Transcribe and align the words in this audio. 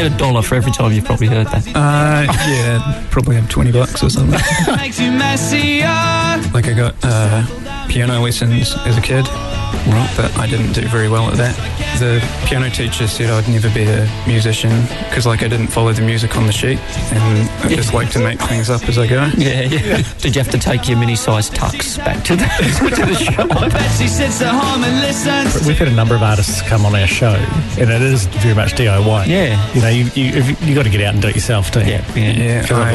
If 0.00 0.04
you 0.04 0.10
had 0.12 0.18
a 0.18 0.24
dollar 0.24 0.40
for 0.40 0.54
every 0.54 0.72
time 0.72 0.92
you've 0.92 1.04
probably 1.04 1.26
heard 1.26 1.46
that. 1.48 1.66
Uh, 1.76 2.24
yeah, 2.48 3.06
probably 3.10 3.36
have 3.36 3.50
20 3.50 3.70
bucks 3.70 4.02
or 4.02 4.08
something. 4.08 4.40
makes 4.78 4.98
you 4.98 5.12
messier. 5.12 5.84
like 6.54 6.68
I 6.68 6.72
got 6.72 6.94
uh, 7.02 7.86
piano 7.86 8.18
lessons 8.22 8.74
as 8.86 8.96
a 8.96 9.02
kid, 9.02 9.26
right, 9.86 10.12
but 10.16 10.36
I 10.38 10.46
didn't 10.46 10.72
do 10.72 10.86
very 10.88 11.08
well 11.08 11.28
at 11.28 11.36
that. 11.36 11.54
The 11.98 12.20
piano 12.46 12.70
teacher 12.70 13.06
said 13.06 13.30
I'd 13.30 13.48
never 13.48 13.68
be 13.70 13.84
a 13.84 14.08
musician 14.26 14.70
because 15.08 15.26
like 15.26 15.42
I 15.42 15.48
didn't 15.48 15.68
follow 15.68 15.92
the 15.92 16.02
music 16.02 16.36
on 16.36 16.46
the 16.46 16.52
sheet 16.52 16.78
and 17.12 17.48
I 17.64 17.68
just 17.74 17.92
like 17.92 18.10
to 18.10 18.18
make 18.18 18.40
things 18.40 18.70
up 18.70 18.82
as 18.88 18.98
I 18.98 19.06
go. 19.06 19.30
Yeah, 19.40 19.62
yeah. 19.62 20.02
Did 20.18 20.36
you 20.36 20.42
have 20.42 20.50
to 20.52 20.58
take 20.58 20.86
your 20.88 20.98
mini-sized 20.98 21.54
tux 21.54 21.96
back 21.98 22.22
to 22.24 22.36
the, 22.36 22.44
to 22.96 23.06
the 23.06 23.14
shop? 23.14 23.48
Betsy 23.70 24.06
sits 24.06 24.42
at 24.42 24.52
home 24.52 24.84
and 24.84 25.00
listens. 25.00 25.66
We've 25.66 25.78
had 25.78 25.88
a 25.88 25.92
number 25.94 26.14
of 26.14 26.22
artists 26.22 26.60
come 26.62 26.84
on 26.84 26.94
our 26.94 27.06
show, 27.06 27.34
and 27.78 27.90
it 27.90 28.02
is 28.02 28.26
very 28.26 28.54
much 28.54 28.74
DIY. 28.74 29.26
Yeah. 29.28 29.72
You 29.74 29.80
know, 29.80 29.88
you 29.88 30.04
you, 30.14 30.56
you 30.60 30.74
got 30.74 30.82
to 30.84 30.90
get 30.90 31.00
out 31.00 31.14
and 31.14 31.22
do 31.22 31.28
it 31.28 31.34
yourself 31.34 31.70
too. 31.70 31.80
Yeah, 31.80 32.04
yeah. 32.14 32.32
Yeah, 32.32 32.66
I, 32.70 32.90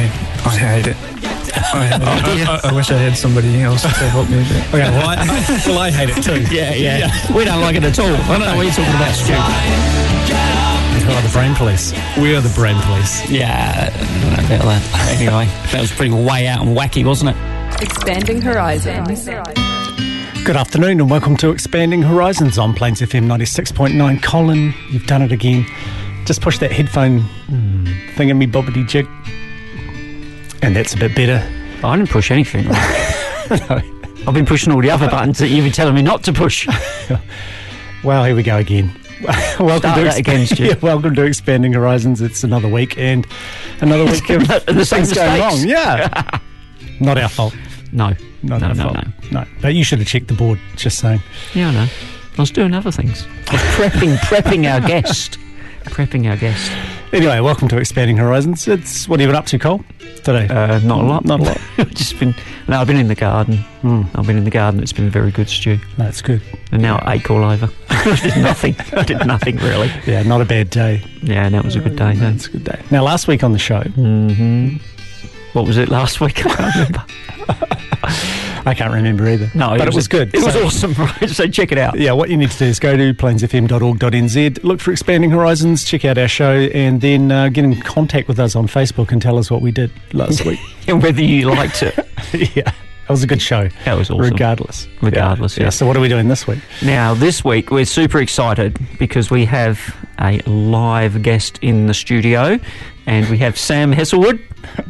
I 0.47 0.55
hate 0.55 0.88
it. 0.88 1.34
I, 1.73 1.88
hate. 1.88 2.47
I, 2.47 2.69
I 2.69 2.73
wish 2.73 2.91
I 2.91 2.97
had 2.97 3.17
somebody 3.17 3.61
else 3.61 3.81
to 3.81 3.89
help 3.89 4.30
me. 4.30 4.44
But 4.71 4.81
Okay, 4.81 4.89
well, 4.91 5.09
I, 5.09 5.63
well, 5.67 5.80
I 5.80 5.91
hate 5.91 6.09
it 6.09 6.22
too. 6.23 6.41
Yeah, 6.53 6.73
yeah. 6.73 7.35
We 7.35 7.45
don't 7.45 7.61
like 7.61 7.75
it 7.75 7.83
at 7.83 7.97
all. 7.99 8.07
I 8.07 8.38
don't 8.38 8.41
know 8.41 8.55
what 8.55 8.63
you're 8.63 8.73
talking 8.73 8.95
about, 8.95 9.16
Stu. 9.16 9.33
Who 11.05 11.11
are 11.11 11.22
the 11.22 11.30
brain 11.30 11.55
police? 11.55 11.94
We 12.17 12.35
are 12.35 12.41
the 12.41 12.53
brain 12.55 12.81
police. 12.81 13.30
Yeah, 13.30 13.91
I 13.94 13.97
don't 13.99 14.49
know 14.49 14.55
about 14.55 14.81
that. 14.81 15.17
Anyway, 15.19 15.45
that 15.72 15.81
was 15.81 15.91
pretty 15.91 16.11
way 16.11 16.47
out 16.47 16.66
and 16.66 16.75
wacky, 16.75 17.05
wasn't 17.05 17.35
it? 17.35 17.81
Expanding 17.81 18.41
Horizons. 18.41 19.25
Good 20.45 20.55
afternoon, 20.55 21.00
and 21.02 21.09
welcome 21.09 21.35
to 21.38 21.50
Expanding 21.52 22.02
Horizons 22.02 22.57
on 22.57 22.73
Plains 22.73 23.02
FM 23.02 23.25
96.9. 23.25 24.23
Colin, 24.23 24.73
you've 24.89 25.05
done 25.05 25.22
it 25.22 25.31
again. 25.31 25.66
Just 26.25 26.41
push 26.41 26.57
that 26.59 26.72
headphone 26.72 27.22
hmm, 27.22 27.85
thing 28.16 28.29
in 28.29 28.38
me 28.38 28.47
bobbity 28.47 28.88
jig. 28.88 29.07
And 30.66 30.75
that's 30.75 30.95
a 30.95 30.97
bit 30.97 31.16
better. 31.16 31.47
I 31.83 31.95
didn't 31.95 32.09
push 32.09 32.31
anything. 32.31 32.66
I've 34.27 34.33
been 34.33 34.47
pushing 34.47 34.73
all 34.73 34.81
the 34.81 34.89
other 34.89 35.07
buttons 35.07 35.38
that 35.38 35.49
you've 35.49 35.63
been 35.63 35.72
telling 35.72 35.94
me 35.94 36.02
not 36.02 36.23
to 36.23 36.33
push. 36.33 36.67
Well, 38.03 38.23
here 38.23 38.35
we 38.35 38.44
go 38.44 38.57
again. 38.57 38.91
welcome 39.59 39.80
Start 39.80 40.03
that 40.03 40.17
again, 40.19 40.47
yeah, 40.57 40.75
welcome 40.80 41.16
to 41.16 41.23
Expanding 41.23 41.73
Horizons. 41.73 42.22
It's 42.22 42.44
another 42.44 42.67
week 42.67 42.99
and 42.99 43.25
another 43.81 44.05
week 44.05 44.30
of 44.30 44.47
The 44.47 44.85
same 44.85 45.05
things 45.05 45.13
going 45.13 45.39
wrong. 45.39 45.57
Yeah, 45.67 46.39
not 47.00 47.17
our 47.17 47.29
fault. 47.29 47.55
No, 47.91 48.13
Not 48.44 48.61
no, 48.61 48.67
our 48.67 48.75
no, 48.75 48.83
fault. 48.83 49.07
no. 49.31 49.39
no. 49.41 49.47
But 49.59 49.73
you 49.73 49.83
should 49.83 49.97
have 49.97 50.07
checked 50.07 50.27
the 50.27 50.35
board. 50.35 50.59
Just 50.75 51.00
saying. 51.00 51.19
Yeah, 51.55 51.69
I 51.69 51.73
know. 51.73 51.88
I 52.38 52.41
was 52.41 52.52
doing 52.52 52.75
other 52.75 52.91
things. 52.91 53.25
I 53.47 53.53
was 53.53 53.61
prepping, 53.91 54.17
prepping 54.17 54.72
our 54.72 54.88
guest. 54.88 55.39
Prepping 55.85 56.29
our 56.29 56.38
guest. 56.38 56.72
Anyway, 57.13 57.39
welcome 57.39 57.67
to 57.69 57.77
Expanding 57.77 58.17
Horizons. 58.17 58.67
It's 58.67 59.07
what 59.07 59.19
have 59.19 59.27
you 59.27 59.31
been 59.31 59.38
up 59.38 59.45
to, 59.47 59.59
Cole? 59.59 59.83
Today? 60.23 60.47
Uh, 60.49 60.79
not 60.79 60.99
a 61.01 61.07
lot. 61.07 61.23
Not 61.23 61.39
a 61.39 61.43
lot. 61.43 61.57
Just 61.93 62.19
been. 62.19 62.35
No, 62.67 62.79
I've 62.81 62.88
been 62.88 62.97
in 62.97 63.07
the 63.07 63.16
garden. 63.16 63.59
Mm. 63.83 64.09
I've 64.16 64.27
been 64.27 64.38
in 64.38 64.43
the 64.43 64.49
garden. 64.49 64.81
It's 64.81 64.91
been 64.91 65.09
very 65.09 65.31
good, 65.31 65.47
Stu. 65.47 65.77
That's 65.97 66.21
good. 66.21 66.41
And 66.73 66.81
now 66.81 66.97
I 66.97 67.16
ache 67.16 67.31
all 67.31 67.43
over. 67.43 67.69
I 67.89 68.19
did 68.21 68.38
nothing. 68.43 68.75
I 68.93 69.03
did 69.03 69.25
nothing 69.25 69.55
really. 69.57 69.89
Yeah, 70.05 70.23
not 70.23 70.41
a 70.41 70.45
bad 70.45 70.69
day. 70.71 71.01
Yeah, 71.21 71.45
and 71.45 71.55
that 71.55 71.63
was 71.63 71.75
a 71.77 71.79
good 71.79 71.95
day. 71.95 72.16
No, 72.16 72.29
it's 72.29 72.47
a 72.47 72.51
good 72.51 72.66
day. 72.66 72.81
Now, 72.91 73.03
last 73.03 73.27
week 73.27 73.43
on 73.43 73.53
the 73.53 73.59
show, 73.59 73.81
hmm 73.81 74.75
What 75.53 75.66
was 75.66 75.77
it 75.77 75.87
last 75.89 76.19
week? 76.19 76.45
I 76.45 76.49
can't 76.49 76.75
remember. 76.75 77.05
I 78.66 78.74
can't 78.74 78.94
remember 78.94 79.28
either. 79.28 79.52
No, 79.53 79.78
but 79.78 79.88
it 79.88 79.94
was, 79.94 80.08
good. 80.08 80.34
It 80.34 80.44
was 80.44 80.56
awesome, 80.56 80.94
right? 80.98 81.30
So 81.30 81.48
check 81.48 81.72
it 81.72 81.78
out. 81.78 82.00
Yeah, 82.00 82.14
what 82.14 82.30
you 82.30 82.38
need 82.38 82.50
to 82.52 82.58
do 82.58 82.66
is 82.66 82.80
go 82.80 82.98
to 82.98 83.14
plainsfm.org.nz, 83.14 84.64
look 84.64 84.80
for 84.80 84.92
Expanding 84.92 85.30
Horizons, 85.30 85.84
check 85.84 86.03
out 86.03 86.18
our 86.18 86.28
show, 86.28 86.52
and 86.52 87.00
then 87.02 87.31
uh, 87.31 87.50
get 87.50 87.64
in 87.64 87.80
contact 87.81 88.28
with 88.28 88.40
us 88.40 88.56
on 88.56 88.68
Facebook 88.68 89.12
and 89.12 89.22
tell 89.22 89.38
us 89.38 89.52
what 89.52 89.62
we 89.62 89.72
did 89.72 89.92
last 90.14 90.46
week. 90.46 90.59
And 90.88 91.02
whether 91.02 91.22
you 91.22 91.50
liked 91.50 91.81
it. 91.81 91.96
yeah, 92.56 92.72
it 92.72 93.09
was 93.09 93.24
a 93.24 93.28
good 93.28 93.42
show. 93.42 93.70
That 93.86 93.98
was 93.98 94.12
awesome. 94.12 94.22
Regardless. 94.31 94.88
Regardless, 95.02 95.58
yeah. 95.58 95.70
So, 95.70 95.88
what 95.88 95.97
are 95.97 96.00
we 96.00 96.09
doing 96.09 96.28
this 96.28 96.46
week? 96.46 96.59
Now, 96.84 97.16
this 97.16 97.44
week 97.44 97.72
we're 97.72 97.86
super 97.86 98.20
excited 98.20 98.78
because 99.00 99.32
we 99.32 99.46
have 99.46 99.96
a 100.20 100.40
live 100.47 101.24
guest 101.24 101.58
in 101.64 101.88
the 101.88 101.96
studio, 101.96 102.59
and 103.05 103.29
we 103.29 103.38
have 103.39 103.57
Sam 103.57 103.93
Heselwood. 103.93 104.41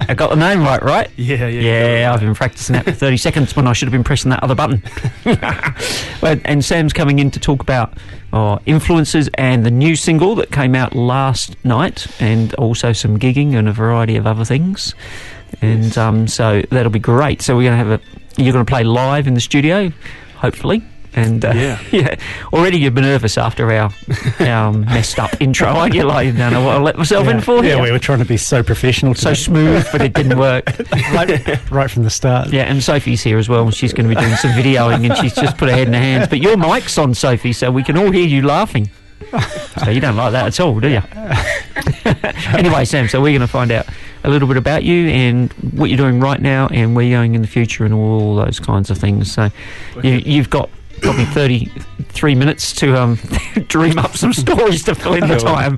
I 0.08 0.14
got 0.14 0.30
the 0.30 0.36
name 0.36 0.62
right, 0.62 0.82
right? 0.82 1.10
Yeah, 1.18 1.48
yeah. 1.48 2.00
Yeah, 2.00 2.14
I've 2.14 2.20
been 2.20 2.36
practicing 2.36 2.74
that 2.74 2.86
for 2.86 2.92
30 2.92 3.18
seconds 3.18 3.56
when 3.56 3.68
I 3.68 3.74
should 3.74 3.88
have 3.88 3.92
been 3.92 4.04
pressing 4.04 4.30
that 4.30 4.44
other 4.44 4.56
button. 4.56 4.84
Well, 6.22 6.40
and 6.46 6.64
Sam's 6.64 6.94
coming 6.94 7.20
in 7.20 7.30
to 7.32 7.40
talk 7.40 7.62
about 7.62 7.98
oh, 8.34 8.60
influences 8.66 9.30
and 9.36 9.66
the 9.66 9.70
new 9.72 9.96
single 9.96 10.34
that 10.36 10.52
came 10.52 10.74
out 10.74 10.96
last 10.96 11.56
night, 11.64 12.08
and 12.20 12.54
also 12.56 12.94
some 12.94 13.20
gigging 13.20 13.54
and 13.56 13.68
a 13.68 13.72
variety 13.72 14.16
of 14.16 14.26
other 14.26 14.46
things. 14.46 14.96
And 15.62 15.96
um, 15.98 16.28
so 16.28 16.64
that'll 16.72 16.92
be 16.92 17.00
great. 17.00 17.42
So 17.42 17.56
we're 17.56 17.70
going 17.70 17.80
to 17.80 17.90
have 17.90 18.02
a. 18.02 18.42
You're 18.42 18.54
going 18.54 18.66
to 18.66 18.70
play 18.70 18.84
live 18.84 19.28
in 19.28 19.34
the 19.36 19.42
studio, 19.42 19.92
hopefully. 20.36 20.84
And 21.16 21.46
uh, 21.46 21.54
Yeah. 21.56 21.80
yeah, 21.92 22.16
already 22.54 22.78
you've 22.78 22.94
been 22.94 23.06
nervous 23.06 23.38
after 23.38 23.72
our 23.72 23.92
our 24.40 24.74
messed 24.74 25.18
up 25.18 25.42
intro, 25.42 25.68
aren't 25.70 25.96
you? 25.96 26.04
Like, 26.04 26.36
don't 26.36 26.52
know 26.52 26.64
what 26.64 26.76
I 26.76 26.80
let 26.80 26.98
myself 26.98 27.28
in 27.28 27.40
for 27.42 27.64
yeah, 27.64 27.76
here. 27.76 27.82
we 27.84 27.92
were 27.92 28.00
trying 28.00 28.20
to 28.20 28.26
be 28.26 28.38
so 28.38 28.62
professional, 28.62 29.16
so 29.16 29.34
smooth, 29.34 29.88
but 29.92 30.02
it 30.02 30.14
didn't 30.14 30.38
work. 30.38 30.66
right, 31.14 31.72
right 31.72 31.90
from 31.90 32.04
the 32.04 32.10
start. 32.10 32.50
Yeah, 32.52 32.64
and 32.64 32.84
Sophie's 32.84 33.24
here 33.24 33.38
as 33.38 33.48
well. 33.48 33.64
and 33.64 33.74
She's 33.74 33.94
going 33.94 34.10
to 34.10 34.16
be 34.16 34.20
doing 34.20 34.36
some 34.36 34.52
videoing, 34.52 35.10
and 35.10 35.18
she's 35.18 35.34
just 35.34 35.58
put 35.58 35.70
her 35.70 35.76
head 35.76 35.88
in 35.88 35.94
her 35.94 36.00
hands. 36.00 36.28
But 36.28 36.40
your 36.42 36.58
mic's 36.58 36.98
on, 36.98 37.14
Sophie, 37.14 37.54
so 37.54 37.72
we 37.72 37.84
can 37.84 37.98
all 37.98 38.12
hear 38.12 38.28
you 38.28 38.42
laughing. 38.42 38.90
So 39.84 39.90
you 39.90 40.02
don't 40.02 40.16
like 40.18 40.34
that 40.34 40.48
at 40.48 40.60
all, 40.60 40.80
do 40.80 40.90
you? 40.90 41.02
anyway, 42.58 42.86
Sam. 42.86 43.08
So 43.08 43.22
we're 43.22 43.32
going 43.38 43.42
to 43.42 43.48
find 43.48 43.72
out 43.72 43.88
a 44.24 44.30
little 44.30 44.48
bit 44.48 44.58
about 44.58 44.84
you 44.84 45.08
and 45.10 45.52
what 45.54 45.90
you're 45.90 45.98
doing 45.98 46.20
right 46.20 46.42
now, 46.42 46.68
and 46.68 46.96
where 46.96 47.06
you're 47.06 47.20
going 47.20 47.36
in 47.36 47.42
the 47.42 47.48
future, 47.48 47.86
and 47.86 47.94
all 47.94 48.36
those 48.36 48.60
kinds 48.60 48.90
of 48.90 48.98
things. 48.98 49.32
So 49.32 49.50
you, 50.04 50.14
you've 50.14 50.50
got 50.50 50.70
probably 51.02 51.26
33 51.26 52.36
minutes 52.36 52.74
to 52.74 52.96
um, 53.00 53.16
dream 53.68 53.98
up 53.98 54.16
some 54.18 54.34
stories 54.34 54.84
to 54.86 54.96
fill 54.96 55.16
in 55.16 55.28
the 55.28 55.38
time. 55.38 55.78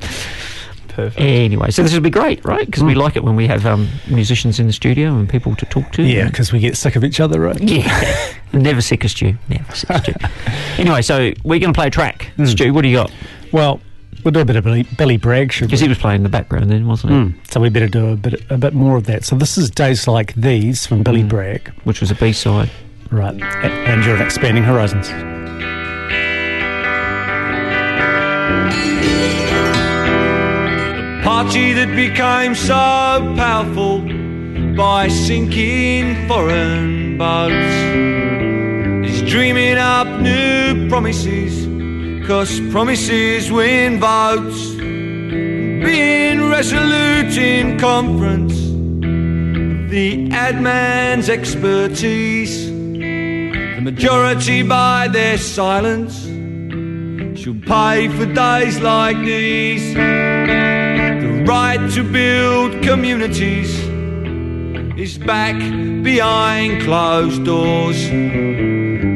Perfect. 0.90 1.20
Anyway, 1.22 1.70
so 1.70 1.84
this 1.84 1.94
will 1.94 2.02
be 2.02 2.10
great, 2.10 2.44
right? 2.44 2.66
Because 2.66 2.84
we 2.84 2.96
like 2.96 3.16
it 3.16 3.24
when 3.24 3.36
we 3.36 3.46
have 3.46 3.68
um, 3.68 3.88
musicians 4.08 4.60
in 4.60 4.66
the 4.66 4.74
studio 4.74 5.16
and 5.16 5.30
people 5.30 5.56
to 5.58 5.66
talk 5.68 5.92
to. 5.92 6.02
Yeah, 6.04 6.26
because 6.28 6.52
we 6.52 6.60
get 6.60 6.76
sick 6.76 6.96
of 6.96 7.04
each 7.04 7.20
other, 7.20 7.40
right? 7.40 7.62
yeah, 7.62 8.34
never 8.54 8.82
sick 8.82 9.06
as 9.06 9.12
Stu. 9.12 9.36
Never 9.48 9.76
sick 9.76 9.92
as 9.92 10.02
Stu. 10.04 10.14
anyway, 10.82 11.04
so 11.04 11.34
we're 11.44 11.60
going 11.60 11.72
to 11.72 11.78
play 11.78 11.88
a 11.88 11.92
track. 11.92 12.32
Stu, 12.46 12.74
what 12.74 12.82
do 12.82 12.88
you 12.88 12.96
got? 12.98 13.12
Well, 13.52 13.80
we'll 14.24 14.32
do 14.32 14.40
a 14.40 14.46
bit 14.46 14.56
of 14.56 14.64
Billy, 14.64 14.84
Billy 14.98 15.18
Bragg, 15.18 15.52
should 15.52 15.68
Because 15.68 15.82
he 15.82 15.88
was 15.88 16.00
playing 16.00 16.18
in 16.22 16.24
the 16.24 16.30
background 16.30 16.72
then, 16.72 16.88
wasn't 16.88 17.14
he? 17.14 17.20
Mm, 17.20 17.52
so 17.52 17.60
we 17.60 17.70
better 17.70 17.88
do 17.88 18.08
a 18.14 18.16
bit, 18.16 18.44
a 18.50 18.58
bit 18.58 18.74
more 18.74 18.98
of 18.98 19.04
that. 19.06 19.24
So 19.24 19.36
this 19.36 19.56
is 19.56 19.70
Days 19.70 20.08
Like 20.08 20.34
These 20.34 20.88
from 20.88 21.04
Billy 21.04 21.22
Mm. 21.22 21.30
Bragg. 21.30 21.68
Which 21.84 22.02
was 22.02 22.10
a 22.10 22.16
B 22.16 22.34
side. 22.34 22.72
Right. 23.12 23.42
And 23.42 24.04
you're 24.04 24.22
Expanding 24.22 24.64
Horizons. 24.64 25.08
Party 31.24 31.74
that 31.74 31.96
became 31.96 32.54
so 32.54 32.74
powerful 33.38 34.02
by 34.76 35.08
sinking 35.08 36.28
foreign 36.28 37.18
boats 37.18 37.74
is 39.10 39.22
dreaming 39.30 39.78
up 39.78 40.08
new 40.20 40.90
promises, 40.90 41.66
cause 42.28 42.60
promises 42.72 43.50
win 43.52 44.00
votes. 44.00 44.76
Being 44.76 46.50
resolute 46.50 47.38
in 47.38 47.80
conference, 47.80 48.56
the 49.90 50.30
ad 50.32 50.62
man's 50.62 51.30
expertise, 51.30 52.77
the 53.78 53.82
majority 53.84 54.64
by 54.64 55.08
their 55.08 55.38
silence 55.38 56.24
should 57.40 57.62
pay 57.64 58.08
for 58.08 58.26
days 58.26 58.80
like 58.80 59.16
these 59.18 59.94
the 59.94 61.44
right 61.46 61.88
to 61.92 62.02
build 62.02 62.82
communities 62.82 63.78
is 64.98 65.20
back 65.20 65.54
behind 66.04 66.82
closed 66.82 67.46
doors. 67.46 68.04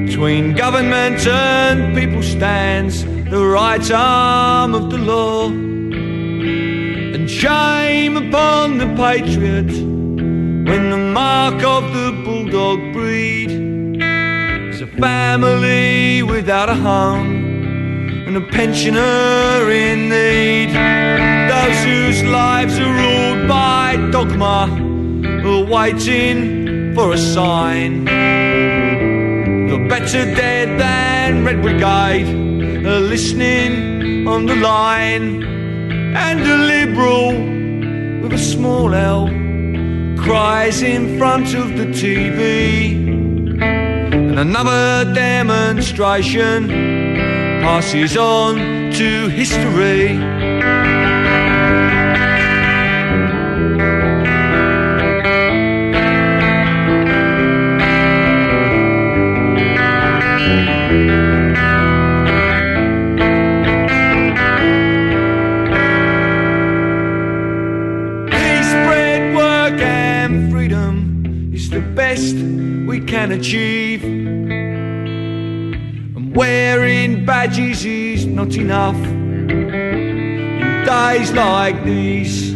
Between 0.05 0.53
government 0.53 1.25
and 1.25 1.95
people 1.97 2.21
stands 2.21 3.03
the 3.03 3.43
right 3.43 3.91
arm 3.91 4.75
of 4.75 4.91
the 4.91 4.99
law. 4.99 5.47
And 5.47 7.27
shame 7.27 8.15
upon 8.15 8.77
the 8.77 8.93
patriot 8.95 9.71
when 10.69 10.91
the 10.91 10.97
mark 10.97 11.63
of 11.63 11.91
the 11.93 12.11
bulldog 12.23 12.93
breed 12.93 13.60
family 14.99 16.23
without 16.23 16.69
a 16.69 16.75
home 16.75 17.51
and 18.27 18.35
a 18.37 18.41
pensioner 18.41 19.69
in 19.71 20.09
need. 20.09 20.69
Those 21.49 21.83
whose 21.83 22.23
lives 22.23 22.79
are 22.79 22.93
ruled 22.93 23.47
by 23.47 23.95
dogma 24.11 24.67
are 25.45 25.65
waiting 25.65 26.93
for 26.95 27.13
a 27.13 27.17
sign. 27.17 28.05
The 28.05 29.85
better 29.87 30.25
dead 30.35 30.79
than 30.79 31.45
Red 31.45 31.61
Brigade 31.61 32.85
are 32.85 32.99
listening 32.99 34.27
on 34.27 34.45
the 34.45 34.55
line. 34.55 35.43
And 36.13 36.41
a 36.41 36.57
liberal 36.57 37.29
with 38.21 38.33
a 38.33 38.37
small 38.37 38.93
L 38.93 39.27
cries 40.17 40.81
in 40.81 41.17
front 41.17 41.53
of 41.53 41.77
the 41.77 41.85
TV. 41.85 43.00
And 44.31 44.39
another 44.39 45.13
demonstration 45.13 46.69
passes 46.69 48.15
on 48.15 48.55
to 48.93 49.27
history. 49.27 50.40
Wearing 77.61 78.13
is 78.13 78.25
not 78.25 78.55
enough 78.55 78.95
in 78.95 80.83
days 80.85 81.31
like 81.33 81.83
these. 81.83 82.51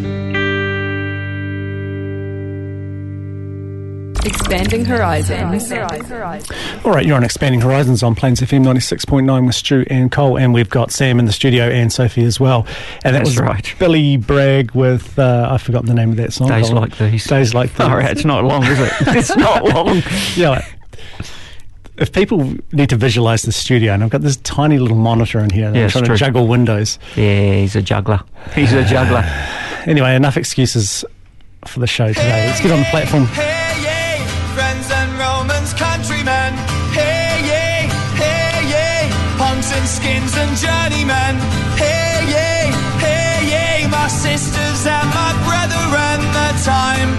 Expanding 4.25 4.85
horizons. 4.85 5.71
All 6.83 6.91
right, 6.91 7.05
you're 7.05 7.15
on 7.15 7.23
Expanding 7.23 7.61
Horizons 7.61 8.01
on 8.01 8.15
Plains 8.15 8.41
FM 8.41 8.63
96.9 8.63 9.45
with 9.45 9.53
Stu 9.53 9.85
and 9.87 10.11
Cole, 10.11 10.37
and 10.39 10.51
we've 10.51 10.69
got 10.69 10.91
Sam 10.91 11.19
in 11.19 11.25
the 11.25 11.31
studio 11.31 11.69
and 11.69 11.93
Sophie 11.93 12.23
as 12.23 12.39
well. 12.39 12.65
And 13.03 13.15
that 13.15 13.19
That's 13.19 13.29
was 13.29 13.37
right. 13.37 13.75
Billy 13.77 14.17
Bragg 14.17 14.71
with, 14.71 15.19
uh, 15.19 15.49
I 15.51 15.59
forgot 15.59 15.85
the 15.85 15.93
name 15.93 16.09
of 16.09 16.17
that 16.17 16.33
song. 16.33 16.47
Days 16.47 16.69
Colin. 16.69 16.81
like 16.81 16.97
these. 16.97 17.25
Days 17.27 17.53
like 17.53 17.69
these. 17.73 17.81
All 17.81 17.95
right, 17.97 18.09
it's 18.09 18.25
not 18.25 18.43
long, 18.43 18.63
is 18.63 18.79
it? 18.79 18.91
it's 19.15 19.35
not 19.37 19.63
long. 19.63 20.01
Yeah, 20.35 20.49
like, 20.49 20.65
if 21.97 22.11
people 22.11 22.53
need 22.71 22.89
to 22.89 22.95
visualize 22.97 23.43
the 23.43 23.51
studio, 23.51 23.93
and 23.93 24.03
I've 24.03 24.09
got 24.09 24.21
this 24.21 24.37
tiny 24.37 24.77
little 24.79 24.97
monitor 24.97 25.39
in 25.39 25.49
here, 25.49 25.67
and 25.67 25.75
Yeah, 25.75 25.83
I'm 25.83 25.89
trying 25.89 26.03
true. 26.05 26.15
to 26.15 26.19
juggle 26.19 26.47
windows. 26.47 26.99
Yeah, 27.15 27.53
he's 27.55 27.75
a 27.75 27.81
juggler. 27.81 28.21
He's 28.53 28.73
a 28.73 28.83
juggler. 28.83 29.23
Anyway, 29.87 30.15
enough 30.15 30.35
excuses 30.35 31.05
for 31.67 31.79
the 31.79 31.85
show 31.85 32.07
today. 32.07 32.47
Let's 32.47 32.59
get 32.59 32.71
on 32.71 32.79
the 32.79 32.85
platform. 32.89 33.25
Hey, 33.27 33.77
yay, 33.85 34.17
friends 34.57 34.89
and 34.89 35.11
Romans, 35.13 35.75
countrymen. 35.75 36.53
Hey, 36.89 37.37
yay, 37.45 37.85
hey, 38.17 38.65
yay, 38.65 39.09
punks 39.37 39.71
and 39.77 39.85
skins 39.87 40.33
and 40.41 40.57
journeymen. 40.57 41.37
Hey, 41.77 42.17
yay, 42.33 42.73
hey, 42.97 43.83
yay, 43.85 43.87
my 43.91 44.07
sisters 44.07 44.87
and 44.89 45.07
my 45.13 45.31
brethren. 45.45 46.17
The 46.33 46.49
time 46.65 47.11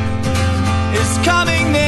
is 0.99 1.11
coming 1.25 1.70
near. 1.70 1.86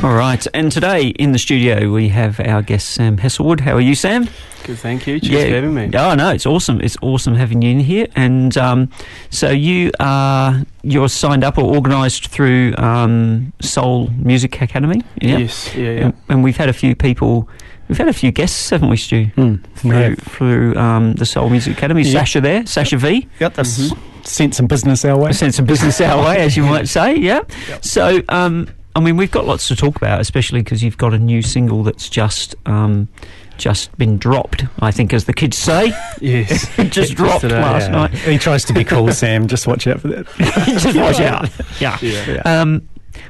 All 0.00 0.14
right, 0.14 0.46
and 0.54 0.70
today 0.70 1.08
in 1.08 1.32
the 1.32 1.40
studio 1.40 1.90
we 1.90 2.08
have 2.10 2.38
our 2.38 2.62
guest 2.62 2.90
Sam 2.90 3.16
Heselwood. 3.16 3.58
How 3.58 3.72
are 3.74 3.80
you, 3.80 3.96
Sam? 3.96 4.28
Good, 4.62 4.78
thank 4.78 5.08
you. 5.08 5.18
Cheers 5.18 5.48
for 5.48 5.54
having 5.56 5.74
me. 5.74 5.90
Oh 5.92 6.14
no, 6.14 6.30
it's 6.30 6.46
awesome. 6.46 6.80
It's 6.80 6.96
awesome 7.02 7.34
having 7.34 7.62
you 7.62 7.70
in 7.72 7.80
here. 7.80 8.06
And 8.14 8.56
um, 8.56 8.90
so 9.30 9.50
you 9.50 9.90
are 9.98 10.62
you're 10.84 11.08
signed 11.08 11.42
up 11.42 11.58
or 11.58 11.74
organised 11.74 12.28
through 12.28 12.74
um, 12.78 13.52
Soul 13.60 14.06
Music 14.10 14.62
Academy. 14.62 15.02
Yeah? 15.20 15.38
Yes, 15.38 15.74
yeah, 15.74 15.82
yeah. 15.90 16.04
And, 16.04 16.14
and 16.28 16.44
we've 16.44 16.56
had 16.56 16.68
a 16.68 16.72
few 16.72 16.94
people. 16.94 17.48
We've 17.88 17.98
had 17.98 18.08
a 18.08 18.12
few 18.12 18.30
guests, 18.30 18.70
haven't 18.70 18.90
we, 18.90 18.98
Stu? 18.98 19.26
Mm, 19.36 19.64
Through, 19.74 19.90
have. 19.90 20.18
through 20.18 20.76
um, 20.76 21.14
the 21.14 21.26
Soul 21.26 21.50
Music 21.50 21.76
Academy. 21.76 22.02
Yeah. 22.02 22.20
Sasha 22.20 22.40
there, 22.40 22.64
Sasha 22.66 22.98
V. 22.98 23.26
Yep, 23.40 23.54
that's 23.54 23.90
sent 24.22 24.54
some 24.54 24.66
business 24.68 25.04
our 25.04 25.18
way. 25.18 25.32
Sent 25.32 25.54
some 25.54 25.64
business 25.66 26.00
our 26.00 26.24
way, 26.24 26.36
as 26.38 26.56
you 26.56 26.62
might 26.66 26.86
say. 26.86 27.16
Yeah. 27.16 27.40
So, 27.80 28.22
um, 28.28 28.68
I 28.96 29.00
mean, 29.00 29.16
we've 29.16 29.30
got 29.30 29.46
lots 29.46 29.68
to 29.68 29.76
talk 29.76 29.96
about, 29.96 30.20
especially 30.20 30.60
because 30.62 30.82
you've 30.82 30.98
got 30.98 31.14
a 31.14 31.18
new 31.18 31.40
single 31.42 31.84
that's 31.84 32.08
just 32.08 32.56
um, 32.66 33.08
just 33.56 33.96
been 33.96 34.18
dropped. 34.18 34.64
I 34.80 34.90
think, 34.90 35.12
as 35.12 35.24
the 35.26 35.32
kids 35.32 35.56
say, 35.56 35.92
Yes. 36.20 36.66
just 36.90 37.14
dropped 37.14 37.42
today, 37.42 37.60
last 37.60 37.86
Yeah. 37.86 37.92
night. 37.92 38.10
He 38.14 38.38
tries 38.38 38.64
to 38.64 38.72
be 38.72 38.84
cool, 38.84 39.12
Sam. 39.12 39.46
Just 39.46 39.66
watch 39.66 39.86
out 39.86 40.00
for 40.00 40.08
that. 40.08 40.26
just 40.66 40.96
watch 40.96 41.20
out. 41.20 41.48
Yeah. 41.80 41.96
Yeah. 42.00 42.42
Um, 42.44 42.88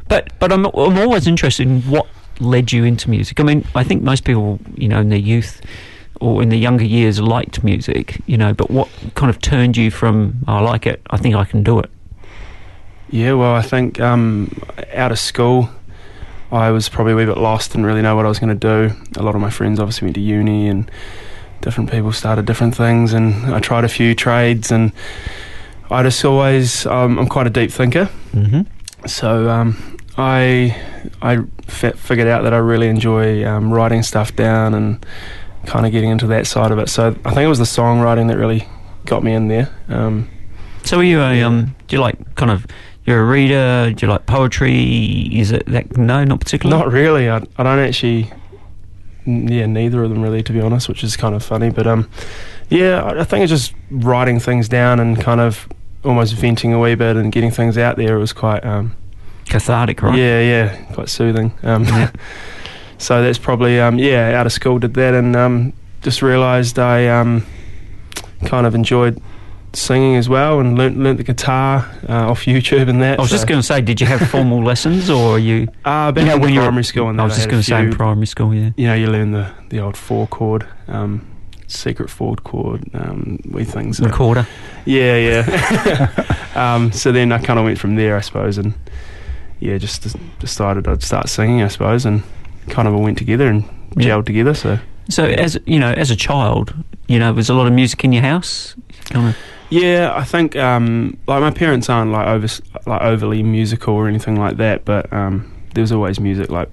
but 0.09 0.33
but 0.39 0.53
I'm 0.53 0.65
I'm 0.67 0.99
always 0.99 1.27
interested 1.27 1.67
in 1.67 1.83
what 1.83 2.07
led 2.41 2.73
you 2.73 2.85
into 2.85 3.11
music. 3.11 3.41
I 3.41 3.43
mean, 3.43 3.67
I 3.75 3.85
think 3.85 4.03
most 4.03 4.25
people, 4.25 4.59
you 4.77 4.89
know, 4.89 5.01
in 5.01 5.09
their 5.11 5.19
youth 5.19 5.61
or 6.21 6.43
in 6.43 6.49
their 6.49 6.59
younger 6.59 6.85
years 6.85 7.21
liked 7.21 7.63
music, 7.63 8.21
you 8.27 8.37
know, 8.39 8.53
but 8.55 8.71
what 8.71 8.89
kind 9.17 9.29
of 9.31 9.41
turned 9.41 9.77
you 9.77 9.91
from 9.91 10.39
"Oh, 10.49 10.55
I 10.57 10.61
like 10.61 10.87
it, 10.87 11.01
I 11.11 11.17
think 11.17 11.35
I 11.35 11.45
can 11.45 11.63
do 11.63 11.79
it. 11.79 11.91
Yeah, 13.11 13.33
well, 13.35 13.55
I 13.55 13.63
think 13.63 14.01
um, 14.01 14.51
out 14.95 15.13
of 15.13 15.19
school, 15.19 15.71
I 16.53 16.71
was 16.71 16.89
probably 16.89 17.13
a 17.15 17.17
wee 17.17 17.25
bit 17.27 17.39
lost, 17.39 17.71
didn't 17.73 17.87
really 17.87 18.03
know 18.03 18.17
what 18.17 18.25
I 18.25 18.29
was 18.29 18.39
going 18.39 18.59
to 18.59 18.89
do. 18.89 18.95
A 19.17 19.23
lot 19.23 19.35
of 19.35 19.41
my 19.41 19.51
friends 19.51 19.81
obviously 19.81 20.07
went 20.07 20.15
to 20.17 20.21
uni, 20.21 20.69
and 20.69 20.91
different 21.63 21.91
people 21.91 22.13
started 22.13 22.45
different 22.47 22.77
things, 22.77 23.13
and 23.13 23.35
I 23.55 23.61
tried 23.61 23.85
a 23.85 23.89
few 23.89 24.15
trades, 24.15 24.71
and 24.71 24.93
I 25.91 26.03
just 26.03 26.23
always, 26.25 26.85
um, 26.87 27.19
I'm 27.19 27.29
quite 27.29 27.47
a 27.47 27.51
deep 27.51 27.71
thinker, 27.71 28.09
Mm-hmm. 28.35 29.07
so 29.07 29.49
um, 29.49 29.97
I 30.19 30.77
I 31.23 31.39
figured 31.67 32.29
out 32.29 32.43
that 32.43 32.53
I 32.53 32.59
really 32.59 32.89
enjoy 32.89 33.45
um, 33.47 33.73
writing 33.73 34.03
stuff 34.03 34.37
down 34.37 34.75
and 34.75 35.05
kind 35.67 35.87
of 35.87 35.93
getting 35.93 36.11
into 36.11 36.27
that 36.29 36.47
side 36.47 36.71
of 36.73 36.79
it. 36.79 36.89
So 36.91 37.09
I 37.25 37.31
think 37.31 37.39
it 37.45 37.49
was 37.49 37.59
the 37.59 37.65
songwriting 37.65 38.29
that 38.29 38.37
really 38.37 38.67
got 39.07 39.23
me 39.23 39.33
in 39.33 39.49
there. 39.49 39.71
Um, 39.89 40.29
So 40.85 40.99
are 40.99 41.03
you 41.05 41.21
a 41.21 41.43
um? 41.43 41.75
Do 41.89 41.97
you 41.97 42.03
like 42.03 42.35
kind 42.37 42.51
of? 42.51 42.67
You're 43.09 43.23
a 43.23 43.25
reader. 43.25 43.91
Do 43.95 44.05
you 44.05 44.13
like 44.13 44.27
poetry? 44.27 45.31
Is 45.33 45.51
it 45.51 45.65
that? 45.65 45.97
No, 45.97 46.25
not 46.25 46.41
particularly. 46.41 46.79
Not 46.79 46.93
really. 46.93 47.31
I, 47.31 47.39
I 47.57 47.63
don't 47.63 47.79
actually. 47.79 48.31
Yeah, 49.25 49.65
neither 49.65 50.05
of 50.05 50.11
them 50.11 50.21
really, 50.21 50.43
to 50.43 50.53
be 50.53 50.61
honest, 50.61 50.91
which 50.91 51.03
is 51.03 51.17
kind 51.17 51.35
of 51.35 51.43
funny. 51.43 51.71
But 51.71 51.87
um, 51.87 52.11
yeah, 52.69 53.03
I, 53.03 53.21
I 53.21 53.25
think 53.25 53.45
it's 53.45 53.51
just 53.51 53.73
writing 53.91 54.39
things 54.39 54.69
down 54.69 55.01
and 55.01 55.19
kind 55.19 55.41
of 55.41 55.67
almost 56.05 56.35
venting 56.35 56.75
a 56.75 56.79
wee 56.79 56.97
bit 56.97 57.17
and 57.17 57.33
getting 57.33 57.51
things 57.51 57.79
out 57.79 57.97
there. 57.97 58.17
It 58.17 58.21
was 58.21 58.35
quite 58.35 58.63
um, 58.63 58.95
cathartic, 59.47 60.03
right? 60.03 60.19
yeah, 60.19 60.41
yeah, 60.41 60.85
quite 60.93 61.09
soothing. 61.09 61.55
Um, 61.63 61.85
Yeah. 61.85 62.11
so 62.99 63.23
that's 63.23 63.39
probably 63.39 63.81
um, 63.81 63.99
yeah, 63.99 64.39
out 64.39 64.45
of 64.45 64.53
school 64.53 64.79
did 64.79 64.93
that 64.95 65.15
and 65.15 65.35
um, 65.35 65.73
just 66.03 66.21
realised 66.21 66.79
I 66.79 67.07
um, 67.07 67.47
kind 68.45 68.67
of 68.67 68.75
enjoyed 68.75 69.19
singing 69.75 70.17
as 70.17 70.29
well 70.29 70.61
and 70.61 70.77
learnt, 70.79 70.99
learnt 70.99 71.19
the 71.19 71.25
guitar 71.25 71.89
uh, 72.09 72.31
off 72.31 72.45
YouTube 72.47 72.89
and 72.89 73.03
that. 73.03 73.19
I 73.19 73.23
was 73.23 73.31
just 73.31 73.47
going 73.47 73.61
to 73.61 73.67
say, 73.67 73.81
did 73.81 74.01
you 74.01 74.07
have 74.07 74.21
formal 74.31 74.63
lessons, 74.71 75.11
or 75.11 75.37
are 75.37 75.39
you? 75.39 75.69
uh, 75.85 76.13
back 76.13 76.23
you 76.23 76.29
know, 76.29 76.35
in 76.37 76.41
when 76.41 76.53
you 76.55 76.61
were- 76.61 76.67
primary 76.67 76.85
school. 76.85 77.09
And 77.09 77.21
I 77.21 77.25
was 77.25 77.35
just 77.37 77.49
going 77.49 77.63
to 77.63 77.67
say 77.69 77.81
in 77.81 77.93
primary 77.93 78.27
school. 78.27 78.55
Yeah. 78.55 78.71
you 78.77 78.87
know, 78.87 78.95
you 78.95 79.07
learn 79.09 79.33
the, 79.33 79.53
the 79.71 79.81
old 79.81 79.97
four 79.97 80.27
chord, 80.29 80.67
um, 80.89 81.27
secret 81.67 82.09
four 82.11 82.35
chord, 82.37 82.89
um, 82.95 83.39
wee 83.51 83.65
things. 83.65 83.99
that- 83.99 84.07
Recorder. 84.07 84.47
Yeah, 84.87 85.17
yeah. 85.17 86.35
um, 86.55 86.91
so 86.93 87.13
then 87.13 87.31
I 87.33 87.39
kind 87.39 87.59
of 87.59 87.65
went 87.65 87.79
from 87.79 87.97
there, 87.97 88.17
I 88.17 88.21
suppose, 88.21 88.57
and 88.59 88.73
yeah, 89.61 89.77
just 89.77 90.07
decided 90.39 90.87
I'd 90.89 91.03
start 91.03 91.29
singing, 91.29 91.63
I 91.63 91.69
suppose, 91.69 92.07
and 92.07 92.23
kind 92.69 92.89
of 92.89 92.95
all 92.95 93.03
went 93.03 93.19
together 93.19 93.49
and 93.49 93.65
Yeah. 93.97 94.09
gelled 94.11 94.25
together. 94.27 94.55
So 94.55 94.79
So 95.11 95.25
as 95.25 95.59
you 95.67 95.79
know, 95.79 95.93
as 95.93 96.11
a 96.11 96.17
child, 96.17 96.73
you 97.07 97.19
know, 97.19 97.33
was 97.33 97.51
a 97.51 97.55
lot 97.55 97.67
of 97.67 97.73
music 97.73 98.05
in 98.05 98.13
your 98.13 98.23
house. 98.23 98.75
Kind 99.07 99.29
of. 99.29 99.37
Yeah, 99.71 100.13
I 100.15 100.25
think 100.25 100.57
um, 100.57 101.19
like 101.27 101.41
my 101.41 101.51
parents 101.51 101.89
aren't 101.91 102.11
like 102.13 102.27
over 102.27 102.47
like 102.87 103.03
overly 103.03 103.43
musical 103.43 103.95
or 103.95 104.09
anything 104.09 104.37
like 104.37 104.57
that, 104.59 104.85
but 104.85 105.13
um, 105.13 105.53
there 105.75 105.83
was 105.83 105.93
always 105.93 106.19
music. 106.21 106.51
Like 106.51 106.71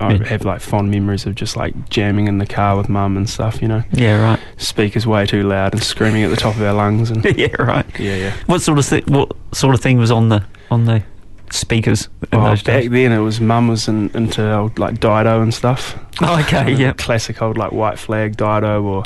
I 0.00 0.14
Yeah. 0.14 0.24
have 0.28 0.44
like 0.44 0.60
fond 0.60 0.90
memories 0.90 1.26
of 1.26 1.34
just 1.34 1.56
like 1.56 1.90
jamming 1.90 2.26
in 2.28 2.38
the 2.38 2.46
car 2.46 2.76
with 2.76 2.88
mum 2.88 3.16
and 3.16 3.28
stuff. 3.28 3.60
You 3.62 3.68
know, 3.68 3.82
Yeah. 3.92 4.20
Right. 4.22 4.40
speakers 4.56 5.06
way 5.06 5.26
too 5.26 5.42
loud 5.42 5.74
and 5.74 5.82
screaming 5.82 6.22
at 6.24 6.30
the 6.30 6.36
top 6.36 6.56
of 6.56 6.62
our 6.62 6.72
lungs 6.72 7.10
and 7.10 7.24
yeah. 7.36 7.54
Right. 7.58 7.86
yeah, 8.00 8.16
yeah. 8.16 8.32
What 8.46 8.62
sort 8.62 8.78
of 8.78 8.86
thi- 8.86 9.04
what 9.06 9.32
sort 9.52 9.74
of 9.74 9.80
thing 9.80 9.98
was 9.98 10.10
on 10.10 10.28
the 10.28 10.42
on 10.70 10.86
the 10.86 11.02
speakers 11.50 12.08
Oh, 12.32 12.38
back 12.40 12.62
days? 12.62 12.90
then, 12.90 13.12
it 13.12 13.18
was 13.18 13.38
mum 13.40 13.68
was 13.68 13.86
in, 13.86 14.08
into 14.14 14.50
old, 14.56 14.78
like 14.78 14.94
Dido 14.98 15.42
and 15.42 15.52
stuff. 15.52 15.98
Oh, 16.22 16.40
okay, 16.40 16.72
yeah. 16.82 16.94
Classic 16.94 17.40
old 17.42 17.58
like 17.58 17.72
White 17.72 17.98
Flag 17.98 18.36
Dido 18.38 18.82
or 18.82 19.04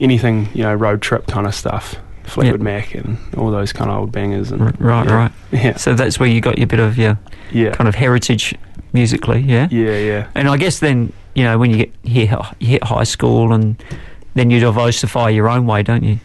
anything 0.00 0.48
you 0.54 0.62
know 0.62 0.74
road 0.74 1.02
trip 1.02 1.26
kind 1.26 1.46
of 1.46 1.54
stuff. 1.54 1.96
Fleetwood 2.24 2.60
Mac 2.60 2.92
and 2.94 3.18
all 3.36 3.52
those 3.52 3.72
kind 3.72 3.88
of 3.88 3.98
old 3.98 4.10
bangers. 4.10 4.50
And, 4.50 4.60
Right, 4.80 5.06
yeah. 5.06 5.14
right. 5.14 5.32
Yeah, 5.52 5.76
So 5.76 5.94
that's 5.94 6.18
where 6.18 6.28
you 6.28 6.40
got 6.40 6.58
your 6.58 6.66
bit 6.66 6.80
of 6.80 6.98
your 6.98 7.16
yeah, 7.52 7.70
kind 7.72 7.86
of 7.86 7.94
heritage 7.94 8.52
musically, 8.92 9.42
yeah? 9.42 9.68
yeah, 9.70 9.96
yeah. 9.98 10.28
And 10.34 10.48
I 10.48 10.56
guess 10.56 10.80
then, 10.80 11.12
you 11.36 11.44
know, 11.44 11.56
when 11.56 11.70
you 11.70 11.76
get 11.86 11.94
hit, 12.02 12.30
you 12.58 12.66
hit 12.66 12.82
high 12.82 13.04
school 13.04 13.52
and 13.52 13.80
then 14.34 14.50
you 14.50 14.58
diversify 14.58 15.28
your 15.30 15.48
own 15.48 15.66
way, 15.68 15.84
don't 15.84 16.02
you? 16.02 16.18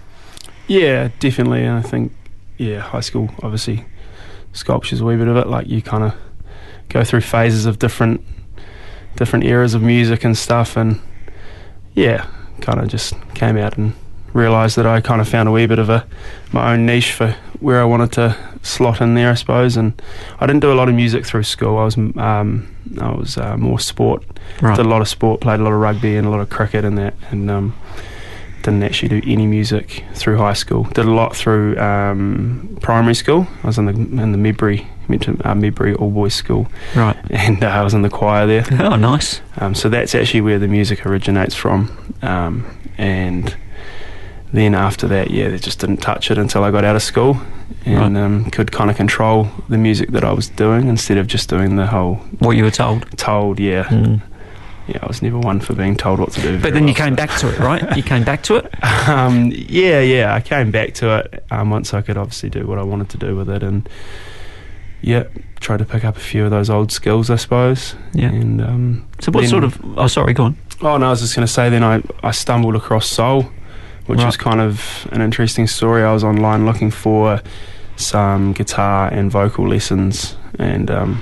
Yeah, 0.68 1.10
definitely. 1.20 1.66
And 1.66 1.78
I 1.78 1.82
think, 1.84 2.14
yeah, 2.58 2.80
high 2.80 3.02
school 3.02 3.30
obviously 3.44 3.86
sculptures 4.54 5.02
a 5.02 5.06
wee 5.06 5.18
bit 5.18 5.28
of 5.28 5.38
it. 5.38 5.46
Like 5.48 5.68
you 5.68 5.84
kind 5.84 6.04
of 6.04 6.16
go 6.90 7.04
through 7.04 7.22
phases 7.22 7.68
of 7.68 7.78
different 7.78 8.22
different 9.18 9.46
eras 9.46 9.76
of 9.76 9.84
music 9.84 10.24
and 10.24 10.36
stuff, 10.36 10.76
and 10.78 11.00
yeah, 11.94 12.26
kind 12.62 12.80
of 12.80 12.88
just 12.88 13.14
came 13.34 13.58
out 13.58 13.78
and 13.78 13.94
realised 14.34 14.78
that 14.78 14.86
I 14.86 15.02
kind 15.02 15.20
of 15.20 15.28
found 15.28 15.50
a 15.50 15.52
wee 15.52 15.66
bit 15.66 15.80
of 15.80 15.90
a 15.90 16.06
my 16.52 16.74
own 16.74 16.86
niche 16.86 17.12
for 17.12 17.36
where 17.60 17.82
I 17.82 17.86
wanted 17.86 18.12
to 18.14 18.38
slot 18.64 19.02
in 19.02 19.14
there, 19.14 19.32
I 19.32 19.36
suppose. 19.36 19.78
And 19.78 20.00
I 20.40 20.48
didn't 20.48 20.62
do 20.62 20.72
a 20.72 20.76
lot 20.76 20.90
of 20.90 20.96
music 20.96 21.26
through 21.26 21.44
school. 21.44 21.78
I 21.78 21.86
was 21.86 21.98
um, 21.98 22.74
I 23.00 23.12
was 23.12 23.38
uh, 23.38 23.58
more 23.58 23.80
sport. 23.80 24.24
Right. 24.62 24.76
Did 24.76 24.86
a 24.86 24.90
lot 24.90 25.02
of 25.02 25.08
sport, 25.08 25.42
played 25.42 25.60
a 25.60 25.64
lot 25.64 25.74
of 25.74 25.80
rugby 25.80 26.16
and 26.16 26.28
a 26.28 26.30
lot 26.30 26.40
of 26.40 26.50
cricket 26.50 26.86
and 26.86 26.98
that, 26.98 27.14
and 27.30 27.50
um, 27.50 27.76
didn't 28.64 28.84
actually 28.84 29.10
do 29.10 29.32
any 29.32 29.48
music 29.48 30.04
through 30.14 30.38
high 30.38 30.54
school. 30.54 30.84
Did 30.84 31.06
a 31.06 31.12
lot 31.12 31.36
through 31.36 31.78
um, 31.80 32.78
primary 32.82 33.16
school. 33.16 33.48
I 33.64 33.68
was 33.68 33.78
in 33.78 33.86
the 33.86 33.94
in 33.94 34.32
the 34.32 34.38
Medbury 34.38 34.88
went 35.12 35.24
to 35.24 35.32
uh, 35.48 35.54
Medbury 35.54 35.96
all 36.00 36.10
boys 36.10 36.34
school, 36.34 36.68
Right. 36.96 37.16
and 37.30 37.64
uh, 37.64 37.68
I 37.68 37.84
was 37.84 37.94
in 37.94 38.02
the 38.02 38.10
choir 38.10 38.48
there. 38.48 38.66
Oh, 38.80 38.96
nice. 38.96 39.42
Um, 39.60 39.76
so 39.76 39.90
that's 39.90 40.16
actually 40.16 40.42
where 40.42 40.58
the 40.60 40.68
music 40.68 41.06
originates 41.06 41.54
from. 41.56 42.16
Um, 42.22 42.66
and 42.98 43.56
then 44.54 44.74
after 44.76 45.08
that, 45.08 45.32
yeah, 45.32 45.50
they 45.50 45.58
just 45.60 45.80
didn't 45.80 45.98
touch 45.98 46.32
it 46.32 46.38
until 46.38 46.64
I 46.64 46.72
got 46.72 46.84
out 46.84 46.96
of 46.96 47.04
school 47.04 47.38
and 47.86 48.16
Right. 48.16 48.24
um, 48.24 48.46
could 48.52 48.72
kind 48.72 48.90
of 48.90 48.98
control 48.98 49.48
the 49.70 49.78
music 49.78 50.12
that 50.12 50.24
I 50.24 50.34
was 50.34 50.50
doing 50.50 50.88
instead 50.88 51.18
of 51.18 51.28
just 51.28 51.50
doing 51.50 51.76
the 51.78 51.88
whole 51.88 52.16
What 52.40 52.52
you 52.58 52.64
were 52.64 52.72
told. 52.72 53.06
told. 53.18 53.60
Yeah, 53.60 53.84
Mm. 53.86 54.22
yeah, 54.88 55.00
I 55.02 55.08
was 55.08 55.22
never 55.22 55.40
one 55.40 55.62
for 55.62 55.74
being 55.74 55.96
told 55.96 56.20
what 56.20 56.32
to 56.34 56.42
do. 56.42 56.60
But 56.60 56.74
then 56.74 56.84
you 56.88 56.94
well, 56.98 57.06
came 57.06 57.14
so- 57.14 57.26
back 57.26 57.38
to 57.40 57.48
it, 57.50 57.60
right? 57.60 57.98
You 57.98 58.04
came 58.04 58.24
back 58.24 58.44
to 58.44 58.56
it? 58.58 58.66
um, 59.10 59.52
yeah, 59.56 60.02
yeah, 60.02 60.34
I 60.36 60.42
came 60.42 60.70
back 60.70 60.94
to 60.96 61.18
it 61.20 61.44
um, 61.50 61.70
once 61.70 61.94
I 61.94 62.02
could 62.02 62.18
obviously 62.18 62.50
do 62.50 62.68
what 62.68 62.78
I 62.78 62.84
wanted 62.84 63.10
to 63.10 63.18
do 63.18 63.36
with 63.38 63.50
it, 63.50 63.64
and 63.64 63.88
yeah, 65.02 65.24
tried 65.60 65.78
to 65.80 65.86
pick 65.86 66.04
up 66.04 66.16
a 66.18 66.20
few 66.20 66.46
of 66.46 66.52
those 66.52 66.70
old 66.70 66.92
skills, 66.92 67.30
I 67.30 67.36
suppose. 67.36 67.96
Yeah. 68.14 68.30
And 68.30 68.62
um, 68.62 69.08
So 69.20 69.32
what 69.32 69.48
sort 69.48 69.64
of... 69.64 69.80
Oh, 69.98 70.08
sorry, 70.08 70.34
go 70.34 70.44
on. 70.46 70.58
Oh 70.82 70.98
no, 70.98 71.08
I 71.08 71.10
was 71.12 71.22
just 71.22 71.36
going 71.36 71.46
to 71.46 71.52
say. 71.52 71.70
Then 71.70 71.84
I 71.84 72.02
I 72.24 72.32
stumbled 72.32 72.76
across 72.76 73.06
soul, 73.08 73.52
which 74.08 74.18
Right. 74.20 74.26
was 74.26 74.38
kind 74.38 74.60
of 74.60 75.08
an 75.12 75.22
interesting 75.22 75.68
story. 75.68 76.04
I 76.04 76.12
was 76.12 76.24
online 76.24 76.66
looking 76.66 76.90
for 76.90 77.40
some 77.98 78.54
guitar 78.54 79.08
and 79.10 79.30
vocal 79.30 79.68
lessons, 79.68 80.36
and 80.58 80.90
um, 80.90 81.22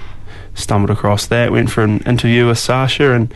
stumbled 0.54 0.90
across 0.90 1.26
that. 1.28 1.52
Went 1.52 1.70
for 1.72 1.84
an 1.84 2.00
interview 2.06 2.48
with 2.48 2.58
Sasha, 2.58 3.12
and 3.12 3.34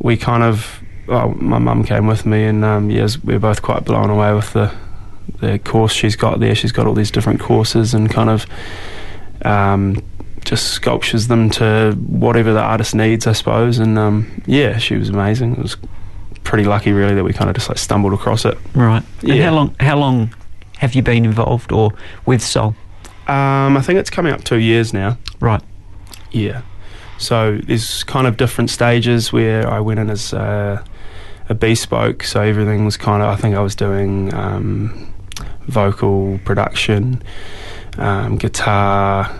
we 0.00 0.16
kind 0.16 0.42
of. 0.42 0.80
Well, 1.06 1.30
my 1.36 1.58
mum 1.58 1.84
came 1.84 2.08
with 2.08 2.26
me, 2.26 2.44
and 2.44 2.64
um, 2.64 2.90
yes, 2.90 3.22
we 3.22 3.34
were 3.34 3.38
both 3.40 3.62
quite 3.62 3.84
blown 3.84 4.10
away 4.10 4.34
with 4.34 4.52
the 4.54 4.72
the 5.38 5.60
course 5.60 5.92
she's 5.92 6.16
got 6.16 6.40
there. 6.40 6.56
She's 6.56 6.72
got 6.72 6.88
all 6.88 6.94
these 6.94 7.12
different 7.12 7.38
courses, 7.40 7.94
and 7.94 8.10
kind 8.10 8.28
of. 8.28 8.44
Um, 9.44 10.02
just 10.44 10.68
sculptures 10.74 11.28
them 11.28 11.50
to 11.50 11.92
whatever 12.08 12.52
the 12.52 12.60
artist 12.60 12.94
needs, 12.94 13.26
I 13.26 13.32
suppose. 13.32 13.78
And 13.78 13.96
um, 13.98 14.42
yeah, 14.46 14.78
she 14.78 14.96
was 14.96 15.08
amazing. 15.08 15.52
It 15.52 15.58
was 15.58 15.76
pretty 16.42 16.64
lucky, 16.64 16.92
really, 16.92 17.14
that 17.14 17.22
we 17.24 17.32
kind 17.32 17.48
of 17.48 17.54
just 17.54 17.68
like 17.68 17.78
stumbled 17.78 18.12
across 18.12 18.44
it. 18.44 18.58
Right. 18.74 19.02
And 19.20 19.28
Yeah. 19.28 19.44
how 19.44 19.54
long, 19.54 19.76
how 19.78 19.96
long 19.96 20.34
have 20.78 20.94
you 20.94 21.02
been 21.02 21.24
involved 21.24 21.70
or 21.70 21.92
with 22.26 22.42
Soul? 22.42 22.74
Um, 23.28 23.76
I 23.76 23.82
think 23.82 24.00
it's 24.00 24.10
coming 24.10 24.32
up 24.32 24.42
two 24.42 24.56
years 24.58 24.92
now. 24.92 25.16
Right. 25.38 25.62
Yeah. 26.32 26.62
So 27.18 27.58
there's 27.64 28.02
kind 28.02 28.26
of 28.26 28.36
different 28.36 28.68
stages 28.70 29.32
where 29.32 29.68
I 29.70 29.78
went 29.78 30.00
in 30.00 30.10
as 30.10 30.34
uh, 30.34 30.82
a 31.48 31.54
bespoke. 31.54 32.24
So 32.24 32.40
everything 32.42 32.84
was 32.84 32.96
kind 32.96 33.22
of, 33.22 33.28
I 33.28 33.36
think 33.36 33.54
I 33.54 33.60
was 33.60 33.76
doing 33.76 34.34
um, 34.34 35.14
vocal 35.68 36.40
production, 36.44 37.22
um, 37.98 38.36
guitar, 38.36 39.30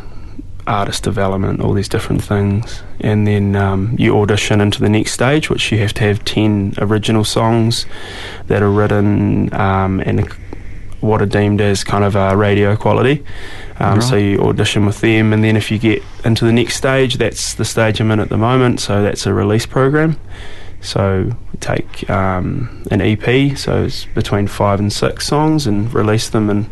artist 0.66 1.02
development, 1.02 1.60
all 1.60 1.72
these 1.72 1.88
different 1.88 2.22
things. 2.22 2.82
And 3.00 3.26
then 3.26 3.56
um, 3.56 3.96
you 3.98 4.16
audition 4.20 4.60
into 4.60 4.80
the 4.80 4.88
next 4.88 5.12
stage, 5.12 5.50
which 5.50 5.72
you 5.72 5.78
have 5.78 5.92
to 5.94 6.04
have 6.04 6.24
10 6.24 6.74
original 6.78 7.24
songs 7.24 7.86
that 8.46 8.62
are 8.62 8.70
written 8.70 9.52
um, 9.54 10.00
and 10.00 10.32
what 11.00 11.20
are 11.20 11.26
deemed 11.26 11.60
as 11.60 11.82
kind 11.82 12.04
of 12.04 12.14
uh, 12.14 12.34
radio 12.36 12.76
quality. 12.76 13.24
Um, 13.80 14.00
So 14.00 14.16
you 14.16 14.38
audition 14.40 14.86
with 14.86 15.00
them, 15.00 15.32
and 15.32 15.42
then 15.42 15.56
if 15.56 15.70
you 15.70 15.78
get 15.78 16.02
into 16.24 16.44
the 16.44 16.52
next 16.52 16.76
stage, 16.76 17.16
that's 17.16 17.54
the 17.54 17.64
stage 17.64 18.00
I'm 18.00 18.10
in 18.12 18.20
at 18.20 18.28
the 18.28 18.36
moment. 18.38 18.78
So 18.80 19.02
that's 19.02 19.26
a 19.26 19.34
release 19.34 19.66
program. 19.66 20.16
So 20.80 21.32
we 21.52 21.58
take 21.58 22.08
um, 22.08 22.84
an 22.90 23.00
EP, 23.00 23.56
so 23.58 23.84
it's 23.84 24.04
between 24.04 24.46
five 24.46 24.78
and 24.78 24.92
six 24.92 25.26
songs, 25.26 25.66
and 25.66 25.92
release 25.92 26.28
them 26.28 26.48
and 26.50 26.66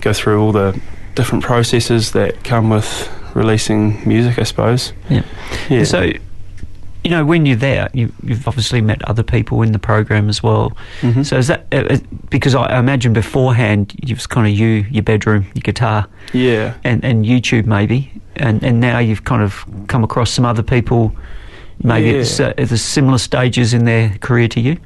go 0.00 0.12
through 0.12 0.40
all 0.40 0.52
the 0.52 0.80
different 1.14 1.44
processes 1.44 2.12
that 2.12 2.42
come 2.44 2.70
with 2.70 3.08
releasing 3.34 4.06
music, 4.08 4.38
I 4.38 4.42
suppose. 4.44 4.92
Yeah. 5.08 5.22
Yeah. 5.68 5.84
So, 5.84 6.02
you 7.04 7.10
know, 7.10 7.24
when 7.24 7.44
you're 7.46 7.56
there, 7.56 7.88
you, 7.92 8.12
you've 8.22 8.46
obviously 8.48 8.80
met 8.80 9.02
other 9.08 9.22
people 9.22 9.62
in 9.62 9.72
the 9.72 9.78
program 9.78 10.28
as 10.28 10.42
well. 10.42 10.72
Mhm. 11.02 11.24
So 11.26 11.36
is 11.36 11.48
that 11.48 11.66
uh, 11.72 11.76
uh, 11.90 11.98
because 12.30 12.54
I 12.54 12.78
imagine 12.78 13.12
beforehand 13.12 13.94
it 14.02 14.10
was 14.14 14.26
kind 14.26 14.46
of 14.46 14.52
you, 14.58 14.86
your 14.90 15.02
bedroom, 15.02 15.44
your 15.54 15.62
guitar, 15.62 16.06
yeah. 16.32 16.74
and, 16.84 17.04
and 17.04 17.24
YouTube 17.24 17.66
maybe, 17.66 18.10
and 18.36 18.62
and 18.64 18.80
now 18.80 18.98
you've 18.98 19.24
kind 19.24 19.42
of 19.42 19.64
come 19.88 20.02
across 20.04 20.30
some 20.30 20.44
other 20.46 20.62
people, 20.62 21.14
maybe 21.82 22.10
at, 22.10 22.12
the, 22.14 22.18
s- 22.20 22.40
Yeah. 22.40 22.52
at 22.56 22.68
the 22.68 22.78
similar 22.78 23.18
stages 23.18 23.74
in 23.74 23.84
their 23.84 24.16
career 24.20 24.48
to 24.48 24.60
you. 24.60 24.76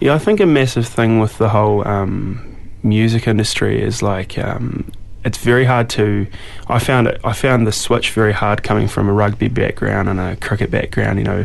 Yeah, 0.00 0.14
I 0.14 0.18
think 0.18 0.40
a 0.40 0.46
massive 0.46 0.86
thing 0.86 1.18
with 1.20 1.36
the 1.38 1.48
whole 1.48 1.86
um, 1.86 2.40
music 2.82 3.26
industry 3.26 3.82
is 3.82 4.02
like 4.02 4.38
um, 4.38 4.84
it's 5.24 5.38
very 5.38 5.64
hard 5.64 5.88
to. 5.90 6.26
I 6.68 6.78
found 6.78 7.06
it. 7.08 7.20
I 7.24 7.32
found 7.32 7.66
the 7.66 7.72
switch 7.72 8.10
very 8.10 8.32
hard 8.32 8.62
coming 8.62 8.88
from 8.88 9.08
a 9.08 9.12
rugby 9.12 9.48
background 9.48 10.08
and 10.08 10.18
a 10.20 10.36
cricket 10.36 10.70
background. 10.70 11.18
You 11.18 11.24
know, 11.24 11.44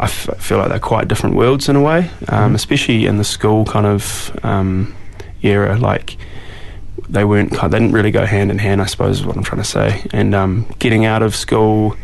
I 0.00 0.04
f- 0.04 0.30
feel 0.38 0.58
like 0.58 0.68
they're 0.68 0.78
quite 0.78 1.08
different 1.08 1.36
worlds 1.36 1.68
in 1.68 1.76
a 1.76 1.80
way, 1.82 2.10
um, 2.28 2.52
Mhm. 2.52 2.54
especially 2.54 3.06
in 3.06 3.16
the 3.18 3.24
school 3.24 3.64
kind 3.64 3.86
of 3.86 4.36
um, 4.44 4.94
era. 5.42 5.76
Like 5.76 6.16
they 7.08 7.24
weren't. 7.24 7.50
They 7.52 7.68
didn't 7.68 7.92
really 7.92 8.10
go 8.10 8.24
hand 8.26 8.50
in 8.50 8.58
hand. 8.58 8.80
I 8.80 8.86
suppose 8.86 9.20
is 9.20 9.26
what 9.26 9.36
I'm 9.36 9.42
trying 9.44 9.62
to 9.62 9.68
say. 9.68 10.02
And 10.12 10.34
um, 10.34 10.66
getting 10.78 11.04
out 11.04 11.22
of 11.22 11.34
school. 11.34 11.96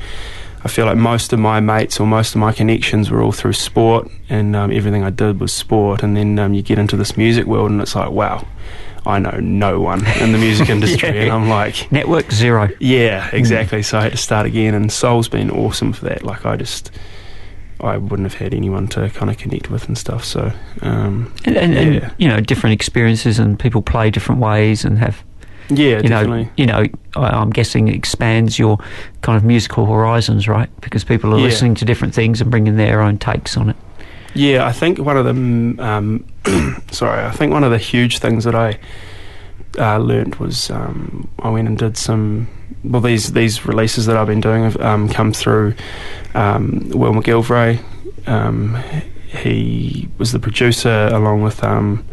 I 0.63 0.69
feel 0.69 0.85
like 0.85 0.99
most 0.99 1.33
of 1.33 1.39
my 1.39 1.59
mates 1.59 1.99
or 2.01 2.07
most 2.07 2.35
of 2.35 2.39
my 2.39 2.53
connections 2.53 3.11
were 3.11 3.23
all 3.23 3.33
through 3.33 3.55
sport, 3.55 4.11
and 4.29 4.55
um, 4.55 4.71
everything 4.71 5.03
I 5.03 5.09
did 5.09 5.41
was 5.41 5.55
sport. 5.55 6.03
And 6.03 6.15
then 6.15 6.39
um, 6.39 6.53
you 6.53 6.61
get 6.61 6.79
into 6.79 6.99
this 6.99 7.17
music 7.17 7.47
world, 7.47 7.71
and 7.71 7.81
it's 7.81 7.97
like, 7.97 8.11
wow, 8.11 8.45
I 9.11 9.19
know 9.19 9.38
no 9.40 9.81
one 9.81 10.07
in 10.21 10.33
the 10.33 10.38
music 10.38 10.69
industry, 10.76 11.09
Yeah. 11.11 11.23
and 11.25 11.33
I'm 11.33 11.49
like, 11.49 11.90
Network 11.93 12.31
zero. 12.33 12.69
yeah, 12.81 13.29
exactly. 13.33 13.83
So 13.83 13.99
I 13.99 14.02
had 14.02 14.12
to 14.12 14.19
start 14.19 14.47
again, 14.47 14.75
and 14.75 14.90
Soul's 14.90 15.29
been 15.29 15.50
awesome 15.50 15.93
for 15.93 16.05
that. 16.07 16.23
Like 16.23 16.47
I 16.47 16.57
just, 16.57 16.90
I 17.81 17.97
wouldn't 17.97 18.31
have 18.31 18.40
had 18.40 18.55
anyone 18.55 18.88
to 18.88 19.09
kind 19.11 19.31
of 19.31 19.37
connect 19.38 19.71
with 19.71 19.87
and 19.88 19.97
stuff. 19.99 20.25
So 20.25 20.52
um, 20.83 21.33
And, 21.45 21.57
and, 21.57 21.75
and 21.76 22.14
you 22.19 22.29
know, 22.29 22.40
different 22.40 22.75
experiences 22.75 23.38
and 23.38 23.59
people 23.59 23.83
play 23.83 24.11
different 24.11 24.40
ways 24.40 24.85
and 24.85 24.99
have 24.99 25.23
yeah, 25.73 25.99
you 25.99 26.09
definitely. 26.09 26.45
know, 26.45 26.50
you 26.57 26.67
know, 26.67 26.85
I, 27.17 27.29
I'm 27.40 27.50
guessing 27.50 27.87
it 27.88 27.95
expands 27.95 28.59
your 28.59 28.79
kind 29.23 29.37
of 29.37 29.45
musical 29.45 29.87
horizons, 29.87 30.49
right? 30.49 30.69
Because 30.81 31.05
people 31.05 31.33
are 31.33 31.38
Yeah. 31.38 31.45
listening 31.45 31.76
to 31.76 31.85
different 31.85 32.12
things 32.12 32.40
and 32.40 32.50
bringing 32.50 32.76
their 32.76 33.00
own 33.00 33.19
takes 33.19 33.57
on 33.57 33.71
it. 33.71 33.76
Yeah, 34.35 34.65
I 34.65 34.73
think 34.73 34.99
one 34.99 35.17
of 35.17 35.25
the 35.25 35.85
um, 35.85 36.25
sorry, 36.91 37.25
I 37.25 37.31
think 37.33 37.53
one 37.53 37.65
of 37.65 37.71
the 37.71 37.79
huge 37.79 38.19
things 38.19 38.45
that 38.45 38.55
I 38.55 38.79
uh, 39.79 39.99
learnt 39.99 40.39
was 40.39 40.71
um, 40.71 41.29
I 41.41 41.51
went 41.51 41.69
and 41.69 41.77
did 41.77 41.97
some. 41.97 42.49
Well, 42.85 43.01
these 43.01 43.33
these 43.33 43.67
releases 43.67 44.07
that 44.07 44.17
I've 44.17 44.29
been 44.29 44.41
doing 44.41 44.63
have 44.65 44.81
um, 44.81 45.09
come 45.09 45.33
through 45.33 45.75
um, 46.35 46.91
Will 46.91 47.13
McGilvray. 47.13 47.83
Um, 48.29 48.77
he 49.27 50.09
was 50.19 50.33
the 50.33 50.39
producer 50.39 51.09
along 51.13 51.43
with 51.43 51.63
um, 51.65 52.05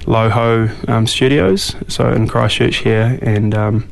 Loho 0.00 1.08
Studios, 1.08 1.74
so 1.88 2.10
in 2.10 2.26
Christchurch 2.28 2.76
here, 2.76 3.18
and 3.22 3.86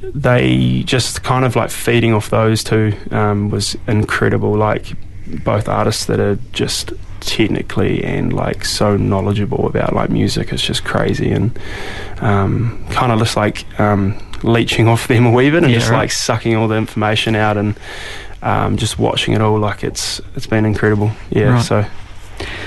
they 0.00 0.82
just 0.84 1.22
kind 1.22 1.44
of 1.44 1.56
like 1.56 1.70
feeding 1.70 2.12
off 2.12 2.30
those 2.30 2.62
two 2.62 2.94
was 3.10 3.76
incredible. 3.86 4.56
Like 4.56 4.92
both 5.44 5.68
artists 5.68 6.06
that 6.06 6.20
are 6.20 6.36
just 6.52 6.92
technically 7.20 8.04
and 8.04 8.32
like 8.32 8.64
so 8.64 8.96
knowledgeable 8.96 9.66
about 9.66 9.92
like 9.94 10.10
music 10.10 10.52
it's 10.52 10.62
just 10.62 10.84
crazy 10.84 11.32
and 11.32 11.58
um, 12.20 12.84
kind 12.90 13.10
of 13.10 13.18
just 13.18 13.36
like 13.36 13.64
um, 13.80 14.16
leeching 14.44 14.86
off 14.92 15.08
them 15.08 15.26
a 15.26 15.30
wee 15.30 15.50
bit 15.50 15.62
and 15.64 15.72
Yeah, 15.72 15.78
just 15.78 15.90
right. 15.90 15.98
like 15.98 16.12
sucking 16.12 16.54
all 16.54 16.68
the 16.68 16.76
information 16.76 17.34
out 17.34 17.56
and 17.56 17.76
um, 18.42 18.76
just 18.76 18.98
watching 18.98 19.34
it 19.34 19.40
all. 19.40 19.58
Like 19.58 19.82
it's 19.82 20.20
it's 20.36 20.46
been 20.46 20.64
incredible. 20.64 21.10
Yeah. 21.30 21.54
Right. 21.54 21.62
So 21.64 21.84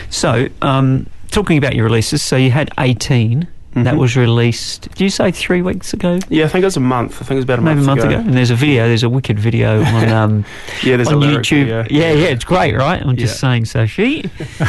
So, 0.09 0.47
um, 0.61 1.05
talking 1.31 1.57
about 1.57 1.75
your 1.75 1.85
releases, 1.85 2.21
so 2.23 2.35
you 2.35 2.51
had 2.51 2.69
18. 2.79 3.47
That 3.83 3.95
Mhm. 3.95 3.98
was 3.98 4.15
released, 4.17 4.89
did 4.89 5.01
you 5.01 5.09
say 5.09 5.31
three 5.31 5.62
weeks 5.62 5.93
ago? 5.93 6.19
yeah, 6.29 6.45
I 6.45 6.48
think 6.48 6.63
it 6.63 6.65
was 6.67 6.77
a 6.77 6.79
month. 6.81 7.13
I 7.21 7.25
think 7.25 7.31
it 7.31 7.36
was 7.36 7.43
about 7.45 7.59
a 7.59 7.62
Maybe 7.62 7.81
a 7.81 7.83
month, 7.83 8.01
month 8.01 8.12
ago. 8.12 8.19
And 8.19 8.33
there's 8.36 8.51
a 8.51 8.55
video, 8.55 8.88
there's 8.88 9.03
a 9.03 9.09
wicked 9.09 9.39
video 9.39 9.83
on 9.98 10.09
um, 10.09 10.45
Yeah, 10.83 10.95
there's 10.98 11.09
on 11.09 11.19
YouTube. 11.21 11.65
video. 11.65 11.86
Yeah, 11.89 12.12
yeah, 12.13 12.27
it's 12.27 12.43
great, 12.45 12.75
right? 12.75 13.01
I'm 13.01 13.15
just 13.15 13.36
Yeah. 13.36 13.50
saying, 13.50 13.65
Sophie. 13.65 14.29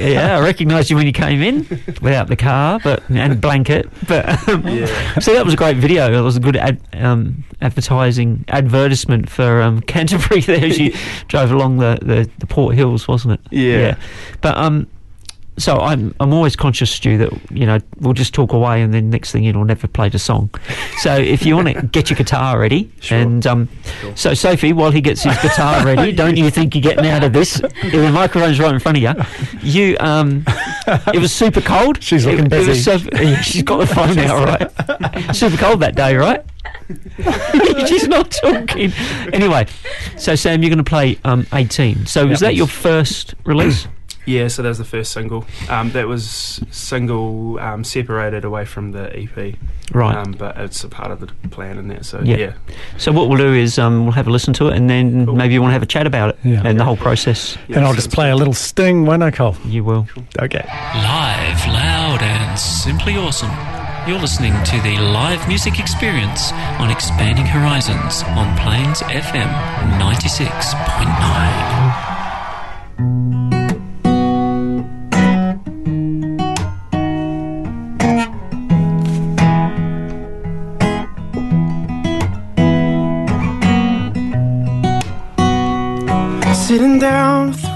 yeah, 0.00 0.36
I 0.38 0.40
recognised 0.40 0.90
you 0.90 0.96
when 0.96 1.06
you 1.06 1.12
came 1.12 1.42
in 1.42 1.66
without 2.00 2.28
the 2.28 2.36
car, 2.36 2.80
but 2.82 3.02
and 3.10 3.40
blanket. 3.40 3.88
But 4.08 4.48
um, 4.48 4.66
Yeah. 4.66 5.18
so 5.20 5.34
that 5.34 5.44
was 5.44 5.54
a 5.54 5.56
great 5.56 5.76
video. 5.76 6.12
It 6.12 6.22
was 6.22 6.36
a 6.36 6.40
good 6.40 6.56
ad, 6.56 6.78
um, 6.94 7.44
advertising 7.60 8.44
advertisement 8.48 9.28
for 9.28 9.62
um, 9.62 9.80
Canterbury 9.82 10.40
there 10.40 10.64
as 10.64 10.78
you 10.78 10.92
drove 11.28 11.50
along 11.50 11.78
the, 11.78 11.98
the, 12.02 12.28
the 12.38 12.46
Port 12.46 12.74
Hills, 12.74 13.06
wasn't 13.08 13.34
it? 13.34 13.40
Yeah. 13.50 13.96
But 14.40 14.56
um, 14.56 14.86
so 15.56 15.78
I'm 15.78 16.14
I'm 16.20 16.32
always 16.32 16.56
conscious, 16.56 16.90
Stu, 16.90 17.18
that 17.18 17.32
you 17.50 17.64
know 17.66 17.78
we'll 18.00 18.12
just 18.14 18.34
talk 18.34 18.52
away, 18.52 18.82
and 18.82 18.92
then 18.92 19.10
next 19.10 19.32
thing 19.32 19.44
you 19.44 19.52
know, 19.52 19.60
we'll 19.60 19.68
never 19.68 19.86
play 19.86 20.08
the 20.08 20.18
song. 20.18 20.50
So 20.98 21.14
if 21.16 21.44
you 21.46 21.54
want 21.56 21.68
to 21.68 21.82
get 21.92 22.10
your 22.10 22.16
guitar 22.16 22.58
ready, 22.58 22.90
Sure. 23.00 23.18
and 23.18 23.46
um, 23.46 23.68
so 24.14 24.34
Sophie, 24.34 24.72
while 24.72 24.90
he 24.90 25.00
gets 25.00 25.22
his 25.22 25.36
guitar 25.38 25.84
ready, 25.86 26.12
don't 26.12 26.36
you 26.36 26.50
think 26.50 26.74
you're 26.74 26.82
getting 26.82 27.06
out 27.06 27.22
of 27.24 27.32
this? 27.32 27.54
The 27.54 28.10
microphone's 28.12 28.58
right 28.58 28.74
in 28.74 28.80
front 28.80 28.98
of 28.98 29.02
you. 29.02 29.12
You 29.62 29.96
um, 30.00 30.44
it 31.12 31.20
was 31.20 31.32
super 31.32 31.60
cold. 31.60 32.02
She's 32.02 32.26
looking 32.26 32.46
It- 32.46 32.52
it 32.52 32.58
was 32.58 32.66
busy. 32.66 32.98
so- 32.98 33.08
yeah, 33.22 33.40
she's 33.40 33.62
got 33.62 33.78
the 33.78 33.86
phone 33.86 34.18
out, 34.18 34.60
right? 34.60 35.34
super 35.36 35.56
cold 35.56 35.80
that 35.80 35.94
day, 35.94 36.16
right? 36.16 36.44
She's 37.86 38.08
not 38.08 38.30
talking. 38.30 38.92
Anyway, 39.32 39.66
so 40.16 40.34
Sam, 40.34 40.62
you're 40.62 40.70
going 40.70 40.78
to 40.78 40.88
play 40.88 41.18
um, 41.24 41.46
18. 41.52 42.06
So 42.06 42.26
was 42.26 42.40
Yep. 42.40 42.48
that 42.48 42.54
your 42.56 42.66
first 42.66 43.34
release? 43.44 43.86
Yeah, 44.26 44.48
so 44.48 44.62
that 44.62 44.68
was 44.70 44.78
the 44.78 44.84
first 44.84 45.12
single. 45.12 45.44
Um, 45.68 45.90
that 45.90 46.08
was 46.08 46.60
single 46.70 47.58
um, 47.60 47.84
separated 47.84 48.44
away 48.44 48.64
from 48.64 48.92
the 48.92 49.14
EP. 49.14 49.54
Right. 49.92 50.16
Um, 50.16 50.32
but 50.32 50.56
it's 50.56 50.82
a 50.82 50.88
part 50.88 51.10
of 51.10 51.20
the 51.20 51.26
plan 51.50 51.76
in 51.78 51.88
there. 51.88 52.02
So 52.02 52.20
Yeah. 52.24 52.36
yeah. 52.36 52.52
So 52.96 53.12
what 53.12 53.28
we'll 53.28 53.38
do 53.38 53.52
is 53.52 53.78
um, 53.78 54.04
we'll 54.04 54.12
have 54.12 54.26
a 54.26 54.30
listen 54.30 54.54
to 54.54 54.68
it, 54.68 54.76
and 54.76 54.88
then 54.88 55.26
Cool. 55.26 55.36
maybe 55.36 55.54
you 55.54 55.60
want 55.60 55.70
to 55.70 55.74
have 55.74 55.82
a 55.82 55.86
chat 55.86 56.06
about 56.06 56.30
it 56.30 56.38
Yeah. 56.42 56.62
and 56.64 56.80
the 56.80 56.84
whole 56.84 56.96
process. 56.96 57.58
Yeah, 57.68 57.76
and 57.76 57.86
I'll 57.86 57.94
just 57.94 58.10
play 58.12 58.30
a 58.30 58.36
little 58.36 58.54
sting, 58.54 59.04
won't 59.04 59.22
I, 59.22 59.30
Cole? 59.30 59.56
You 59.66 59.84
will. 59.84 60.06
Okay. 60.40 60.64
Live, 60.94 61.66
loud, 61.66 62.22
and 62.22 62.58
simply 62.58 63.16
awesome. 63.16 63.50
You're 64.08 64.20
listening 64.20 64.52
to 64.64 64.80
the 64.82 64.98
live 64.98 65.46
music 65.48 65.78
experience 65.78 66.52
on 66.78 66.90
Expanding 66.90 67.46
Horizons 67.46 68.22
on 68.36 68.56
Plains 68.58 69.00
FM 69.02 69.48
96.9. 69.98 72.13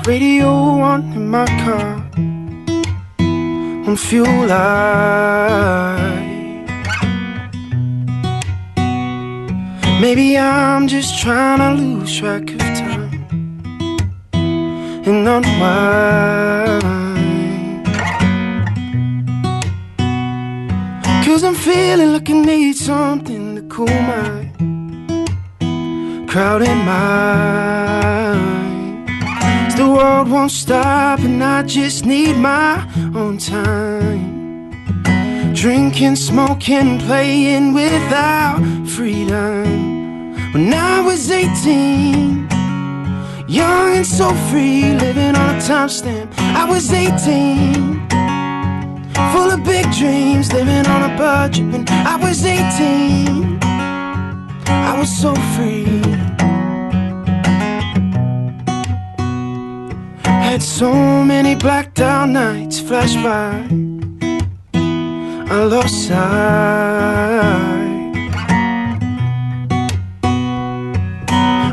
radio 0.08 0.48
on 0.48 1.00
in 1.12 1.28
my 1.28 1.44
car 1.64 1.88
on 3.86 3.94
fuel 3.94 4.46
light. 4.46 6.24
Maybe 10.00 10.38
I'm 10.38 10.88
just 10.88 11.20
trying 11.22 11.58
to 11.58 11.70
lose 11.82 12.16
track 12.18 12.50
of 12.54 12.58
time 12.58 13.12
and 15.08 15.28
unwind. 15.36 16.84
Cause 21.26 21.44
I'm 21.44 21.54
feeling 21.54 22.14
like 22.14 22.30
I 22.30 22.32
need 22.32 22.76
something 22.76 23.56
to 23.56 23.62
cool 23.74 23.98
my 24.12 24.30
crowded 26.30 26.78
mind. 26.88 28.17
The 29.78 29.88
world 29.88 30.28
won't 30.28 30.50
stop, 30.50 31.20
and 31.20 31.40
I 31.44 31.62
just 31.62 32.04
need 32.04 32.36
my 32.36 32.84
own 33.14 33.38
time. 33.38 34.72
Drinking, 35.54 36.16
smoking, 36.16 36.98
playing 36.98 37.74
without 37.74 38.58
freedom. 38.88 40.34
When 40.52 40.74
I 40.74 41.00
was 41.00 41.30
18, 41.30 42.48
young 43.46 43.94
and 43.98 44.04
so 44.04 44.34
free, 44.50 44.94
living 44.94 45.36
on 45.36 45.54
a 45.54 45.58
timestamp. 45.60 46.36
I 46.36 46.64
was 46.68 46.92
18, 46.92 48.08
full 49.32 49.50
of 49.52 49.62
big 49.62 49.86
dreams, 49.92 50.52
living 50.52 50.86
on 50.88 51.08
a 51.08 51.16
budget. 51.16 51.66
When 51.70 51.88
I 51.88 52.16
was 52.16 52.44
18, 52.44 53.60
I 54.66 54.98
was 54.98 55.08
so 55.08 55.36
free. 55.54 56.07
Had 60.48 60.62
so 60.62 60.90
many 61.24 61.54
blacked 61.54 62.00
out 62.00 62.30
nights 62.30 62.80
flash 62.80 63.14
by. 63.16 63.68
I 65.52 65.64
lost 65.72 66.08
sight. 66.08 66.48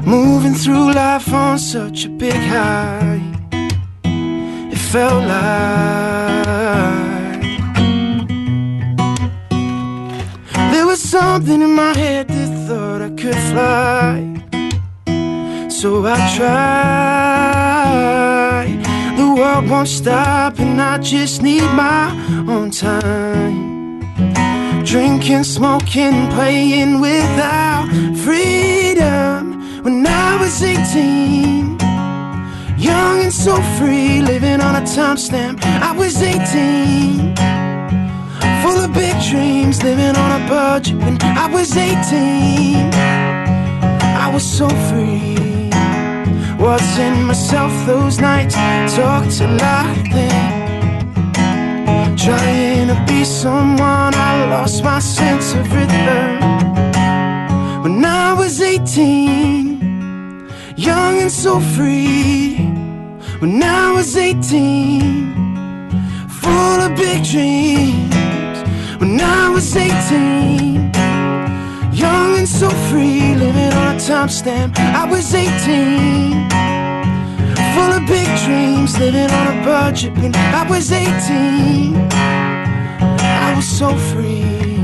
Moving 0.06 0.56
through 0.56 0.92
life 0.94 1.34
on 1.34 1.58
such 1.58 2.04
a 2.04 2.10
big 2.10 2.42
high. 2.54 3.22
It 4.74 4.82
felt 4.92 5.24
like 5.24 6.22
there 10.74 10.86
was 10.86 11.02
something 11.02 11.62
in 11.62 11.72
my 11.72 11.94
head 11.98 12.28
that 12.28 12.52
thought 12.68 13.02
I 13.02 13.10
could 13.22 13.42
fly. 13.52 14.16
So 15.70 16.06
I 16.06 16.18
try. 16.36 17.36
World 19.36 19.70
won't 19.70 19.90
stop, 19.90 20.60
and 20.60 20.82
I 20.82 20.98
just 20.98 21.42
need 21.42 21.68
my 21.74 22.10
own 22.48 22.72
time. 22.72 24.00
Drinking, 24.86 25.44
smoking, 25.44 26.30
playing 26.32 27.02
without 27.02 27.90
freedom. 28.24 29.84
When 29.84 30.08
I 30.08 30.38
was 30.40 30.64
18, 30.64 31.78
young 32.78 33.24
and 33.24 33.34
so 33.34 33.62
free, 33.78 34.22
living 34.22 34.62
on 34.62 34.76
a 34.78 34.86
timestamp. 34.96 35.62
I 35.64 35.92
was 35.92 36.22
18, 36.22 37.36
full 38.64 38.80
of 38.86 38.94
big 38.94 39.22
dreams, 39.30 39.84
living 39.84 40.16
on 40.16 40.42
a 40.42 40.48
budget. 40.48 40.96
When 40.96 41.22
I 41.22 41.48
was 41.52 41.76
18, 41.76 42.94
I 44.24 44.32
was 44.34 44.44
so 44.44 44.70
free. 44.88 45.55
Wasn't 46.66 47.26
myself 47.28 47.72
those 47.86 48.20
nights, 48.20 48.56
talked 48.96 49.40
a 49.40 49.48
lot 49.48 49.96
then. 50.12 51.06
Trying 52.18 52.88
to 52.88 53.06
be 53.08 53.24
someone, 53.24 54.16
I 54.16 54.48
lost 54.50 54.84
my 54.84 54.98
sense 54.98 55.54
of 55.54 55.72
rhythm. 55.72 56.40
When 57.84 58.04
I 58.04 58.34
was 58.34 58.62
18, 58.62 60.50
young 60.76 61.20
and 61.22 61.32
so 61.32 61.60
free. 61.60 62.56
When 63.38 63.62
I 63.62 63.92
was 63.92 64.18
18, 64.18 65.34
full 66.28 66.80
of 66.86 66.96
big 66.96 67.24
dreams. 67.24 68.58
When 69.00 69.22
I 69.22 69.50
was 69.50 69.76
18, 69.76 70.92
young 71.96 72.38
and 72.38 72.48
so 72.48 72.70
free, 72.90 73.36
living 73.36 73.72
on 73.74 73.96
a 73.96 74.00
timestamp. 74.00 74.78
I 74.78 75.06
was 75.06 75.34
18, 75.34 76.50
full 77.74 77.94
of 77.94 78.06
big 78.08 78.28
dreams, 78.44 79.00
living 79.00 79.30
on 79.32 79.58
a 79.58 79.64
budget. 79.64 80.14
When 80.18 80.36
I 80.36 80.68
was 80.70 80.92
18, 80.92 81.96
I 82.12 83.54
was 83.56 83.68
so 83.68 83.96
free. 83.96 84.78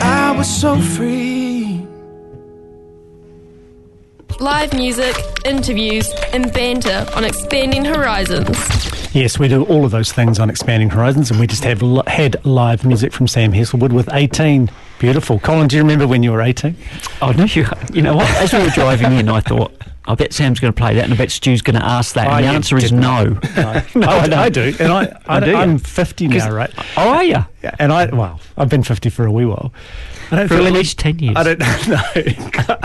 I 0.00 0.34
was 0.36 0.48
so 0.48 0.78
free. 0.80 1.86
Live 4.40 4.74
music, 4.74 5.16
interviews, 5.44 6.10
and 6.32 6.52
banter 6.52 7.06
on 7.14 7.24
Expanding 7.24 7.84
Horizons. 7.84 8.58
Yes, 9.14 9.38
we 9.38 9.46
do 9.46 9.62
all 9.66 9.84
of 9.84 9.92
those 9.92 10.10
things 10.12 10.40
on 10.40 10.50
Expanding 10.50 10.90
Horizons, 10.90 11.30
and 11.30 11.38
we 11.38 11.46
just 11.46 11.62
have 11.62 11.82
li- 11.82 12.02
had 12.08 12.44
live 12.44 12.84
music 12.84 13.12
from 13.12 13.28
Sam 13.28 13.52
Heselwood 13.52 13.92
with 13.92 14.08
18. 14.12 14.68
Beautiful. 15.04 15.38
Colin, 15.38 15.68
do 15.68 15.76
you 15.76 15.82
remember 15.82 16.06
when 16.06 16.22
you 16.22 16.32
were 16.32 16.40
18? 16.40 16.74
Oh 17.20 17.30
no, 17.32 17.44
you, 17.44 17.66
you 17.92 18.00
know 18.00 18.16
what? 18.16 18.26
As 18.36 18.54
we 18.54 18.60
were 18.60 18.70
driving 18.70 19.12
in, 19.12 19.28
I 19.28 19.40
thought 19.40 19.70
I 20.06 20.14
bet 20.14 20.32
Sam's 20.34 20.60
going 20.60 20.72
to 20.72 20.76
play 20.78 20.94
that, 20.96 21.04
and 21.04 21.14
I 21.14 21.16
bet 21.16 21.30
Stu's 21.30 21.62
going 21.62 21.78
to 21.80 21.84
ask 21.84 22.14
that. 22.14 22.26
Oh, 22.26 22.32
and 22.32 22.44
the 22.44 22.48
answer 22.50 22.76
is 22.76 22.90
did 22.90 22.92
no. 23.00 23.24
no, 23.24 23.38
I, 23.56 23.84
I. 23.96 24.42
I 24.44 24.48
do, 24.50 24.74
and 24.78 24.92
I, 24.92 25.18
I, 25.26 25.40
do 25.40 25.50
you? 25.50 25.56
I'm 25.56 25.78
50 25.78 26.28
now, 26.28 26.50
right? 26.52 26.70
Oh, 26.96 27.08
are 27.08 27.24
you? 27.24 27.38
Yeah, 27.62 27.74
and 27.78 27.90
I 27.92 28.06
well, 28.14 28.38
I've 28.58 28.68
been 28.68 28.82
50 28.82 29.08
for 29.08 29.24
a 29.24 29.32
wee 29.32 29.46
while. 29.46 29.72
I 30.30 30.36
don't 30.36 30.48
For 30.48 30.54
feel 30.56 30.64
at 30.64 30.68
any- 30.68 30.78
least 30.78 30.98
10 30.98 31.18
years. 31.20 31.36
I 31.36 31.42
don't 31.42 31.58
know. 31.88 32.76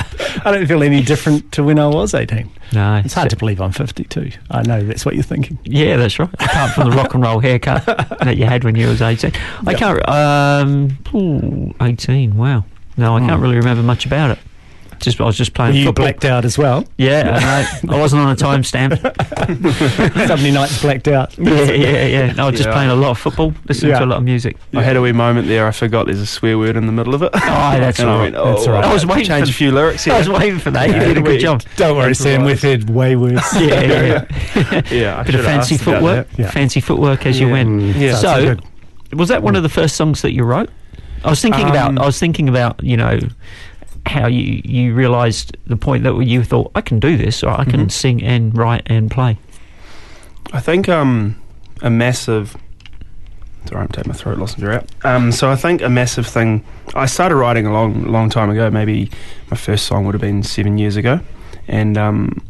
I 0.45 0.51
don't 0.51 0.67
feel 0.67 0.83
any 0.83 1.01
different 1.01 1.51
to 1.53 1.63
when 1.63 1.79
I 1.79 1.87
was 1.87 2.13
18. 2.13 2.49
No. 2.73 3.01
It's 3.03 3.13
hard 3.13 3.29
to 3.31 3.35
believe 3.35 3.59
I'm 3.61 3.71
52. 3.71 4.31
I 4.51 4.61
know 4.63 4.81
that's 4.83 5.05
what 5.05 5.15
you're 5.15 5.23
thinking. 5.23 5.57
Yeah, 5.63 5.97
that's 5.97 6.19
right. 6.19 6.29
Apart 6.35 6.71
from 6.71 6.89
the 6.89 6.95
rock 6.95 7.13
and 7.13 7.23
roll 7.23 7.39
haircut 7.39 7.85
that 7.85 8.37
you 8.37 8.45
had 8.45 8.63
when 8.63 8.75
you 8.75 8.87
was 8.87 9.01
18. 9.01 9.31
I 9.65 9.71
Yep. 9.71 9.79
can't... 9.79 10.09
Um, 10.09 10.97
ooh, 11.13 11.73
18, 11.81 12.35
wow. 12.37 12.63
No, 12.97 13.15
I 13.17 13.19
can't 13.21 13.41
really 13.41 13.55
remember 13.55 13.83
much 13.83 14.05
about 14.05 14.31
it. 14.31 14.39
Just 14.99 15.19
I 15.21 15.25
was 15.25 15.37
just 15.37 15.53
playing 15.53 15.75
You 15.75 15.85
football. 15.85 16.05
blacked 16.05 16.25
out 16.25 16.45
as 16.45 16.57
well. 16.57 16.85
Yeah, 16.97 17.39
I. 17.41 17.93
I 17.93 17.99
wasn't 17.99 18.21
on 18.21 18.31
a 18.31 18.35
timestamp. 18.35 18.99
so 20.27 20.35
many 20.37 20.51
nights 20.51 20.81
blacked 20.81 21.07
out. 21.07 21.37
yeah, 21.37 21.63
yeah, 21.71 22.05
yeah. 22.05 22.31
No, 22.33 22.43
I 22.43 22.51
was 22.51 22.55
just 22.57 22.67
Yeah. 22.67 22.73
playing 22.73 22.89
a 22.91 22.95
lot 22.95 23.11
of 23.11 23.17
football, 23.19 23.53
listening 23.67 23.91
Yeah. 23.91 23.99
to 23.99 24.05
a 24.05 24.07
lot 24.07 24.17
of 24.17 24.23
music. 24.23 24.57
I 24.73 24.81
had 24.83 24.95
a 24.97 25.01
wee 25.01 25.11
moment 25.11 25.47
there. 25.47 25.65
I 25.67 25.71
forgot 25.71 26.05
there's 26.07 26.19
a 26.19 26.25
swear 26.25 26.57
word 26.57 26.75
in 26.75 26.85
the 26.85 26.91
middle 26.91 27.15
of 27.15 27.23
it. 27.23 27.29
Oh, 27.33 27.39
that's 27.39 27.99
and 27.99 28.09
all 28.09 28.15
I 28.15 28.17
right. 28.19 28.23
went, 28.33 28.35
oh, 28.35 28.53
That's 28.53 28.67
all 28.67 28.73
right. 28.73 28.85
I 28.85 28.93
was 28.93 29.05
waiting 29.05 29.25
change 29.25 29.47
for- 29.47 29.51
a 29.51 29.53
few 29.53 29.71
lyrics. 29.71 30.07
I 30.07 30.17
was 30.17 30.29
waiting 30.29 30.59
for 30.59 30.71
that. 30.71 30.87
You 30.89 30.99
did 30.99 31.17
a 31.17 31.21
good 31.21 31.39
job. 31.39 31.63
Don't 31.77 31.97
worry, 31.97 32.13
Sam. 32.15 32.43
We've 32.43 32.61
had 32.61 32.89
way 32.89 33.15
worse. 33.15 33.53
Yeah, 33.59 33.81
yeah, 33.81 34.25
yeah. 34.55 34.81
yeah. 34.91 35.19
I 35.19 35.23
Bit 35.23 35.35
of 35.35 35.45
fancy 35.45 35.77
footwork. 35.77 36.27
Yeah. 36.37 36.51
Fancy 36.51 36.79
footwork 36.81 37.25
as 37.25 37.39
you 37.39 37.49
went. 37.49 37.69
Mm, 37.69 37.99
Yeah. 37.99 38.15
So, 38.15 38.57
was 39.13 39.29
that 39.29 39.41
one 39.43 39.55
of 39.55 39.63
the 39.63 39.69
first 39.69 39.95
songs 39.95 40.21
that 40.21 40.33
you 40.33 40.43
wrote? 40.43 40.69
I 41.23 41.29
was 41.29 41.41
thinking 41.41 41.67
about. 41.69 41.89
Um, 41.89 41.99
I 41.99 42.05
was 42.05 42.17
thinking 42.19 42.47
about. 42.47 42.81
You 42.83 42.95
know, 42.97 43.19
how 44.05 44.27
you 44.27 44.61
you 44.63 44.93
realised 44.93 45.57
the 45.67 45.77
point 45.77 46.03
that 46.03 46.15
you 46.17 46.43
thought 46.43 46.71
I 46.75 46.81
can 46.81 46.99
do 46.99 47.17
this, 47.17 47.43
or 47.43 47.49
I 47.49 47.65
can 47.65 47.87
Mhm. 47.87 47.91
sing 47.91 48.23
and 48.23 48.57
write 48.57 48.83
and 48.87 49.09
play. 49.11 49.37
I 50.53 50.59
think 50.59 50.89
um, 50.89 51.35
a 51.81 51.89
massive. 51.89 52.55
Sorry, 53.65 53.81
I'm 53.81 53.87
taking 53.89 54.09
my 54.09 54.15
throat 54.17 54.37
lozenge 54.39 54.63
out. 54.63 54.85
Um, 55.03 55.31
so 55.31 55.51
I 55.51 55.55
think 55.55 55.81
a 55.81 55.89
massive 55.89 56.25
thing. 56.25 56.63
I 56.95 57.05
started 57.05 57.35
writing 57.35 57.65
a 57.67 57.73
long, 57.73 58.03
long 58.05 58.29
time 58.29 58.49
ago. 58.49 58.69
Maybe 58.71 59.11
my 59.51 59.57
first 59.57 59.85
song 59.85 60.05
would 60.05 60.13
have 60.15 60.21
been 60.21 60.41
seven 60.43 60.77
years 60.77 60.95
ago, 60.95 61.19
and 61.67 61.97
um, 61.97 62.41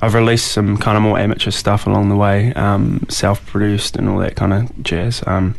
I've 0.00 0.14
released 0.14 0.52
some 0.52 0.78
kind 0.78 0.96
of 0.96 1.02
more 1.02 1.18
amateur 1.18 1.50
stuff 1.50 1.86
along 1.86 2.08
the 2.08 2.16
way, 2.16 2.52
um, 2.54 3.04
self-produced 3.08 3.96
and 3.96 4.08
all 4.08 4.18
that 4.18 4.34
kind 4.36 4.52
of 4.52 4.82
jazz. 4.82 5.22
Um, 5.26 5.56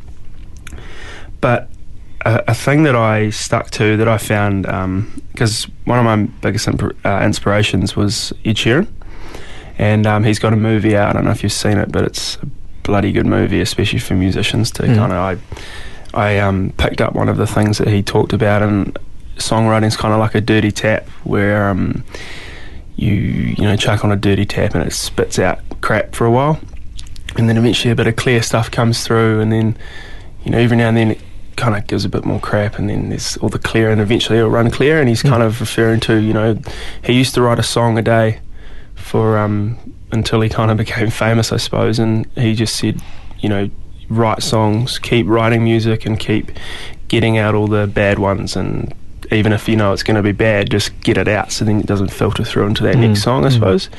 but 1.42 1.70
a, 2.26 2.44
a 2.50 2.54
thing 2.54 2.84
that 2.84 2.96
I 2.96 3.30
stuck 3.30 3.70
to 3.72 3.98
that 3.98 4.08
I 4.08 4.18
found 4.18 4.64
because 5.32 5.66
one 5.86 6.00
of 6.00 6.06
my 6.06 6.18
biggest 6.42 6.68
imp- 6.68 6.96
uh, 7.06 7.22
inspirations 7.24 7.96
was 7.96 8.32
Ed 8.46 8.56
Sheeran 8.56 8.88
and 9.78 10.06
um, 10.06 10.24
he's 10.24 10.40
got 10.40 10.54
a 10.54 10.58
movie 10.58 10.96
out. 10.96 11.10
I 11.10 11.14
don't 11.14 11.26
know 11.26 11.32
if 11.32 11.42
you've 11.44 11.52
seen 11.52 11.78
it, 11.78 11.92
but 11.92 12.04
it's 12.04 12.38
a 12.38 12.46
bloody 12.84 13.12
good 13.12 13.26
movie, 13.26 13.60
especially 13.62 14.00
for 14.00 14.14
musicians 14.14 14.70
to 14.72 14.84
Mm. 14.84 14.96
kind 14.96 15.12
of. 15.14 15.18
I 15.18 15.38
I 16.16 16.38
um, 16.40 16.72
picked 16.78 17.02
up 17.02 17.14
one 17.16 17.28
of 17.28 17.38
the 17.38 17.48
things 17.48 17.80
that 17.80 17.88
he 17.88 18.04
talked 18.04 18.34
about, 18.34 18.62
and 18.62 18.98
songwriting's 19.38 19.98
kind 19.98 20.14
of 20.14 20.20
like 20.20 20.36
a 20.36 20.42
dirty 20.42 20.72
tap, 20.72 21.08
where 21.24 21.70
um, 21.70 22.04
you 22.96 23.14
you 23.14 23.64
know 23.64 23.76
chuck 23.76 24.04
on 24.06 24.12
a 24.12 24.16
dirty 24.16 24.46
tap 24.46 24.76
and 24.76 24.86
it 24.86 24.92
spits 24.94 25.40
out 25.40 25.60
crap 25.82 26.14
for 26.14 26.26
a 26.28 26.32
while, 26.32 26.60
and 27.36 27.50
then 27.50 27.58
eventually 27.58 27.92
a 27.92 27.96
bit 27.96 28.06
of 28.06 28.16
clear 28.16 28.44
stuff 28.44 28.70
comes 28.70 29.04
through, 29.04 29.40
and 29.40 29.52
then 29.52 29.76
you 30.44 30.52
know 30.52 30.60
every 30.60 30.78
now 30.78 30.88
and 30.90 30.98
then 30.98 31.18
kind 31.56 31.76
of 31.76 31.86
gives 31.88 32.06
a 32.06 32.10
bit 32.10 32.26
more 32.26 32.40
crap, 32.40 32.78
and 32.80 32.90
then 32.90 33.10
there's 33.10 33.38
all 33.38 33.50
the 33.50 33.60
clear, 33.60 33.90
and 33.92 34.00
eventually 34.02 34.38
it'll 34.40 34.50
run 34.52 34.70
clear. 34.72 35.00
And 35.00 35.08
he's 35.10 35.22
kind 35.24 35.44
of 35.44 35.60
referring 35.60 36.00
to 36.02 36.18
you 36.18 36.34
know 36.34 36.58
he 37.04 37.14
used 37.14 37.34
to 37.36 37.42
write 37.42 37.60
a 37.60 37.64
song 37.64 37.98
a 37.98 38.02
day 38.02 38.40
for 38.96 39.38
um, 39.38 39.78
until 40.12 40.42
he 40.42 40.50
kind 40.50 40.72
of 40.72 40.78
became 40.78 41.10
famous, 41.10 41.52
I 41.52 41.58
suppose. 41.58 42.00
And 42.00 42.26
he 42.36 42.54
just 42.56 42.76
said, 42.76 43.00
you 43.40 43.50
know, 43.50 43.70
write 44.10 44.42
songs, 44.44 45.00
keep 45.00 45.28
writing 45.28 45.64
music, 45.64 46.06
and 46.06 46.20
keep 46.20 46.52
getting 47.08 47.38
out 47.38 47.54
all 47.56 47.68
the 47.68 47.88
bad 47.88 48.20
ones. 48.20 48.56
And 48.56 48.94
even 49.32 49.52
if 49.54 49.68
you 49.68 49.76
know 49.76 49.94
it's 49.94 50.04
going 50.04 50.16
to 50.18 50.24
be 50.24 50.32
bad, 50.32 50.70
just 50.72 51.00
get 51.02 51.18
it 51.18 51.28
out 51.28 51.52
so 51.52 51.66
then 51.66 51.80
it 51.80 51.86
doesn't 51.86 52.12
filter 52.12 52.44
through 52.44 52.68
into 52.68 52.84
that 52.84 52.96
Mm. 52.96 53.08
next 53.10 53.24
song, 53.24 53.46
I 53.46 53.50
Mm. 53.50 53.54
suppose. 53.54 53.90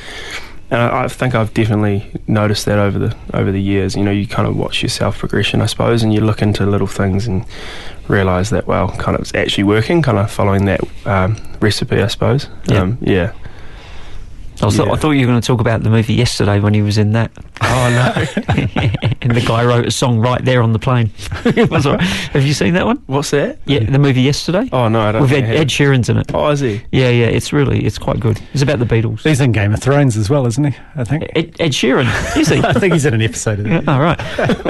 And 0.70 0.81
I, 0.81 1.05
I 1.05 1.09
think 1.09 1.35
I've 1.35 1.53
definitely 1.55 2.11
noticed 2.27 2.64
that 2.66 2.79
over 2.79 2.98
the 2.98 3.16
over 3.33 3.53
the 3.53 3.61
years. 3.61 3.94
You 3.94 4.03
know, 4.03 4.11
you 4.11 4.27
kind 4.27 4.48
of 4.48 4.57
watch 4.57 4.83
your 4.83 4.90
self 4.90 5.18
progression, 5.18 5.61
I 5.61 5.66
suppose, 5.66 6.03
and 6.03 6.12
you 6.12 6.20
look 6.20 6.42
into 6.42 6.66
little 6.66 6.87
things 6.87 7.27
and 7.27 7.44
realise 8.09 8.50
that 8.50 8.66
well, 8.66 8.88
kind 8.88 9.14
of 9.14 9.22
it's 9.22 9.35
actually 9.35 9.64
working, 9.64 10.03
kind 10.03 10.18
of 10.18 10.31
following 10.31 10.64
that 10.66 10.81
um, 11.07 11.37
recipe, 11.61 12.03
I 12.03 12.09
suppose. 12.09 12.48
Yeah. 12.66 12.81
Um, 12.81 12.98
yeah. 13.00 13.33
I, 14.62 14.67
was 14.67 14.79
Yeah. 14.79 14.85
I 14.93 14.97
thought 14.97 15.11
you 15.12 15.21
were 15.27 15.33
going 15.33 15.40
to 15.40 15.47
talk 15.47 15.61
about 15.61 15.83
the 15.83 15.90
movie 15.90 16.14
yesterday 16.14 16.61
when 16.61 16.75
he 16.75 16.83
was 16.83 16.97
in 16.99 17.12
that. 17.12 17.31
Oh 17.61 17.88
no. 17.90 18.12
and 19.23 19.35
the 19.35 19.45
guy 19.47 19.64
wrote 19.64 19.87
a 19.87 19.90
song 19.90 20.19
right 20.21 20.45
there 20.45 20.62
on 20.62 20.73
the 20.73 20.79
plane. 20.79 21.11
It 21.45 21.71
was 21.71 21.87
all 21.87 21.95
right. 21.97 22.03
Have 22.03 22.45
you 22.45 22.55
seen 22.55 22.75
that 22.75 22.87
one? 22.87 23.03
What's 23.07 23.31
that? 23.31 23.59
Yeah, 23.67 23.81
the 23.81 23.99
movie 23.99 24.23
yesterday. 24.23 24.69
Oh 24.73 24.88
no, 24.88 25.01
I 25.01 25.12
don't. 25.12 25.23
With 25.23 25.33
Ed. 25.33 25.45
Ed 25.45 25.69
Sheeran's 25.69 26.09
in 26.09 26.17
it. 26.17 26.33
Oh, 26.35 26.49
is 26.51 26.61
he? 26.61 26.83
Yeah, 26.90 27.11
yeah, 27.11 27.27
it's 27.27 27.53
really, 27.53 27.85
it's 27.85 27.99
quite 27.99 28.19
good. 28.21 28.40
It's 28.55 28.62
about 28.62 28.79
the 28.79 28.85
Beatles. 28.87 29.21
He's 29.23 29.40
in 29.40 29.53
Game 29.53 29.73
of 29.75 29.81
Thrones 29.81 30.17
as 30.17 30.31
well, 30.31 30.47
isn't 30.47 30.64
he? 30.64 30.77
I 30.97 31.05
think. 31.05 31.25
Ed, 31.37 31.55
Ed 31.61 31.73
Sheeran, 31.73 32.07
is 32.37 32.49
he? 32.49 32.59
I 32.61 32.73
think 32.73 32.93
he's 32.95 33.05
in 33.05 33.14
an 33.14 33.23
episode 33.23 33.61
of 33.61 33.64
that. 33.67 33.88
all 33.88 34.01
right. 34.01 34.19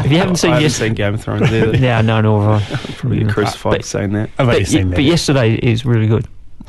If 0.04 0.10
you 0.10 0.18
haven't 0.18 0.36
seen 0.36 0.50
I 0.50 0.54
haven't 0.54 0.62
yes, 0.64 0.74
seen 0.76 0.94
Game 0.94 1.14
of 1.14 1.22
Thrones 1.22 1.42
either. 1.52 1.76
yeah, 1.76 2.00
no, 2.00 2.20
nor 2.20 2.58
have 2.58 2.72
I. 2.90 2.92
Probably 2.94 3.18
get 3.20 3.28
crucified 3.30 3.78
But- 3.78 3.84
saying 3.84 4.12
that. 4.12 4.30
I've 4.38 4.48
only 4.48 4.60
But, 4.60 4.68
seen 4.68 4.90
but 4.90 5.02
yesterday 5.04 5.54
is 5.54 5.84
really 5.86 6.06
good. 6.06 6.26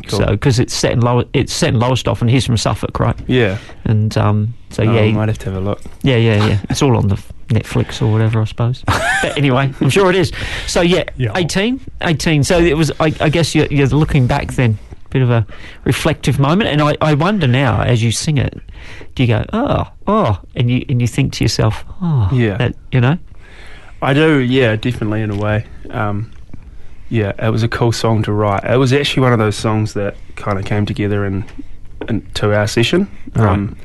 Cool. 0.07 0.19
So 0.19 0.25
because 0.27 0.59
it's 0.59 0.73
set 0.73 0.91
in 0.91 1.01
Low, 1.01 1.23
it's 1.33 1.53
set 1.53 1.69
in 1.69 1.79
Lowestoft, 1.79 2.21
and 2.21 2.29
he's 2.29 2.45
from 2.45 2.57
Suffolk, 2.57 2.99
right? 2.99 3.17
Yeah. 3.27 3.57
And 3.85 4.15
um, 4.17 4.53
so 4.69 4.83
Oh, 4.83 4.91
yeah, 4.93 5.01
I 5.01 5.11
might 5.13 5.29
have 5.29 5.37
to 5.39 5.45
have 5.51 5.55
a 5.55 5.65
look. 5.65 5.81
Yeah, 6.03 6.17
yeah, 6.17 6.45
yeah. 6.47 6.59
It's 6.69 6.81
all 6.81 6.95
on 6.97 7.07
the 7.07 7.15
Netflix 7.47 8.01
or 8.01 8.11
whatever, 8.11 8.41
I 8.41 8.45
suppose. 8.45 8.83
but 8.87 9.37
anyway, 9.37 9.73
I'm 9.81 9.89
sure 9.89 10.09
it 10.09 10.15
is. 10.15 10.31
So 10.67 10.81
yeah, 10.81 11.03
Yeah. 11.17 11.31
18, 11.35 11.79
18. 12.01 12.43
So 12.43 12.59
it 12.59 12.75
was. 12.77 12.91
I, 12.99 13.13
I 13.19 13.29
guess 13.29 13.55
you're, 13.55 13.67
you're 13.67 13.87
looking 13.87 14.27
back 14.27 14.53
then, 14.53 14.77
bit 15.09 15.21
of 15.21 15.31
a 15.31 15.45
reflective 15.85 16.39
moment. 16.39 16.69
And 16.69 16.81
I, 16.81 16.95
I 17.01 17.13
wonder 17.15 17.47
now, 17.47 17.81
as 17.81 18.03
you 18.03 18.11
sing 18.11 18.37
it, 18.37 18.59
do 19.15 19.23
you 19.23 19.27
go, 19.27 19.45
oh, 19.53 19.89
oh, 20.07 20.41
and 20.55 20.69
you 20.69 20.85
and 20.89 20.99
you 21.01 21.07
think 21.07 21.33
to 21.33 21.43
yourself, 21.43 21.83
oh, 22.01 22.29
Yeah. 22.33 22.57
that 22.57 22.75
you 22.91 22.99
know, 23.01 23.17
I 24.01 24.13
do, 24.13 24.39
yeah, 24.39 24.75
definitely 24.75 25.21
in 25.21 25.31
a 25.31 25.37
way. 25.37 25.65
Um, 25.89 26.31
yeah, 27.09 27.33
it 27.39 27.49
was 27.51 27.63
a 27.63 27.67
cool 27.67 27.91
song 27.91 28.23
to 28.23 28.31
write. 28.31 28.63
It 28.63 28.77
was 28.77 28.91
actually 28.93 29.21
one 29.23 29.33
of 29.33 29.39
those 29.39 29.55
songs 29.55 29.93
that 29.93 30.15
kind 30.35 30.57
of 30.59 30.65
came 30.65 30.85
together 30.85 31.25
in, 31.25 31.45
in 32.09 32.21
to 32.35 32.53
our 32.55 32.67
session. 32.67 33.09
Um, 33.35 33.77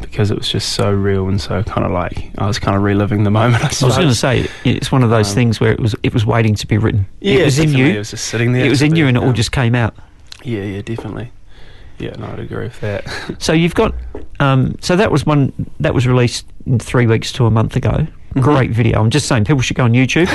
Because 0.00 0.30
it 0.30 0.36
was 0.36 0.46
just 0.48 0.74
so 0.74 0.92
real 0.92 1.26
and 1.26 1.40
so 1.40 1.62
kind 1.62 1.86
of 1.86 1.90
like 1.90 2.30
I 2.36 2.46
was 2.46 2.58
kind 2.58 2.76
of 2.76 2.82
reliving 2.82 3.24
the 3.24 3.30
moment. 3.30 3.64
I, 3.64 3.68
I 3.68 3.86
was 3.86 3.96
going 3.96 4.08
to 4.08 4.14
say 4.14 4.46
it's 4.64 4.92
one 4.92 5.02
of 5.02 5.08
those 5.08 5.30
Um, 5.30 5.34
things 5.34 5.58
where 5.58 5.72
it 5.72 5.80
was 5.80 5.94
it 6.02 6.12
was 6.12 6.26
waiting 6.26 6.54
to 6.56 6.66
be 6.66 6.76
written. 6.76 7.06
yeah, 7.20 7.36
it 7.40 7.44
was 7.46 7.58
in 7.58 7.72
you. 7.72 7.86
It 7.86 7.98
was 7.98 8.10
just 8.10 8.26
sitting 8.26 8.52
there. 8.52 8.66
It 8.66 8.68
was 8.68 8.82
in 8.82 8.94
you, 8.94 9.06
and 9.06 9.16
it 9.16 9.22
all 9.22 9.32
just 9.32 9.52
came 9.52 9.74
out. 9.74 9.94
Yeah, 10.44 10.62
yeah, 10.64 10.82
definitely. 10.82 11.32
Yeah, 11.98 12.10
no, 12.18 12.26
I'd 12.26 12.40
agree 12.40 12.64
with 12.64 12.78
that. 12.82 13.06
So 13.38 13.54
you've 13.54 13.74
got, 13.74 13.94
um, 14.38 14.76
so 14.82 14.96
that 14.96 15.10
was 15.10 15.24
one 15.24 15.50
that 15.80 15.94
was 15.94 16.06
released 16.06 16.44
three 16.78 17.06
weeks 17.06 17.32
to 17.32 17.46
a 17.46 17.50
month 17.50 17.74
ago. 17.74 18.06
Mm-hmm. 18.36 18.40
Great 18.42 18.70
video. 18.70 19.00
I'm 19.00 19.10
just 19.10 19.26
saying, 19.26 19.44
people 19.44 19.62
should 19.62 19.76
go 19.76 19.84
on 19.84 19.92
YouTube, 19.92 20.28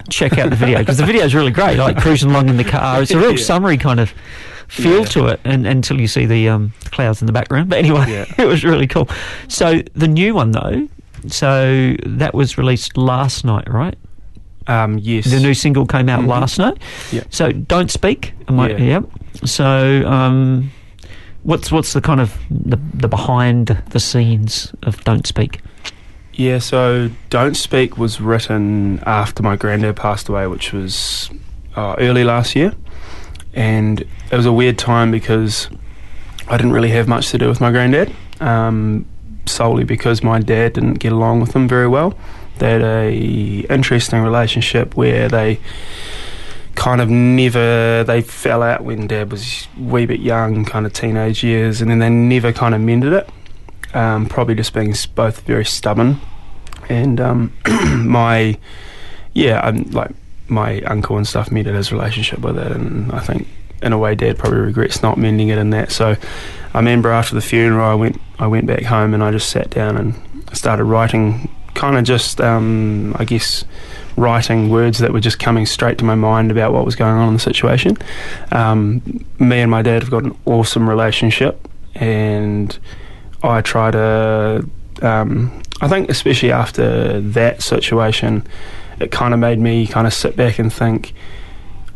check 0.10 0.36
out 0.38 0.50
the 0.50 0.56
video 0.56 0.78
because 0.80 0.98
the 0.98 1.06
video 1.06 1.24
is 1.24 1.34
really 1.34 1.50
great. 1.50 1.78
Like 1.78 1.96
cruising 1.96 2.30
along 2.30 2.48
in 2.48 2.56
the 2.58 2.64
car, 2.64 3.00
it's 3.02 3.10
a 3.12 3.18
real 3.18 3.30
Yeah. 3.38 3.44
summary 3.44 3.78
kind 3.78 3.98
of 4.00 4.12
feel 4.68 5.00
Yeah. 5.00 5.04
to 5.06 5.26
it, 5.28 5.40
and 5.44 5.66
until 5.66 5.98
you 6.00 6.06
see 6.06 6.26
the 6.26 6.48
um, 6.50 6.72
clouds 6.90 7.22
in 7.22 7.26
the 7.26 7.32
background. 7.32 7.70
But 7.70 7.78
anyway, 7.78 8.04
Yeah. 8.10 8.24
it 8.38 8.46
was 8.46 8.62
really 8.64 8.86
cool. 8.86 9.08
So 9.48 9.80
the 9.94 10.08
new 10.08 10.34
one 10.34 10.50
though, 10.50 10.86
so 11.28 11.94
that 12.04 12.34
was 12.34 12.58
released 12.58 12.96
last 12.96 13.44
night, 13.44 13.68
right? 13.72 13.96
Um, 14.66 14.98
yes. 14.98 15.24
The 15.30 15.40
new 15.40 15.54
single 15.54 15.86
came 15.86 16.08
out 16.08 16.24
Mhm. 16.24 16.28
last 16.28 16.58
night. 16.58 16.76
Yeah. 17.12 17.22
So 17.30 17.52
don't 17.52 17.90
speak. 17.90 18.32
Am 18.48 18.58
I, 18.60 18.70
Yeah. 18.70 18.76
yeah. 18.78 19.00
So 19.44 20.06
um, 20.06 20.72
what's 21.44 21.70
what's 21.72 21.92
the 21.94 22.00
kind 22.00 22.20
of 22.20 22.36
the, 22.50 22.78
the 22.92 23.08
behind 23.08 23.68
the 23.90 24.00
scenes 24.00 24.72
of 24.82 25.02
Don't 25.04 25.26
Speak? 25.26 25.60
Yeah, 26.36 26.58
so 26.58 27.10
Don't 27.30 27.56
Speak 27.56 27.96
was 27.96 28.20
written 28.20 29.02
after 29.06 29.42
my 29.42 29.56
granddad 29.56 29.96
passed 29.96 30.28
away, 30.28 30.46
which 30.46 30.70
was 30.70 31.30
uh, 31.74 31.96
early 31.98 32.24
last 32.24 32.54
year. 32.54 32.74
And 33.54 34.02
it 34.02 34.36
was 34.36 34.44
a 34.44 34.52
weird 34.52 34.76
time 34.76 35.10
because 35.10 35.70
I 36.46 36.58
didn't 36.58 36.72
really 36.72 36.90
have 36.90 37.08
much 37.08 37.30
to 37.30 37.38
do 37.38 37.48
with 37.48 37.62
my 37.62 37.70
granddad, 37.70 38.14
um, 38.40 39.06
solely 39.46 39.84
because 39.84 40.22
my 40.22 40.38
dad 40.38 40.74
didn't 40.74 40.94
get 40.94 41.10
along 41.10 41.40
with 41.40 41.56
him 41.56 41.66
very 41.66 41.88
well. 41.88 42.14
They 42.58 42.70
had 42.70 42.82
a 42.82 43.14
interesting 43.70 44.20
relationship 44.20 44.94
where 44.94 45.30
they 45.30 45.58
kind 46.74 47.00
of 47.00 47.08
never 47.08 48.04
they 48.04 48.20
fell 48.20 48.62
out 48.62 48.84
when 48.84 49.06
dad 49.06 49.32
was 49.32 49.68
wee 49.78 50.04
bit 50.04 50.20
young, 50.20 50.66
kind 50.66 50.84
of 50.84 50.92
teenage 50.92 51.42
years, 51.42 51.80
and 51.80 51.90
then 51.90 51.98
they 51.98 52.10
never 52.10 52.52
kind 52.52 52.74
of 52.74 52.82
mended 52.82 53.14
it. 53.14 53.26
Um, 53.96 54.26
probably 54.26 54.54
just 54.54 54.74
being 54.74 54.94
both 55.14 55.40
very 55.40 55.64
stubborn, 55.64 56.20
and 56.88 57.20
um, 57.20 57.52
my 58.06 58.58
yeah, 59.32 59.60
um, 59.60 59.84
like 59.90 60.10
my 60.48 60.80
uncle 60.82 61.16
and 61.16 61.26
stuff 61.26 61.50
mended 61.50 61.74
his 61.74 61.92
relationship 61.92 62.40
with 62.40 62.58
it, 62.58 62.72
and 62.72 63.10
I 63.12 63.20
think 63.20 63.48
in 63.82 63.92
a 63.92 63.98
way 63.98 64.14
dad 64.14 64.38
probably 64.38 64.60
regrets 64.60 65.02
not 65.02 65.18
mending 65.18 65.48
it 65.48 65.58
in 65.58 65.70
that. 65.70 65.92
So 65.92 66.16
I 66.74 66.78
remember 66.78 67.10
after 67.10 67.34
the 67.34 67.40
funeral, 67.40 67.88
I 67.88 67.94
went 67.94 68.20
I 68.38 68.46
went 68.46 68.66
back 68.66 68.82
home 68.82 69.14
and 69.14 69.22
I 69.22 69.30
just 69.30 69.50
sat 69.50 69.70
down 69.70 69.96
and 69.96 70.14
started 70.52 70.84
writing, 70.84 71.48
kind 71.74 71.96
of 71.96 72.04
just 72.04 72.40
um, 72.40 73.14
I 73.18 73.24
guess 73.24 73.64
writing 74.16 74.70
words 74.70 74.98
that 74.98 75.12
were 75.12 75.20
just 75.20 75.38
coming 75.38 75.66
straight 75.66 75.98
to 75.98 76.04
my 76.04 76.14
mind 76.14 76.50
about 76.50 76.72
what 76.72 76.84
was 76.84 76.96
going 76.96 77.16
on 77.16 77.28
in 77.28 77.34
the 77.34 77.40
situation. 77.40 77.96
Um, 78.50 79.24
me 79.38 79.60
and 79.60 79.70
my 79.70 79.82
dad 79.82 80.02
have 80.02 80.10
got 80.10 80.24
an 80.24 80.36
awesome 80.46 80.88
relationship, 80.88 81.68
and 81.94 82.78
I 83.42 83.60
try 83.60 83.90
to. 83.90 84.68
Um, 85.02 85.62
I 85.80 85.88
think, 85.88 86.08
especially 86.08 86.52
after 86.52 87.20
that 87.20 87.62
situation, 87.62 88.46
it 88.98 89.10
kind 89.10 89.34
of 89.34 89.40
made 89.40 89.58
me 89.58 89.86
kind 89.86 90.06
of 90.06 90.14
sit 90.14 90.36
back 90.36 90.58
and 90.58 90.72
think. 90.72 91.12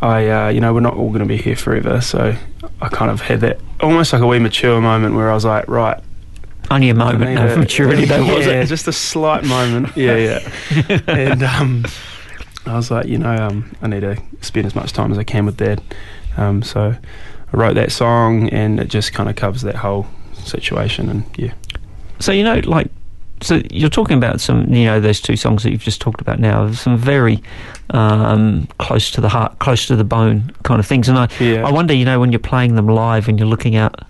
I, 0.03 0.29
uh, 0.29 0.49
you 0.49 0.61
know, 0.63 0.73
we're 0.73 0.81
not 0.81 0.95
all 0.95 1.09
going 1.09 1.21
to 1.21 1.27
be 1.27 1.37
here 1.37 1.57
forever, 1.57 2.01
so 2.01 2.35
I 2.81 2.89
kind 2.89 3.11
of 3.11 3.21
had 3.21 3.41
that 3.41 3.61
almost 3.81 4.13
like 4.13 4.23
a 4.23 4.27
wee 4.27 4.39
mature 4.39 4.81
moment 4.81 5.15
where 5.15 5.31
I 5.31 5.35
was 5.35 5.45
like, 5.45 5.69
right, 5.69 6.03
Only 6.71 6.89
a 6.89 6.95
moment 6.95 7.39
of 7.39 7.59
maturity, 7.59 8.07
though, 8.07 8.25
was 8.25 8.47
yeah, 8.47 8.63
it? 8.63 8.67
just 8.67 8.89
a 8.89 8.93
slight 8.93 9.45
moment. 9.45 9.95
Yeah, 9.97 10.17
yeah. 10.17 11.01
and 11.07 11.43
um, 11.43 11.85
I 12.65 12.77
was 12.77 12.91
like, 12.91 13.07
you 13.07 13.19
know, 13.19 13.35
um, 13.35 13.77
I 13.83 13.89
need 13.89 14.01
to 14.01 14.17
spend 14.41 14.67
as 14.67 14.75
much 14.75 14.93
time 14.93 15.13
as 15.13 15.19
I 15.19 15.25
can 15.25 15.45
with 15.45 15.59
Dad. 15.59 15.83
Um, 16.39 16.63
so 16.63 16.95
I 17.53 17.57
wrote 17.57 17.75
that 17.75 17.93
song, 17.93 18.49
and 18.49 18.81
it 18.81 18.89
just 18.89 19.13
kind 19.13 19.29
of 19.29 19.37
covers 19.37 19.63
that 19.63 19.77
whole 19.77 20.07
situation. 20.51 21.09
And 21.09 21.25
yeah, 21.37 21.53
So 22.19 22.33
you 22.33 22.45
know, 22.45 22.61
like, 22.65 22.89
so 23.43 23.63
you're 23.71 23.89
talking 23.89 24.19
about 24.19 24.41
some, 24.41 24.69
you 24.75 24.85
know, 24.85 25.01
those 25.01 25.21
two 25.21 25.37
songs 25.37 25.63
that 25.63 25.71
you've 25.71 25.83
just 25.83 26.01
talked 26.01 26.21
about 26.21 26.39
now, 26.39 26.71
some 26.73 26.99
very 26.99 27.43
um, 27.91 28.69
close 28.79 29.11
to 29.13 29.21
the 29.21 29.29
heart, 29.31 29.59
close 29.61 29.87
to 29.87 29.97
the 29.97 30.05
bone 30.05 30.53
kind 30.65 30.79
of 30.81 30.87
things. 30.87 31.09
And 31.09 31.17
I, 31.19 31.29
Yeah. 31.41 31.67
I 31.67 31.71
wonder, 31.73 31.95
you 31.95 32.05
know, 32.05 32.21
when 32.21 32.33
you're 32.33 32.39
playing 32.39 32.75
them 32.75 32.87
live 32.87 33.29
and 33.29 33.39
you're 33.39 33.49
looking 33.49 33.77
out 33.77 34.01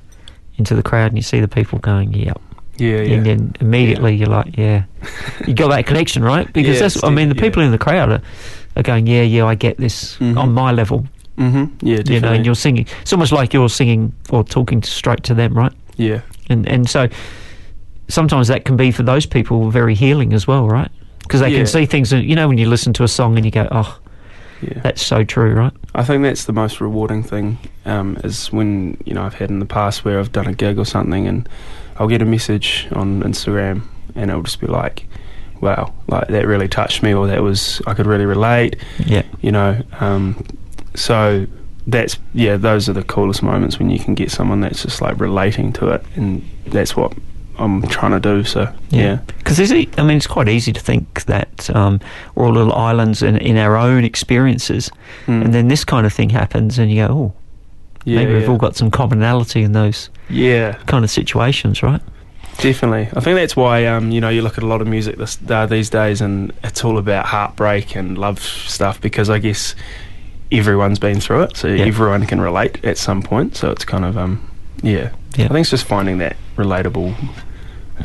into 0.59 0.75
the 0.75 0.83
crowd 0.83 1.07
and 1.13 1.17
you 1.17 1.23
see 1.23 1.41
the 1.41 1.49
people 1.49 1.79
going, 1.79 2.13
"Yep," 2.13 2.41
yeah, 2.77 2.89
yeah. 3.01 3.15
and 3.15 3.25
then 3.27 3.57
immediately 3.61 4.15
you're 4.17 4.29
like, 4.29 4.57
"Yeah," 4.59 4.83
you 5.47 5.55
got 5.55 5.69
that 5.69 5.87
connection, 5.87 6.23
right? 6.23 6.53
Because 6.53 6.75
Yeah, 6.77 6.81
that's, 6.83 7.03
I 7.05 7.11
mean, 7.11 7.29
the 7.29 7.35
people 7.35 7.63
yeah. 7.63 7.67
in 7.67 7.73
the 7.73 7.79
crowd 7.79 8.11
are, 8.11 8.21
are 8.77 8.83
going, 8.83 9.07
"Yeah, 9.07 9.23
yeah, 9.23 9.47
I 9.47 9.55
get 9.55 9.79
this 9.79 10.17
Mhm. 10.19 10.37
on 10.37 10.53
my 10.53 10.73
level," 10.73 11.07
hmm 11.39 11.65
Yeah, 11.81 11.97
definitely. 12.03 12.15
you 12.15 12.21
know, 12.21 12.33
and 12.33 12.45
you're 12.45 12.55
singing. 12.57 12.87
It's 13.01 13.13
almost 13.13 13.33
like 13.33 13.55
you're 13.55 13.71
singing 13.71 14.13
or 14.29 14.45
talking 14.45 14.83
straight 14.83 15.23
to 15.25 15.35
them, 15.35 15.55
right? 15.55 15.73
yeah, 15.97 16.21
and 16.51 16.69
and 16.69 16.89
so 16.89 17.09
sometimes 18.09 18.49
that 18.49 18.65
can 18.65 18.77
be 18.77 18.91
for 18.91 19.03
those 19.05 19.25
people 19.25 19.71
very 19.71 19.95
healing 19.95 20.33
as 20.33 20.47
well, 20.47 20.69
right? 20.69 20.91
Because 21.21 21.41
they 21.41 21.49
Yeah. 21.51 21.59
can 21.59 21.67
see 21.67 21.87
things. 21.87 22.11
that- 22.11 22.25
You 22.25 22.35
know, 22.35 22.49
when 22.49 22.59
you 22.59 22.69
listen 22.69 22.93
to 22.95 23.05
a 23.05 23.09
song 23.09 23.37
and 23.37 23.45
you 23.45 23.53
go, 23.53 23.69
"Oh, 23.71 23.99
yeah. 24.61 24.81
that's 24.83 25.01
so 25.01 25.23
true," 25.25 25.53
right? 25.55 25.73
I 25.95 26.03
think 26.03 26.23
that's 26.25 26.45
the 26.45 26.53
most 26.53 26.81
rewarding 26.81 27.23
thing 27.23 27.59
um, 27.87 28.19
is 28.25 28.53
when 28.53 28.97
you 29.05 29.15
know 29.15 29.23
I've 29.23 29.35
had 29.35 29.49
in 29.51 29.61
the 29.61 29.67
past 29.67 30.05
where 30.05 30.19
I've 30.19 30.33
done 30.33 30.47
a 30.49 30.53
gig 30.53 30.79
or 30.79 30.85
something 30.85 31.27
and 31.29 31.49
I'll 31.99 32.09
get 32.09 32.21
a 32.23 32.27
message 32.27 32.89
on 32.93 33.23
Instagram 33.23 33.83
and 34.17 34.31
it'll 34.31 34.43
just 34.43 34.61
be 34.61 34.67
like, 34.67 35.07
"Wow, 35.61 35.93
like 36.09 36.27
that 36.29 36.47
really 36.47 36.69
touched 36.69 37.03
me," 37.05 37.15
or 37.15 37.29
"That 37.29 37.43
was 37.45 37.81
I 37.87 37.95
could 37.95 38.07
really 38.07 38.27
relate," 38.27 38.75
Yeah, 39.07 39.23
you 39.41 39.53
know. 39.53 39.77
Um, 40.01 40.35
so 40.95 41.47
that's 41.87 42.19
yeah, 42.35 42.57
those 42.57 42.89
are 42.89 42.93
the 42.93 43.03
coolest 43.05 43.43
moments 43.43 43.79
when 43.79 43.91
you 43.91 43.99
can 43.99 44.15
get 44.15 44.31
someone 44.31 44.61
that's 44.61 44.83
just 44.83 45.01
like 45.01 45.19
relating 45.21 45.73
to 45.75 45.89
it, 45.89 46.05
and 46.17 46.43
that's 46.67 46.97
what 46.97 47.13
I'm 47.59 47.83
trying 47.89 48.13
to 48.13 48.21
do. 48.21 48.45
So 48.45 48.73
yeah, 48.91 49.19
Because 49.39 49.59
is 49.59 49.71
it? 49.71 49.99
I 49.99 50.03
mean, 50.03 50.17
it's 50.17 50.27
quite 50.27 50.49
easy 50.49 50.73
to 50.73 50.81
think 50.81 51.25
that 51.25 51.69
um, 51.77 52.01
we're 52.35 52.47
all 52.47 52.53
little 52.53 52.73
islands 52.75 53.23
in, 53.23 53.37
in 53.39 53.57
our 53.57 53.77
own 53.77 54.05
experiences, 54.05 54.91
Mm. 55.27 55.45
and 55.45 55.55
then 55.55 55.69
this 55.69 55.85
kind 55.85 56.07
of 56.07 56.13
thing 56.13 56.31
happens, 56.31 56.79
and 56.79 56.91
you 56.91 57.07
go, 57.07 57.13
"Oh, 57.13 57.33
yeah, 58.05 58.17
maybe 58.17 58.35
we've 58.35 58.49
all 58.49 58.57
got 58.59 58.77
some 58.77 58.91
commonality 58.91 59.63
in 59.63 59.73
those 59.73 60.11
yeah. 60.29 60.73
kind 60.87 61.05
of 61.05 61.11
situations, 61.11 61.83
right?" 61.83 62.01
Definitely, 62.59 63.09
I 63.17 63.21
think 63.21 63.37
that's 63.37 63.57
why 63.57 63.87
um, 63.87 64.11
you 64.11 64.21
know 64.21 64.29
you 64.29 64.43
look 64.43 64.59
at 64.59 64.65
a 64.65 64.67
lot 64.67 64.83
of 64.83 64.87
music 64.87 65.17
this, 65.17 65.39
uh, 65.49 65.65
these 65.67 65.89
days, 65.89 66.21
and 66.21 66.53
it's 66.63 66.85
all 66.85 66.99
about 66.99 67.27
heartbreak 67.27 67.97
and 67.97 68.19
love 68.19 68.39
stuff 68.41 69.01
because 69.01 69.31
I 69.31 69.39
guess 69.39 69.75
everyone's 70.53 70.99
been 70.99 71.21
through 71.21 71.43
it, 71.43 71.57
so 71.57 71.69
Yeah. 71.69 71.85
everyone 71.85 72.27
can 72.27 72.41
relate 72.41 72.85
at 72.85 72.99
some 72.99 73.23
point. 73.23 73.57
So 73.57 73.71
it's 73.71 73.85
kind 73.85 74.05
of 74.05 74.17
um, 74.17 74.41
yeah. 74.83 75.11
Yeah. 75.37 75.45
I 75.45 75.49
think 75.49 75.61
it's 75.61 75.71
just 75.71 75.85
finding 75.85 76.19
that 76.19 76.37
relatable 76.57 77.15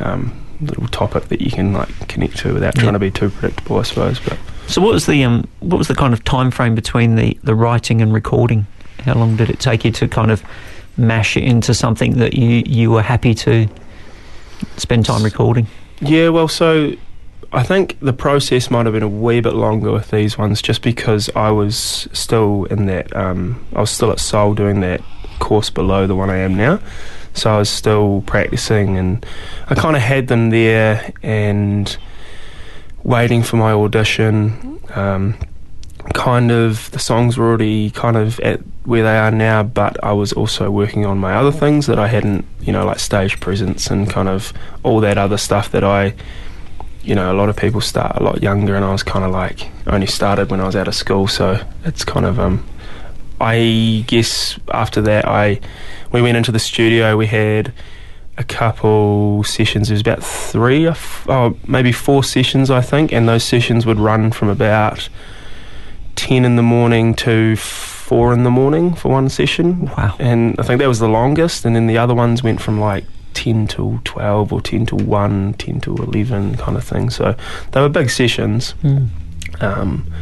um, 0.00 0.32
little 0.60 0.86
topic 0.88 1.24
that 1.28 1.40
you 1.40 1.50
can 1.50 1.72
like 1.72 2.08
connect 2.08 2.38
to 2.38 2.54
without 2.54 2.74
trying 2.74 2.86
Yeah. 2.86 2.92
to 2.92 2.98
be 2.98 3.10
too 3.10 3.30
predictable, 3.30 3.78
I 3.78 3.82
suppose. 3.82 4.20
But 4.20 4.38
So, 4.68 4.80
what 4.80 4.92
was 4.94 5.06
the 5.06 5.24
um, 5.24 5.46
what 5.60 5.78
was 5.78 5.88
the 5.88 5.94
kind 5.94 6.12
of 6.14 6.22
time 6.24 6.50
frame 6.50 6.74
between 6.74 7.16
the, 7.16 7.36
the 7.42 7.54
writing 7.54 8.00
and 8.00 8.12
recording? 8.12 8.66
How 9.04 9.14
long 9.14 9.36
did 9.36 9.50
it 9.50 9.58
take 9.60 9.84
you 9.84 9.92
to 9.92 10.08
kind 10.08 10.30
of 10.30 10.42
mash 10.96 11.36
it 11.36 11.44
into 11.44 11.74
something 11.74 12.14
that 12.18 12.34
you, 12.34 12.62
you 12.66 12.90
were 12.90 13.02
happy 13.02 13.34
to 13.34 13.68
spend 14.76 15.04
time 15.04 15.22
recording? 15.22 15.66
Yeah, 16.00 16.30
well, 16.30 16.48
so 16.48 16.92
I 17.52 17.62
think 17.62 17.98
the 18.00 18.12
process 18.12 18.70
might 18.70 18.86
have 18.86 18.92
been 18.92 19.02
a 19.02 19.08
wee 19.08 19.40
bit 19.40 19.54
longer 19.54 19.92
with 19.92 20.10
these 20.10 20.36
ones, 20.36 20.60
just 20.60 20.82
because 20.82 21.30
I 21.34 21.50
was 21.50 22.08
still 22.12 22.64
in 22.64 22.86
that. 22.86 23.14
Um, 23.16 23.64
I 23.74 23.80
was 23.80 23.90
still 23.90 24.10
at 24.10 24.20
Soul 24.20 24.54
doing 24.54 24.80
that 24.80 25.00
course 25.38 25.70
below 25.70 26.06
the 26.06 26.14
one 26.14 26.30
I 26.30 26.38
am 26.38 26.56
now, 26.56 26.80
so 27.34 27.54
I 27.54 27.58
was 27.58 27.68
still 27.70 28.22
practicing, 28.26 28.96
and 28.98 29.24
I 29.68 29.74
kind 29.74 29.96
of 29.96 30.02
had 30.02 30.28
them 30.28 30.50
there 30.50 31.12
and 31.22 31.96
waiting 33.02 33.42
for 33.42 33.56
my 33.56 33.72
audition. 33.72 34.80
Um, 34.94 35.36
kind 36.14 36.50
of 36.50 36.90
the 36.92 36.98
songs 36.98 37.36
were 37.36 37.46
already 37.46 37.90
kind 37.90 38.16
of 38.16 38.38
at 38.40 38.60
where 38.84 39.02
they 39.02 39.18
are 39.18 39.30
now, 39.30 39.62
but 39.62 40.02
I 40.04 40.12
was 40.12 40.32
also 40.32 40.70
working 40.70 41.04
on 41.04 41.18
my 41.18 41.34
other 41.34 41.52
things 41.52 41.86
that 41.86 41.98
I 41.98 42.06
hadn't, 42.06 42.44
you 42.60 42.72
know, 42.72 42.86
like 42.86 42.98
stage 42.98 43.40
presence 43.40 43.88
and 43.88 44.08
kind 44.08 44.28
of 44.28 44.52
all 44.82 45.00
that 45.00 45.18
other 45.18 45.36
stuff 45.36 45.70
that 45.72 45.82
I, 45.82 46.14
you 47.06 47.14
know, 47.14 47.32
a 47.32 47.36
lot 47.36 47.48
of 47.48 47.56
people 47.56 47.80
start 47.80 48.16
a 48.16 48.22
lot 48.22 48.42
younger, 48.42 48.74
and 48.74 48.84
I 48.84 48.90
was 48.90 49.02
kind 49.02 49.24
of 49.24 49.30
like 49.30 49.70
only 49.86 50.06
started 50.06 50.50
when 50.50 50.60
I 50.60 50.66
was 50.66 50.74
out 50.74 50.88
of 50.88 50.94
school, 50.94 51.28
so 51.28 51.64
it's 51.84 52.04
kind 52.04 52.26
of 52.26 52.38
um. 52.38 52.66
I 53.38 54.02
guess 54.06 54.58
after 54.72 55.02
that, 55.02 55.26
I 55.26 55.60
we 56.10 56.22
went 56.22 56.36
into 56.36 56.52
the 56.52 56.58
studio. 56.58 57.16
We 57.16 57.26
had 57.26 57.72
a 58.38 58.44
couple 58.44 59.44
sessions. 59.44 59.90
It 59.90 59.94
was 59.94 60.00
about 60.00 60.22
three, 60.24 60.86
or 60.86 60.90
f- 60.90 61.26
oh, 61.28 61.56
maybe 61.66 61.92
four 61.92 62.24
sessions, 62.24 62.70
I 62.70 62.80
think, 62.80 63.12
and 63.12 63.28
those 63.28 63.44
sessions 63.44 63.86
would 63.86 63.98
run 63.98 64.32
from 64.32 64.48
about 64.48 65.08
ten 66.16 66.44
in 66.44 66.56
the 66.56 66.62
morning 66.62 67.14
to 67.14 67.56
four 67.56 68.32
in 68.32 68.42
the 68.42 68.50
morning 68.50 68.94
for 68.94 69.10
one 69.10 69.28
session. 69.28 69.86
Wow. 69.96 70.16
And 70.18 70.58
I 70.58 70.62
think 70.62 70.80
that 70.80 70.88
was 70.88 70.98
the 70.98 71.08
longest, 71.08 71.64
and 71.64 71.76
then 71.76 71.86
the 71.86 71.98
other 71.98 72.14
ones 72.14 72.42
went 72.42 72.60
from 72.60 72.80
like 72.80 73.04
ten 73.36 73.66
till 73.66 74.00
twelve 74.04 74.52
or 74.52 74.60
ten 74.60 74.86
till 74.86 74.98
one, 74.98 75.54
10 75.54 75.80
till 75.80 76.02
eleven, 76.02 76.56
kind 76.56 76.76
of 76.76 76.82
thing. 76.82 77.10
So 77.10 77.36
they 77.70 77.80
were 77.80 77.88
big 77.88 78.10
sessions. 78.10 78.74
Mm. 78.82 79.08
Um, 79.60 80.12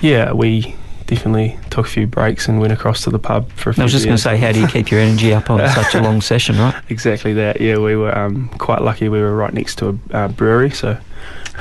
yeah, 0.00 0.32
we 0.32 0.74
definitely 1.06 1.56
took 1.70 1.86
a 1.86 1.88
few 1.88 2.06
breaks 2.06 2.48
and 2.48 2.60
went 2.60 2.72
across 2.72 3.02
to 3.04 3.10
the 3.10 3.18
pub 3.18 3.50
for 3.52 3.70
a 3.70 3.74
few 3.74 3.82
I 3.82 3.84
was 3.84 3.92
just 3.92 4.04
going 4.04 4.16
to 4.16 4.22
say, 4.22 4.36
how 4.36 4.52
do 4.52 4.60
you 4.60 4.66
keep 4.66 4.90
your 4.90 5.00
energy 5.00 5.32
up 5.32 5.48
on 5.50 5.58
such 5.74 5.94
a 5.94 6.02
long 6.02 6.20
session, 6.20 6.56
right? 6.58 6.74
Exactly 6.88 7.32
that. 7.34 7.60
Yeah, 7.60 7.78
we 7.78 7.96
were 7.96 8.16
um, 8.16 8.48
quite 8.58 8.82
lucky. 8.82 9.08
We 9.08 9.20
were 9.20 9.34
right 9.34 9.52
next 9.54 9.76
to 9.78 9.98
a 10.10 10.16
uh, 10.16 10.28
brewery, 10.28 10.70
so 10.70 10.98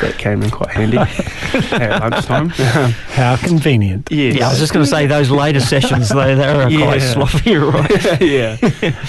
that 0.02 0.18
came 0.18 0.42
in 0.44 0.50
quite 0.52 0.72
handy 0.72 0.98
at 1.74 2.02
lunchtime. 2.02 2.50
How 3.14 3.38
convenient. 3.38 4.10
yes. 4.12 4.36
Yeah, 4.36 4.48
I 4.48 4.50
was 4.50 4.60
just 4.60 4.74
going 4.74 4.84
to 4.84 4.90
say 4.92 5.06
those 5.08 5.30
later 5.32 5.60
sessions, 5.62 6.10
they 6.10 6.36
they 6.36 6.46
are 6.48 6.64
quite 6.68 7.02
Yeah. 7.02 7.14
sloppy, 7.14 7.56
right? 7.56 8.22
yeah, 8.22 8.58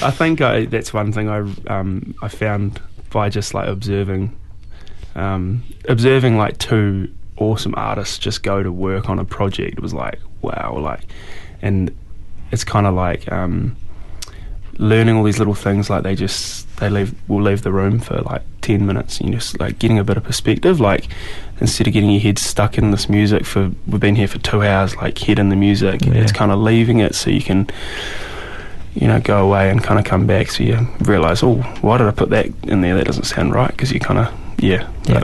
I 0.02 0.10
think 0.12 0.40
I, 0.40 0.66
that's 0.66 0.92
one 0.94 1.12
thing 1.12 1.28
I 1.28 1.38
um, 1.66 2.14
I 2.22 2.28
found 2.28 2.80
by 3.10 3.30
just 3.30 3.52
like 3.54 3.68
observing, 3.68 4.36
um, 5.14 5.64
observing 5.88 6.36
like 6.36 6.58
two 6.58 7.08
awesome 7.36 7.74
artists 7.76 8.18
just 8.18 8.42
go 8.42 8.62
to 8.62 8.72
work 8.72 9.08
on 9.08 9.18
a 9.18 9.24
project. 9.24 9.78
It 9.78 9.80
was 9.80 9.94
like 9.94 10.18
wow, 10.42 10.78
like, 10.78 11.00
and 11.62 11.94
it's 12.52 12.64
kind 12.64 12.86
of 12.86 12.94
like 12.94 13.30
um, 13.32 13.76
learning 14.78 15.16
all 15.16 15.24
these 15.24 15.38
little 15.38 15.54
things. 15.54 15.90
Like 15.90 16.02
they 16.02 16.14
just 16.14 16.76
they 16.78 16.88
leave 16.88 17.14
will 17.28 17.42
leave 17.42 17.62
the 17.62 17.72
room 17.72 17.98
for 17.98 18.20
like 18.22 18.42
ten 18.60 18.86
minutes, 18.86 19.18
and 19.20 19.30
you 19.30 19.34
just 19.36 19.58
like 19.58 19.78
getting 19.78 19.98
a 19.98 20.04
bit 20.04 20.16
of 20.16 20.24
perspective. 20.24 20.80
Like 20.80 21.08
instead 21.60 21.86
of 21.86 21.92
getting 21.92 22.10
your 22.10 22.20
head 22.20 22.38
stuck 22.38 22.78
in 22.78 22.90
this 22.90 23.08
music 23.08 23.44
for 23.44 23.72
we've 23.86 24.00
been 24.00 24.16
here 24.16 24.28
for 24.28 24.38
two 24.38 24.62
hours, 24.62 24.96
like 24.96 25.18
head 25.18 25.38
in 25.38 25.48
the 25.48 25.56
music. 25.56 26.04
Yeah. 26.04 26.14
It's 26.14 26.32
kind 26.32 26.52
of 26.52 26.58
leaving 26.58 27.00
it 27.00 27.14
so 27.14 27.30
you 27.30 27.42
can 27.42 27.68
you 28.94 29.06
know, 29.06 29.20
go 29.20 29.46
away 29.46 29.68
and 29.70 29.84
kind 29.84 29.98
of 29.98 30.06
come 30.06 30.26
back. 30.26 30.50
So 30.50 30.62
you 30.62 30.78
realise, 31.00 31.42
oh, 31.42 31.56
why 31.82 31.98
did 31.98 32.06
I 32.06 32.12
put 32.12 32.30
that 32.30 32.46
in 32.62 32.80
there? 32.80 32.96
That 32.96 33.04
doesn't 33.04 33.24
sound 33.24 33.52
right. 33.52 33.70
Because 33.70 33.92
you 33.92 34.00
kind 34.00 34.18
of, 34.18 34.34
yeah, 34.58 34.90
Yeah. 35.06 35.22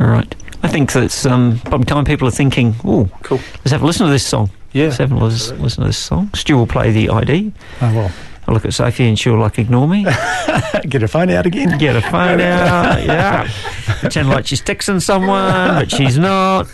All 0.00 0.08
right. 0.08 0.34
I 0.62 0.68
think 0.68 0.92
that's 0.92 1.26
um, 1.26 1.60
by 1.68 1.78
the 1.78 1.84
time 1.84 2.04
people 2.04 2.28
are 2.28 2.32
thinking, 2.32 2.74
oh, 2.84 3.08
cool. 3.22 3.38
let's 3.58 3.72
have 3.72 3.82
a 3.82 3.86
listen 3.86 4.06
to 4.06 4.12
this 4.12 4.26
song. 4.26 4.50
Yeah, 4.72 4.84
Let's 4.86 4.96
have 4.98 5.12
a 5.12 5.16
listen, 5.16 5.60
listen 5.60 5.82
to 5.82 5.88
this 5.88 5.98
song. 5.98 6.30
Stu 6.34 6.56
will 6.56 6.66
play 6.66 6.92
the 6.92 7.10
ID. 7.10 7.52
Oh, 7.82 7.94
well. 7.94 8.12
I'll 8.48 8.54
look 8.54 8.64
at 8.64 8.74
Sophie 8.74 9.06
and 9.06 9.16
she'll 9.18 9.38
like 9.38 9.58
ignore 9.58 9.86
me. 9.86 10.02
Get 10.88 11.02
her 11.02 11.08
phone 11.08 11.30
out 11.30 11.46
again. 11.46 11.78
Get 11.78 11.94
her 11.94 12.00
phone 12.10 12.40
out. 12.40 13.04
Yeah. 13.04 13.48
Pretend 14.00 14.28
like 14.30 14.46
she's 14.46 14.60
texting 14.62 15.00
someone, 15.00 15.50
but 15.50 15.90
she's 15.92 16.18
not. 16.18 16.66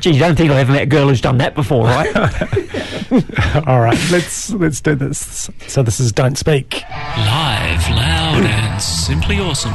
Gee, 0.00 0.10
you 0.12 0.18
don't 0.18 0.34
think 0.36 0.50
I've 0.50 0.58
ever 0.58 0.72
met 0.72 0.82
a 0.82 0.86
girl 0.86 1.08
who's 1.08 1.20
done 1.20 1.38
that 1.38 1.54
before, 1.54 1.84
right? 1.84 2.16
All 3.68 3.80
right, 3.80 3.98
let's 4.10 4.50
let's 4.50 4.80
do 4.80 4.94
this. 4.94 5.48
So 5.68 5.82
this 5.82 6.00
is 6.00 6.10
Don't 6.10 6.36
Speak. 6.36 6.82
Live, 6.90 7.88
loud, 7.90 8.44
and 8.44 8.82
simply 8.82 9.38
awesome. 9.38 9.74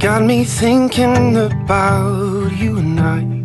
Got 0.00 0.22
me 0.22 0.44
thinking 0.44 1.36
about 1.36 2.56
you 2.56 2.78
and 2.78 2.98
I. 2.98 3.35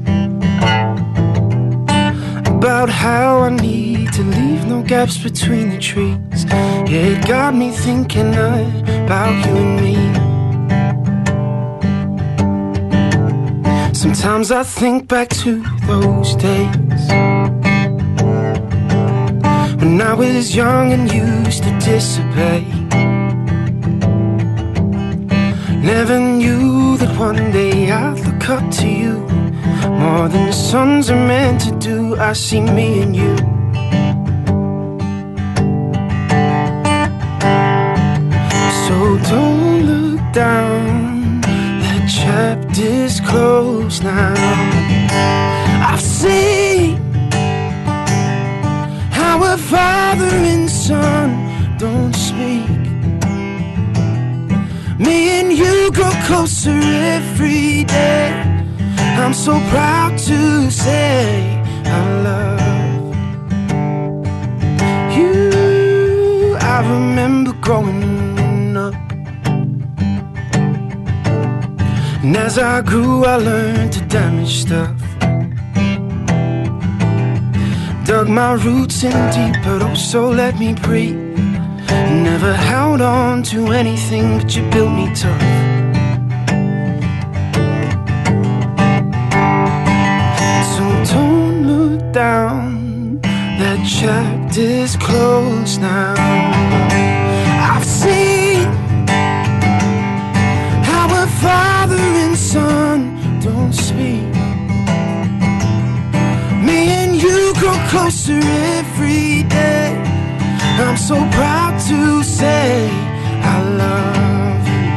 About 2.62 2.90
how 2.92 3.40
I 3.40 3.50
need 3.50 4.14
to 4.14 4.22
leave 4.22 4.68
no 4.68 4.84
gaps 4.84 5.18
between 5.18 5.70
the 5.70 5.80
trees. 5.80 6.46
Yeah, 6.92 7.14
it 7.14 7.28
got 7.28 7.56
me 7.56 7.72
thinking 7.72 8.36
about 8.36 9.34
you 9.48 9.56
and 9.64 9.76
me. 9.82 9.96
Sometimes 13.96 14.52
I 14.52 14.62
think 14.62 15.08
back 15.08 15.30
to 15.42 15.64
those 15.88 16.36
days. 16.36 17.04
When 19.82 20.00
I 20.00 20.14
was 20.14 20.56
young 20.56 20.94
and 20.94 21.12
used 21.12 21.64
to 21.64 21.72
disobey. 21.80 22.62
Never 25.82 26.20
knew 26.20 26.96
that 26.98 27.18
one 27.18 27.52
day 27.52 27.90
I'd 27.90 28.20
look 28.20 28.50
up 28.50 28.70
to 28.82 28.88
you 28.88 29.31
more 29.90 30.28
than 30.30 30.46
the 30.48 30.54
suns 30.54 31.10
are 31.10 31.28
meant 31.28 31.62
to 31.62 31.72
do. 31.80 32.16
I 32.18 32.34
see 32.34 32.62
me 32.62 33.02
and 33.02 33.16
you. 33.16 33.36
So 38.86 39.18
don't 39.30 39.86
look 39.86 40.34
down, 40.34 41.42
that 41.42 42.04
chapter's 42.08 43.20
closed 43.22 44.04
now. 44.04 44.34
I've 45.92 46.02
seen 46.02 46.98
how 49.12 49.44
a 49.54 49.58
father 49.58 50.34
and 50.54 50.70
son 50.70 51.78
don't 51.78 52.14
speak. 52.14 52.70
Me 55.00 55.40
and 55.40 55.52
you 55.52 55.92
grow 55.92 56.12
closer 56.28 56.80
every 57.18 57.84
day. 57.86 58.41
I'm 59.22 59.36
so 59.36 59.54
proud 59.70 60.18
to 60.18 60.72
say 60.72 61.62
I 61.86 62.22
love 62.28 63.16
you. 65.16 66.58
I 66.60 66.82
remember 66.94 67.54
growing 67.62 68.76
up. 68.76 68.96
And 72.24 72.36
as 72.36 72.58
I 72.58 72.82
grew, 72.82 73.26
I 73.26 73.36
learned 73.36 73.94
to 73.94 74.02
damage 74.08 74.62
stuff. 74.62 74.98
Dug 78.06 78.28
my 78.28 78.54
roots 78.54 79.04
in 79.04 79.12
deeper, 79.32 79.80
oh, 79.82 79.94
so 79.94 80.30
let 80.30 80.58
me 80.58 80.74
breathe. 80.74 81.16
Never 82.24 82.54
held 82.54 83.02
on 83.02 83.44
to 83.44 83.68
anything, 83.68 84.40
but 84.40 84.56
you 84.56 84.64
built 84.72 84.92
me 84.92 85.14
tough. 85.14 85.71
Down, 92.12 93.20
that 93.22 93.80
chapter's 93.88 94.98
closed 94.98 95.80
now. 95.82 96.14
I've 97.74 97.86
seen 97.86 98.66
how 100.84 101.08
a 101.24 101.28
father 101.42 101.96
and 101.96 102.38
son 102.38 103.18
don't 103.40 103.74
speak. 103.74 104.34
Me 106.66 106.90
and 107.02 107.16
you 107.22 107.54
grow 107.60 107.78
closer 107.90 108.40
every 108.78 109.44
day. 109.44 109.96
I'm 110.80 110.98
so 110.98 111.16
proud 111.32 111.80
to 111.88 112.24
say 112.24 112.90
I 113.42 113.58
love 113.84 114.68
you. 114.74 114.88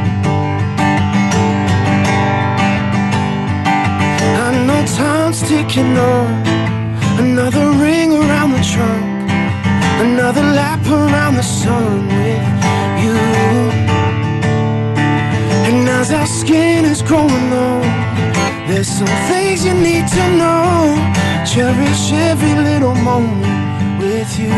I 4.43 4.65
know 4.65 4.85
time's 4.97 5.41
ticking 5.47 5.97
on. 5.97 6.44
Another 10.25 10.55
lap 10.55 10.83
around 10.87 11.35
the 11.35 11.43
sun 11.43 12.07
with 12.07 12.45
you. 13.03 13.15
And 15.67 15.87
as 15.87 16.11
our 16.11 16.25
skin 16.25 16.83
is 16.83 17.03
growing 17.03 17.53
old, 17.53 17.83
there's 18.67 18.87
some 18.87 19.13
things 19.29 19.63
you 19.63 19.75
need 19.75 20.07
to 20.07 20.25
know. 20.41 20.97
Cherish 21.45 22.11
every 22.11 22.55
little 22.55 22.95
moment 22.95 24.01
with 24.01 24.39
you. 24.39 24.57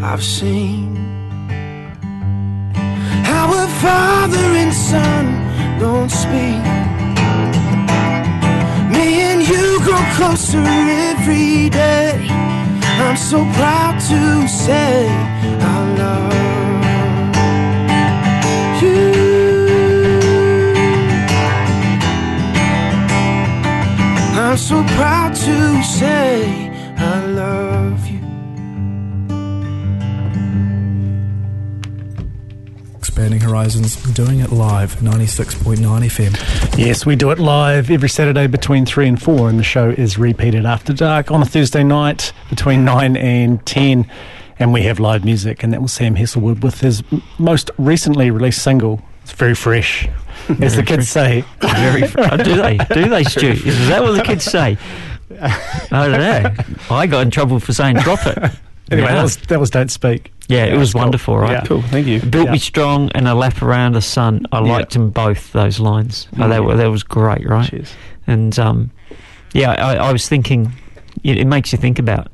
I've 0.00 0.22
seen 0.22 0.94
how 3.24 3.46
a 3.64 3.66
father 3.82 4.46
and 4.62 4.72
son 4.72 5.24
don't 5.80 6.08
speak. 6.08 6.69
Grow 9.90 10.04
closer 10.14 10.62
every 11.10 11.68
day. 11.68 12.14
I'm 13.02 13.16
so 13.16 13.38
proud 13.58 13.98
to 14.10 14.46
say 14.46 15.08
I 15.08 15.78
love 16.02 16.32
you. 18.82 19.00
I'm 24.40 24.56
so 24.56 24.84
proud 24.94 25.34
to 25.34 25.82
say 25.82 26.70
I 26.96 27.26
love 27.26 28.06
you. 28.06 28.20
Expanding 32.98 33.40
Horizons, 33.40 33.96
doing 34.14 34.38
it 34.40 34.52
live, 34.52 34.96
96.9 34.96 35.78
FM. 36.14 36.59
Yes, 36.76 37.04
we 37.04 37.14
do 37.14 37.30
it 37.30 37.38
live 37.38 37.90
every 37.90 38.08
Saturday 38.08 38.46
between 38.46 38.86
3 38.86 39.06
and 39.08 39.22
4, 39.22 39.50
and 39.50 39.58
the 39.58 39.62
show 39.62 39.90
is 39.90 40.16
repeated 40.16 40.64
after 40.64 40.94
dark 40.94 41.30
on 41.30 41.42
a 41.42 41.44
Thursday 41.44 41.84
night 41.84 42.32
between 42.48 42.86
9 42.86 43.16
and 43.18 43.64
10. 43.66 44.10
And 44.58 44.72
we 44.72 44.82
have 44.82 44.98
live 44.98 45.22
music, 45.24 45.62
and 45.62 45.74
that 45.74 45.82
was 45.82 45.92
Sam 45.92 46.16
Heselwood 46.16 46.62
with 46.62 46.80
his 46.80 47.02
most 47.38 47.70
recently 47.76 48.30
released 48.30 48.62
single. 48.62 49.02
It's 49.22 49.32
very 49.32 49.54
fresh, 49.54 50.08
as 50.60 50.76
the 50.76 50.82
kids 50.82 51.08
say. 51.10 51.44
Very, 51.60 52.06
fr- 52.06 52.20
oh, 52.30 52.36
do 52.38 52.56
they? 52.56 52.78
Do 52.78 53.08
they, 53.10 53.24
Stu? 53.24 53.48
Is 53.48 53.88
that 53.88 54.02
what 54.02 54.12
the 54.12 54.22
kids 54.22 54.44
say? 54.44 54.78
I 55.40 56.08
don't 56.08 56.12
know. 56.12 56.54
I 56.90 57.06
got 57.06 57.22
in 57.22 57.30
trouble 57.30 57.60
for 57.60 57.72
saying 57.74 57.96
drop 57.96 58.26
it. 58.26 58.52
Anyway, 58.90 59.08
Yeah. 59.08 59.14
that 59.16 59.22
was 59.22 59.36
that 59.36 59.60
was 59.60 59.70
Don't 59.70 59.90
Speak. 59.90 60.32
Yeah, 60.48 60.64
it 60.64 60.72
was 60.72 60.80
was 60.80 60.92
cool. 60.94 61.02
wonderful, 61.02 61.38
right? 61.38 61.52
Yeah. 61.52 61.64
Cool, 61.64 61.82
thank 61.82 62.06
you. 62.08 62.20
Built 62.20 62.46
Yeah. 62.46 62.52
me 62.52 62.58
strong 62.58 63.08
and 63.14 63.28
a 63.28 63.34
lap 63.34 63.62
around 63.62 63.92
the 63.94 64.02
sun. 64.02 64.46
I 64.50 64.56
Yeah. 64.60 64.72
liked 64.72 64.94
them 64.94 65.10
both, 65.10 65.52
those 65.52 65.78
lines. 65.78 66.26
Oh, 66.34 66.42
Mm. 66.42 66.48
that, 66.50 66.64
were- 66.64 66.76
that 66.76 66.90
was 66.90 67.02
great, 67.04 67.48
right? 67.48 67.70
Cheers. 67.70 67.92
And 68.26 68.58
um, 68.58 68.90
yeah, 69.52 69.70
I, 69.72 69.94
I 70.08 70.12
was 70.12 70.28
thinking, 70.28 70.72
it, 71.22 71.38
it 71.38 71.46
makes 71.46 71.70
you 71.72 71.78
think 71.78 71.98
about. 72.00 72.28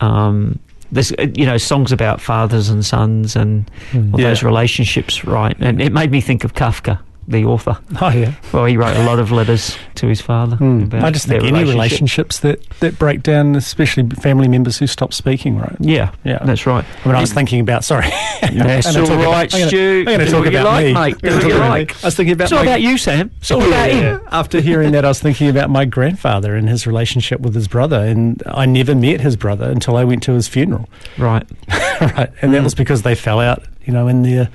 Um, 0.00 0.58
there's, 0.90 1.12
uh, 1.12 1.26
you 1.34 1.44
know, 1.46 1.56
songs 1.58 1.92
about 1.92 2.20
fathers 2.20 2.68
and 2.70 2.84
sons 2.84 3.36
and 3.36 3.70
all 3.94 4.20
Yeah. 4.20 4.28
those 4.28 4.42
relationships, 4.42 5.24
right? 5.24 5.56
And 5.60 5.80
it 5.80 5.92
made 5.92 6.10
me 6.10 6.20
think 6.22 6.44
of 6.44 6.54
Kafka, 6.54 6.98
the 7.28 7.44
author. 7.44 7.78
Oh, 8.00 8.10
yeah. 8.10 8.34
Well, 8.52 8.64
he 8.64 8.76
wrote 8.76 8.96
a 8.96 9.04
lot 9.04 9.18
of 9.18 9.30
letters 9.30 9.76
to 9.96 10.06
his 10.08 10.20
father. 10.20 10.56
Hmm. 10.56 10.82
about 10.84 11.04
I 11.04 11.10
just 11.10 11.28
their 11.28 11.40
think 11.40 11.52
any 11.54 11.60
relationship. 11.70 11.74
relationships 11.74 12.40
that, 12.40 12.70
that 12.80 12.98
break 12.98 13.22
down, 13.22 13.54
especially 13.56 14.08
family 14.10 14.48
members 14.48 14.78
who 14.78 14.86
stop 14.86 15.14
speaking, 15.14 15.56
right? 15.58 15.76
Yeah, 15.80 16.10
Yeah. 16.24 16.38
that's 16.44 16.66
right. 16.66 16.84
I 17.04 17.08
mean, 17.08 17.16
I 17.16 17.20
was 17.20 17.32
thinking 17.32 17.60
about, 17.60 17.84
sorry. 17.84 18.08
That's 18.42 18.86
I'm 18.86 18.94
gonna 18.94 19.00
all 19.00 19.06
talk 19.06 19.18
about- 19.20 19.30
right, 19.32 19.54
I'm 19.54 19.68
Stu. 19.68 19.98
I'm 20.00 20.04
going 20.04 20.18
to 20.20 20.24
talk 20.26 20.44
what 20.44 20.52
you 20.52 20.58
about 20.58 20.64
like, 20.72 20.86
me. 20.86 20.92
mate. 20.94 21.18
Do 21.22 21.34
what 21.36 21.46
you 21.46 21.54
like. 21.54 22.04
I 22.04 22.06
was 22.08 22.16
thinking 22.16 22.32
about 22.34 22.44
It's 22.44 22.52
all 22.52 22.58
my- 22.64 22.70
about 22.70 22.80
you, 22.82 22.98
Sam. 22.98 23.30
It's 23.38 23.50
all 23.50 23.62
about 23.62 23.92
yeah, 23.92 24.12
you. 24.14 24.28
After 24.32 24.60
hearing 24.60 24.92
that, 24.92 25.04
I 25.04 25.08
was 25.08 25.20
thinking 25.20 25.48
about 25.48 25.70
my 25.70 25.84
grandfather 25.84 26.54
and 26.56 26.68
his 26.68 26.86
relationship 26.86 27.40
with 27.40 27.54
his 27.54 27.68
brother, 27.68 27.98
and 28.00 28.42
I 28.46 28.66
never 28.66 28.94
met 28.94 29.20
his 29.20 29.36
brother 29.36 29.70
until 29.70 29.96
I 29.96 30.04
went 30.04 30.22
to 30.24 30.32
his 30.32 30.48
funeral. 30.48 30.88
Right. 31.18 31.46
right, 32.00 32.30
and 32.42 32.52
that 32.54 32.62
was 32.64 32.74
because 32.74 33.02
they 33.02 33.14
fell 33.14 33.38
out, 33.40 33.62
you 33.84 33.92
know, 33.92 34.08
in 34.08 34.22
their 34.22 34.48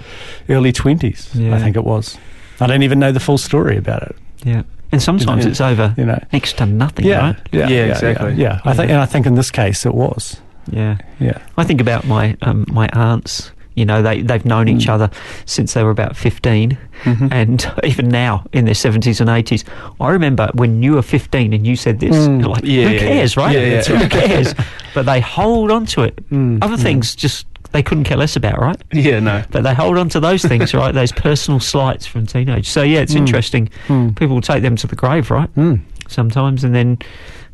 early 0.49 0.71
twenties. 0.73 1.29
Yeah. 1.33 1.55
I 1.55 1.59
think 1.59 1.75
it 1.77 1.83
was. 1.83 2.17
I 2.59 2.67
don't 2.67 2.83
even 2.83 2.99
know 2.99 3.11
the 3.11 3.19
full 3.19 3.37
story 3.37 3.77
about 3.77 4.01
it. 4.03 4.15
Yeah. 4.43 4.63
And 4.91 5.01
sometimes 5.03 5.43
Yeah. 5.45 5.51
it's 5.51 5.61
over 5.61 5.93
You 5.97 6.05
know. 6.05 6.19
next 6.31 6.57
to 6.57 6.65
nothing, 6.65 7.05
Yeah, 7.05 7.19
right? 7.19 7.35
yeah, 7.51 7.67
Yeah, 7.67 7.85
yeah, 7.85 7.91
exactly. 7.91 8.33
Yeah, 8.35 8.59
yeah. 8.63 8.71
I 8.71 8.73
think, 8.73 8.89
and 8.91 8.99
I 8.99 9.05
think 9.05 9.25
in 9.25 9.35
this 9.35 9.51
case 9.51 9.85
it 9.85 9.93
was. 9.93 10.37
Yeah. 10.71 10.97
Yeah, 11.19 11.37
I 11.57 11.63
think 11.63 11.81
about 11.81 12.05
my 12.07 12.35
um, 12.41 12.65
my 12.69 12.87
aunts 12.93 13.51
You 13.75 13.85
know, 13.85 14.01
they 14.01 14.23
they've 14.23 14.43
known 14.43 14.67
each 14.67 14.89
other 14.89 15.07
since 15.45 15.73
they 15.73 15.83
were 15.83 15.91
about 15.91 16.15
15 16.17 16.77
Mhm. 17.03 17.31
and 17.31 17.71
even 17.83 18.09
now 18.09 18.43
in 18.51 18.65
their 18.65 18.73
seventies 18.73 19.21
and 19.21 19.29
eighties. 19.29 19.63
I 19.99 20.09
remember 20.09 20.49
when 20.55 20.81
you 20.81 20.93
were 20.93 21.03
fifteen 21.03 21.53
and 21.53 21.67
you 21.67 21.75
said 21.75 21.99
this, 21.99 22.15
Mm. 22.15 22.39
you're 22.39 22.49
like, 22.49 22.63
Yeah, 22.65 22.87
who 22.87 22.93
yeah, 22.95 22.99
cares, 22.99 23.35
yeah. 23.35 23.43
right? 23.43 23.55
Yeah, 23.55 23.65
yeah. 23.67 23.83
Who 23.99 24.09
cares? 24.09 24.55
but 24.95 25.05
they 25.05 25.21
hold 25.21 25.69
on 25.71 25.85
to 25.93 26.01
it. 26.01 26.15
Mm. 26.31 26.57
Other 26.63 26.75
things 26.77 27.13
just 27.15 27.45
they 27.71 27.83
couldn't 27.83 28.03
care 28.05 28.17
less 28.17 28.35
about, 28.35 28.59
right? 28.59 28.77
Yeah, 28.93 29.19
no. 29.19 29.43
But 29.51 29.63
they 29.63 29.73
hold 29.73 29.97
on 29.97 30.09
to 30.09 30.19
those 30.19 30.43
things, 30.43 30.73
right? 30.73 30.93
Those 30.93 31.11
personal 31.11 31.59
slights 31.59 32.05
from 32.05 32.25
teenage. 32.25 32.67
So 32.69 32.81
yeah, 32.81 32.99
it's 32.99 33.13
Mm. 33.13 33.17
interesting. 33.17 33.69
Mm. 33.87 34.15
People 34.15 34.35
will 34.35 34.41
take 34.41 34.61
them 34.61 34.75
to 34.77 34.87
the 34.87 34.95
grave, 34.95 35.29
right? 35.31 35.53
Mm. 35.55 35.81
Sometimes, 36.07 36.63
and 36.63 36.73
then 36.73 36.97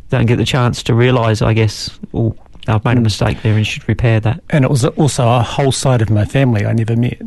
don't 0.10 0.26
get 0.28 0.38
the 0.38 0.46
chance 0.46 0.84
to 0.84 0.94
realise, 0.94 1.42
I 1.42 1.54
guess, 1.54 1.90
oh, 2.14 2.36
I've 2.68 2.86
made 2.86 2.98
a 2.98 3.02
Mm. 3.02 3.04
mistake 3.04 3.42
there 3.42 3.56
and 3.56 3.66
should 3.66 3.88
repair 3.90 4.20
that. 4.22 4.42
And 4.52 4.64
it 4.64 4.72
was 4.72 4.86
also 4.86 5.28
a 5.28 5.42
whole 5.42 5.72
side 5.72 6.02
of 6.02 6.10
my 6.10 6.26
family 6.26 6.66
I 6.66 6.74
never 6.74 6.96
met. 6.96 7.20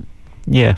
Yeah, 0.47 0.77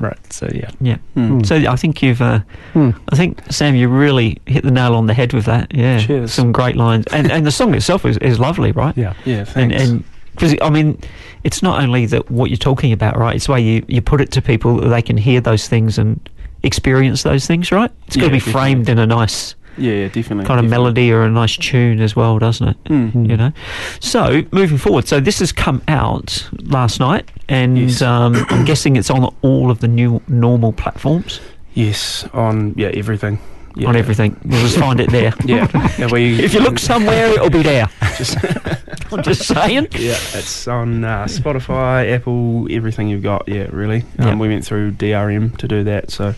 Right. 0.00 0.18
So 0.32 0.48
yeah. 0.52 0.70
yeah. 0.80 0.96
Mm. 1.16 1.46
So 1.46 1.54
I 1.54 1.76
think 1.76 2.02
you've, 2.02 2.20
uh, 2.20 2.40
Mm. 2.74 2.94
I 3.12 3.16
think 3.16 3.40
Sam, 3.50 3.76
you 3.76 3.88
really 3.88 4.38
hit 4.46 4.64
the 4.64 4.72
nail 4.72 4.94
on 4.96 5.06
the 5.06 5.14
head 5.14 5.32
with 5.32 5.44
that. 5.44 5.72
Yeah, 5.72 5.98
Cheers. 6.00 6.32
some 6.32 6.50
great 6.50 6.74
lines, 6.76 7.04
and 7.12 7.30
and 7.30 7.46
the 7.46 7.52
song 7.52 7.74
itself 7.74 8.04
is, 8.04 8.16
is 8.18 8.40
lovely, 8.40 8.72
right? 8.72 8.96
Yeah. 8.96 9.12
Yeah, 9.24 9.44
and 9.54 9.70
thanks. 9.70 9.84
and 9.88 10.04
because 10.34 10.54
I 10.60 10.70
mean, 10.70 10.98
it's 11.44 11.62
not 11.62 11.82
only 11.82 12.06
that 12.06 12.30
what 12.30 12.50
you're 12.50 12.56
talking 12.56 12.92
about, 12.92 13.16
right? 13.16 13.34
It's 13.36 13.46
the 13.46 13.52
way 13.52 13.60
you 13.60 13.84
you 13.88 14.00
put 14.02 14.20
it 14.20 14.30
to 14.32 14.42
people 14.42 14.76
that 14.80 14.88
they 14.88 15.02
can 15.02 15.16
hear 15.16 15.40
those 15.40 15.68
things 15.68 15.98
and 15.98 16.20
experience 16.62 17.22
those 17.22 17.46
things, 17.46 17.70
right? 17.72 17.90
It's 18.06 18.16
got 18.16 18.24
to 18.26 18.30
be 18.30 18.38
definitely. 18.38 18.52
framed 18.52 18.88
in 18.88 18.98
a 18.98 19.06
nice 19.06 19.54
yeah, 19.76 19.92
yeah, 19.92 20.08
definitely. 20.08 20.44
kind 20.44 20.60
of 20.60 20.66
definitely. 20.66 20.68
melody 20.68 21.12
or 21.12 21.22
a 21.24 21.30
nice 21.30 21.56
tune 21.56 22.00
as 22.00 22.14
well, 22.14 22.38
doesn't 22.38 22.68
it? 22.68 22.84
Mm. 22.84 23.28
You 23.28 23.36
know. 23.36 23.52
So 24.00 24.42
moving 24.52 24.78
forward, 24.78 25.08
so 25.08 25.20
this 25.20 25.40
has 25.40 25.50
come 25.52 25.82
out 25.88 26.48
last 26.62 27.00
night, 27.00 27.30
and 27.48 27.76
Yes. 27.78 28.00
um, 28.02 28.34
I'm 28.50 28.64
guessing 28.64 28.96
it's 28.96 29.10
on 29.10 29.34
all 29.42 29.70
of 29.70 29.80
the 29.80 29.88
new 29.88 30.22
normal 30.28 30.72
platforms 30.72 31.40
Yes, 31.74 32.24
on 32.32 32.74
yeah 32.76 32.88
everything. 32.94 33.38
Yeah. 33.76 33.88
on 33.88 33.96
everything. 33.96 34.38
We'll 34.44 34.60
just 34.62 34.78
find 34.78 35.00
it 35.00 35.10
there. 35.10 35.32
Yeah, 35.44 35.68
yeah 35.98 36.08
we, 36.10 36.42
If 36.42 36.54
you 36.54 36.60
look 36.60 36.78
somewhere, 36.78 37.26
it'll 37.28 37.50
be 37.50 37.62
there. 37.62 37.88
just, 38.16 38.36
I'm 39.12 39.22
just 39.22 39.42
saying. 39.46 39.88
yeah, 39.92 40.16
it's 40.34 40.68
on 40.68 41.02
uh, 41.04 41.24
Spotify, 41.24 42.12
Apple, 42.12 42.66
everything 42.70 43.08
you've 43.08 43.22
got. 43.22 43.48
Yeah, 43.48 43.66
really. 43.72 44.02
Um, 44.18 44.26
Yeah. 44.28 44.34
We 44.36 44.48
went 44.48 44.64
through 44.64 44.92
DRM 44.92 45.56
to 45.58 45.66
do 45.68 45.82
that, 45.84 46.10
so 46.10 46.34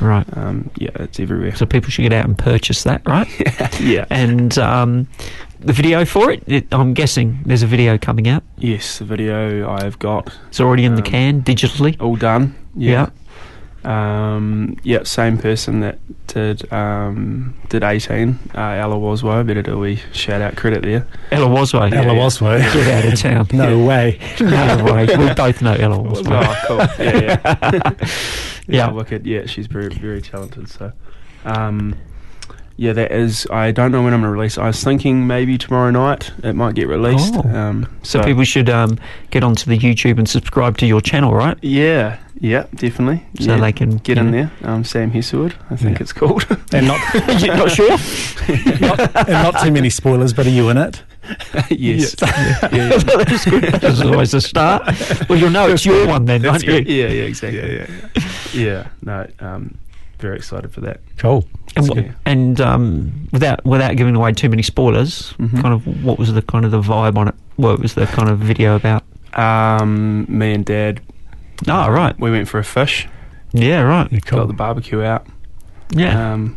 Right. 0.00 0.26
um, 0.36 0.70
yeah, 0.76 0.90
it's 0.94 1.20
everywhere. 1.20 1.54
So 1.54 1.64
people 1.66 1.90
should 1.90 2.02
get 2.02 2.12
out 2.12 2.24
and 2.24 2.36
purchase 2.36 2.82
that, 2.84 3.02
right? 3.06 3.28
yeah. 3.80 4.06
And 4.10 4.56
um, 4.58 5.06
the 5.60 5.72
video 5.72 6.04
for 6.04 6.30
it, 6.32 6.42
it, 6.46 6.66
I'm 6.72 6.94
guessing 6.94 7.38
there's 7.46 7.62
a 7.62 7.66
video 7.66 7.98
coming 7.98 8.26
out. 8.28 8.42
Yes, 8.58 8.98
the 8.98 9.04
video 9.04 9.70
I've 9.70 9.98
got 9.98 10.32
It's 10.48 10.60
already 10.60 10.84
in 10.84 10.94
the 10.96 11.02
Um, 11.02 11.10
can 11.10 11.42
digitally. 11.42 12.00
all 12.00 12.16
done. 12.16 12.54
Yeah. 12.74 13.10
Um, 13.84 14.76
yeah, 14.82 15.04
same 15.04 15.38
person 15.38 15.80
that 15.80 15.98
did 16.26 16.70
um, 16.72 17.54
did 17.70 17.82
18, 17.82 18.38
uh, 18.54 18.60
Ella 18.60 18.96
Waswo. 18.96 19.46
Better 19.46 19.62
do 19.62 19.78
we 19.78 19.96
shout 20.12 20.40
out 20.42 20.56
credit 20.56 20.82
there. 20.82 21.06
Ella 21.30 21.46
Wasway. 21.46 21.90
Ella 21.92 22.12
Waswo. 22.14 22.58
Get 22.74 23.04
out 23.06 23.12
of 23.12 23.18
town. 23.18 23.46
No 23.52 23.84
way. 23.84 24.18
no 24.40 24.84
way. 24.92 25.06
We 25.06 25.32
both 25.34 25.62
know 25.62 25.72
Ella 25.74 25.96
Wasway. 25.98 26.44
Oh, 26.46 26.64
cool. 26.66 27.04
Yeah, 27.04 27.20
yeah. 27.20 27.92
yeah, 27.92 28.06
Yeah. 28.66 28.90
wicked. 28.92 29.26
Yeah, 29.26 29.46
she's 29.46 29.66
very, 29.66 29.88
very 29.88 30.20
talented. 30.20 30.68
So, 30.68 30.92
um, 31.46 31.94
yeah, 32.76 32.92
that 32.94 33.12
is. 33.12 33.46
I 33.50 33.72
don't 33.72 33.92
know 33.92 34.02
when 34.02 34.12
I'm 34.14 34.20
going 34.20 34.32
to 34.32 34.36
release. 34.38 34.56
I 34.58 34.66
was 34.66 34.82
thinking 34.84 35.26
maybe 35.26 35.58
tomorrow 35.58 35.90
night 35.90 36.30
it 36.42 36.54
might 36.54 36.74
get 36.74 36.86
released. 36.88 37.34
Oh. 37.34 37.48
Um, 37.48 37.98
So 38.02 38.22
people 38.22 38.44
should 38.44 38.68
um, 38.70 38.98
get 39.30 39.42
onto 39.42 39.68
the 39.68 39.78
YouTube 39.78 40.18
and 40.18 40.28
subscribe 40.28 40.78
to 40.78 40.86
your 40.86 41.00
channel, 41.02 41.34
right? 41.34 41.58
Yeah, 41.62 42.18
yeah, 42.40 42.64
definitely. 42.74 43.22
So 43.40 43.54
yeah. 43.54 43.60
they 43.60 43.72
can 43.72 43.98
get 43.98 44.18
in 44.18 44.30
know. 44.30 44.32
there. 44.32 44.50
Um, 44.70 44.82
Sam 44.84 45.10
Heselwood, 45.12 45.52
I 45.70 45.76
think 45.76 45.98
Yeah. 45.98 46.02
it's 46.02 46.12
called. 46.12 46.44
And 46.72 46.86
not 46.86 47.00
You're 47.42 47.56
not 47.56 47.70
sure? 47.70 47.90
not, 48.80 49.00
and 49.28 49.28
not 49.44 49.62
too 49.62 49.70
many 49.72 49.90
spoilers, 49.90 50.32
but 50.32 50.46
are 50.46 50.50
you 50.50 50.68
in 50.70 50.76
it? 50.78 51.02
yes. 51.70 52.14
yeah, 52.22 52.68
yeah. 52.72 52.96
That's 52.98 53.44
good. 53.44 53.64
That's 53.64 54.00
always 54.00 54.34
a 54.34 54.40
start. 54.40 54.82
Well, 55.28 55.38
you'll 55.38 55.50
know 55.50 55.68
it's 55.68 55.84
your 55.84 56.06
one 56.08 56.24
then, 56.24 56.42
won't 56.42 56.62
you? 56.64 56.72
yeah, 56.74 57.08
yeah, 57.08 57.22
exactly. 57.24 57.86
Yeah, 58.52 58.88
no, 59.02 59.26
um, 59.40 59.76
very 60.18 60.36
excited 60.36 60.72
for 60.72 60.80
that. 60.80 61.00
Cool. 61.18 61.44
And, 61.76 61.86
So- 61.86 61.94
wh- 61.94 62.08
and 62.26 62.60
um, 62.60 63.28
without 63.32 63.64
without 63.64 63.96
giving 63.96 64.16
away 64.16 64.32
too 64.32 64.48
many 64.48 64.62
spoilers, 64.62 65.34
Mhm. 65.38 65.60
kind 65.62 65.74
of 65.74 65.86
what 66.04 66.18
was 66.18 66.32
the 66.32 66.42
kind 66.42 66.64
of 66.64 66.70
the 66.72 66.80
vibe 66.80 67.16
on 67.16 67.28
it? 67.28 67.34
What 67.56 67.78
was 67.80 67.94
the 67.94 68.06
kind 68.06 68.28
of 68.28 68.38
video 68.38 68.74
about? 68.74 69.04
Um, 69.38 70.26
me 70.28 70.54
and 70.54 70.64
Dad, 70.64 71.00
Oh, 71.68 71.90
right. 71.90 72.18
we 72.18 72.30
went 72.30 72.48
for 72.48 72.58
a 72.58 72.64
fish, 72.64 73.06
Yeah, 73.52 73.82
right. 73.82 74.10
Yeah, 74.10 74.20
got 74.24 74.46
the 74.48 74.54
barbecue 74.54 75.02
out. 75.02 75.26
Yeah. 75.90 76.32
Um, 76.32 76.56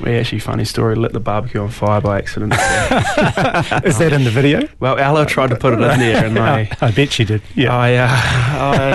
we 0.00 0.16
actually, 0.16 0.38
funny 0.38 0.64
story, 0.64 0.94
lit 0.94 1.12
the 1.12 1.20
barbecue 1.20 1.60
on 1.60 1.68
fire 1.68 2.00
by 2.00 2.18
accident. 2.18 2.52
Is 3.84 3.98
that 3.98 4.10
in 4.12 4.22
the 4.24 4.30
video? 4.30 4.68
well, 4.80 4.96
Ella 4.98 5.26
tried 5.26 5.50
to 5.50 5.56
put 5.56 5.72
it 5.72 5.80
in 5.80 5.98
there, 5.98 6.24
and 6.24 6.38
I, 6.38 6.70
I 6.80 6.90
bet 6.92 7.12
she 7.12 7.24
did. 7.24 7.42
Yeah. 7.54 7.76
I, 7.76 7.94
uh, 7.96 8.08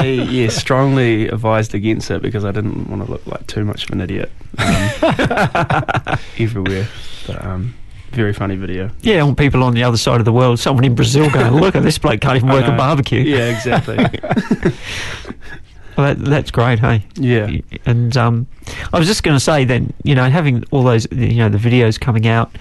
I, 0.02 0.06
yeah, 0.06 0.48
strongly 0.50 1.28
advised 1.28 1.76
against 1.76 2.10
it 2.10 2.22
because 2.22 2.46
I 2.46 2.52
didn't 2.52 2.90
want 2.90 3.06
to 3.06 3.12
look 3.12 3.26
like 3.28 3.46
too 3.48 3.66
much 3.66 3.84
of 3.86 3.92
an 3.92 4.02
idiot 4.02 4.32
um, 4.58 4.66
everywhere. 6.40 6.88
But 7.28 7.44
um, 7.46 7.76
very 8.12 8.34
funny 8.34 8.56
video. 8.56 8.90
yeah, 9.02 9.22
want 9.24 9.38
people 9.38 9.64
on 9.64 9.74
the 9.74 9.84
other 9.84 9.98
side 9.98 10.20
of 10.20 10.26
the 10.26 10.34
world, 10.34 10.60
someone 10.60 10.84
in 10.86 10.96
Brazil 10.96 11.30
going, 11.30 11.54
look 11.54 11.76
at 11.76 11.84
this 11.84 11.98
bloke 11.98 12.22
can't 12.22 12.38
even 12.38 12.50
work 12.54 12.66
a 12.66 12.76
barbecue. 12.76 13.22
Yeah, 13.22 13.50
exactly. 13.50 13.98
Well, 15.98 16.14
that, 16.14 16.24
that's 16.24 16.52
great, 16.52 16.78
hey? 16.78 17.04
yeah, 17.16 17.50
And 17.88 18.16
um, 18.18 18.46
I 18.94 19.00
was 19.00 19.08
just 19.08 19.24
going 19.24 19.36
to 19.36 19.40
say 19.40 19.66
then, 19.66 19.94
you 20.04 20.14
know, 20.14 20.30
having 20.30 20.64
all 20.70 20.84
those, 20.84 21.08
you 21.12 21.38
know, 21.38 21.50
the 21.50 21.58
videos 21.58 22.00
coming 22.00 22.28
out. 22.28 22.56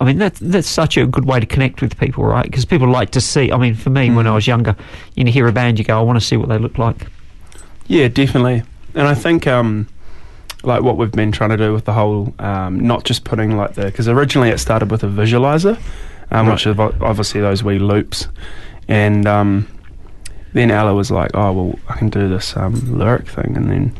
I 0.00 0.04
mean, 0.04 0.18
that's 0.18 0.38
that's 0.38 0.68
such 0.68 0.96
a 0.96 1.04
good 1.04 1.24
way 1.24 1.40
to 1.40 1.46
connect 1.46 1.82
with 1.82 1.98
people, 1.98 2.22
right? 2.24 2.44
Because 2.44 2.64
people 2.64 2.88
like 2.88 3.10
to 3.10 3.20
see. 3.20 3.50
I 3.50 3.56
mean, 3.58 3.74
for 3.74 3.90
me, 3.90 4.08
when 4.10 4.24
Mm. 4.26 4.28
I 4.30 4.34
was 4.36 4.46
younger, 4.46 4.76
you 5.16 5.24
know, 5.24 5.32
hear 5.32 5.48
a 5.48 5.52
band, 5.52 5.78
you 5.80 5.84
go, 5.84 5.98
I 5.98 6.02
want 6.02 6.18
to 6.20 6.24
see 6.24 6.36
what 6.36 6.48
they 6.48 6.58
look 6.58 6.78
like. 6.78 7.08
yeah, 7.88 8.06
definitely. 8.06 8.62
And 8.94 9.08
I 9.08 9.14
think 9.14 9.48
um, 9.48 9.88
like 10.62 10.82
what 10.82 10.96
we've 10.96 11.12
been 11.12 11.32
trying 11.32 11.50
to 11.50 11.56
do 11.56 11.72
with 11.72 11.84
the 11.84 11.92
whole, 11.92 12.34
um, 12.38 12.80
not 12.80 13.04
just 13.04 13.24
putting 13.24 13.56
like 13.56 13.74
the 13.74 13.84
because 13.86 14.08
originally 14.08 14.50
it 14.50 14.58
started 14.58 14.90
with 14.90 15.02
a 15.02 15.06
visualizer, 15.08 15.76
um, 16.30 16.46
Right. 16.46 16.52
which 16.54 16.66
is 16.66 16.78
obviously 16.78 17.40
those 17.40 17.62
wee 17.64 17.78
loops, 17.78 18.28
and 18.88 19.26
um, 19.26 19.66
then 20.52 20.70
Ella 20.70 20.94
was 20.94 21.10
like, 21.10 21.30
"Oh 21.34 21.52
well, 21.52 21.78
I 21.88 21.96
can 21.96 22.08
do 22.10 22.28
this 22.28 22.56
um, 22.56 22.74
lyric 22.98 23.26
thing," 23.28 23.56
and 23.56 23.70
then 23.70 23.92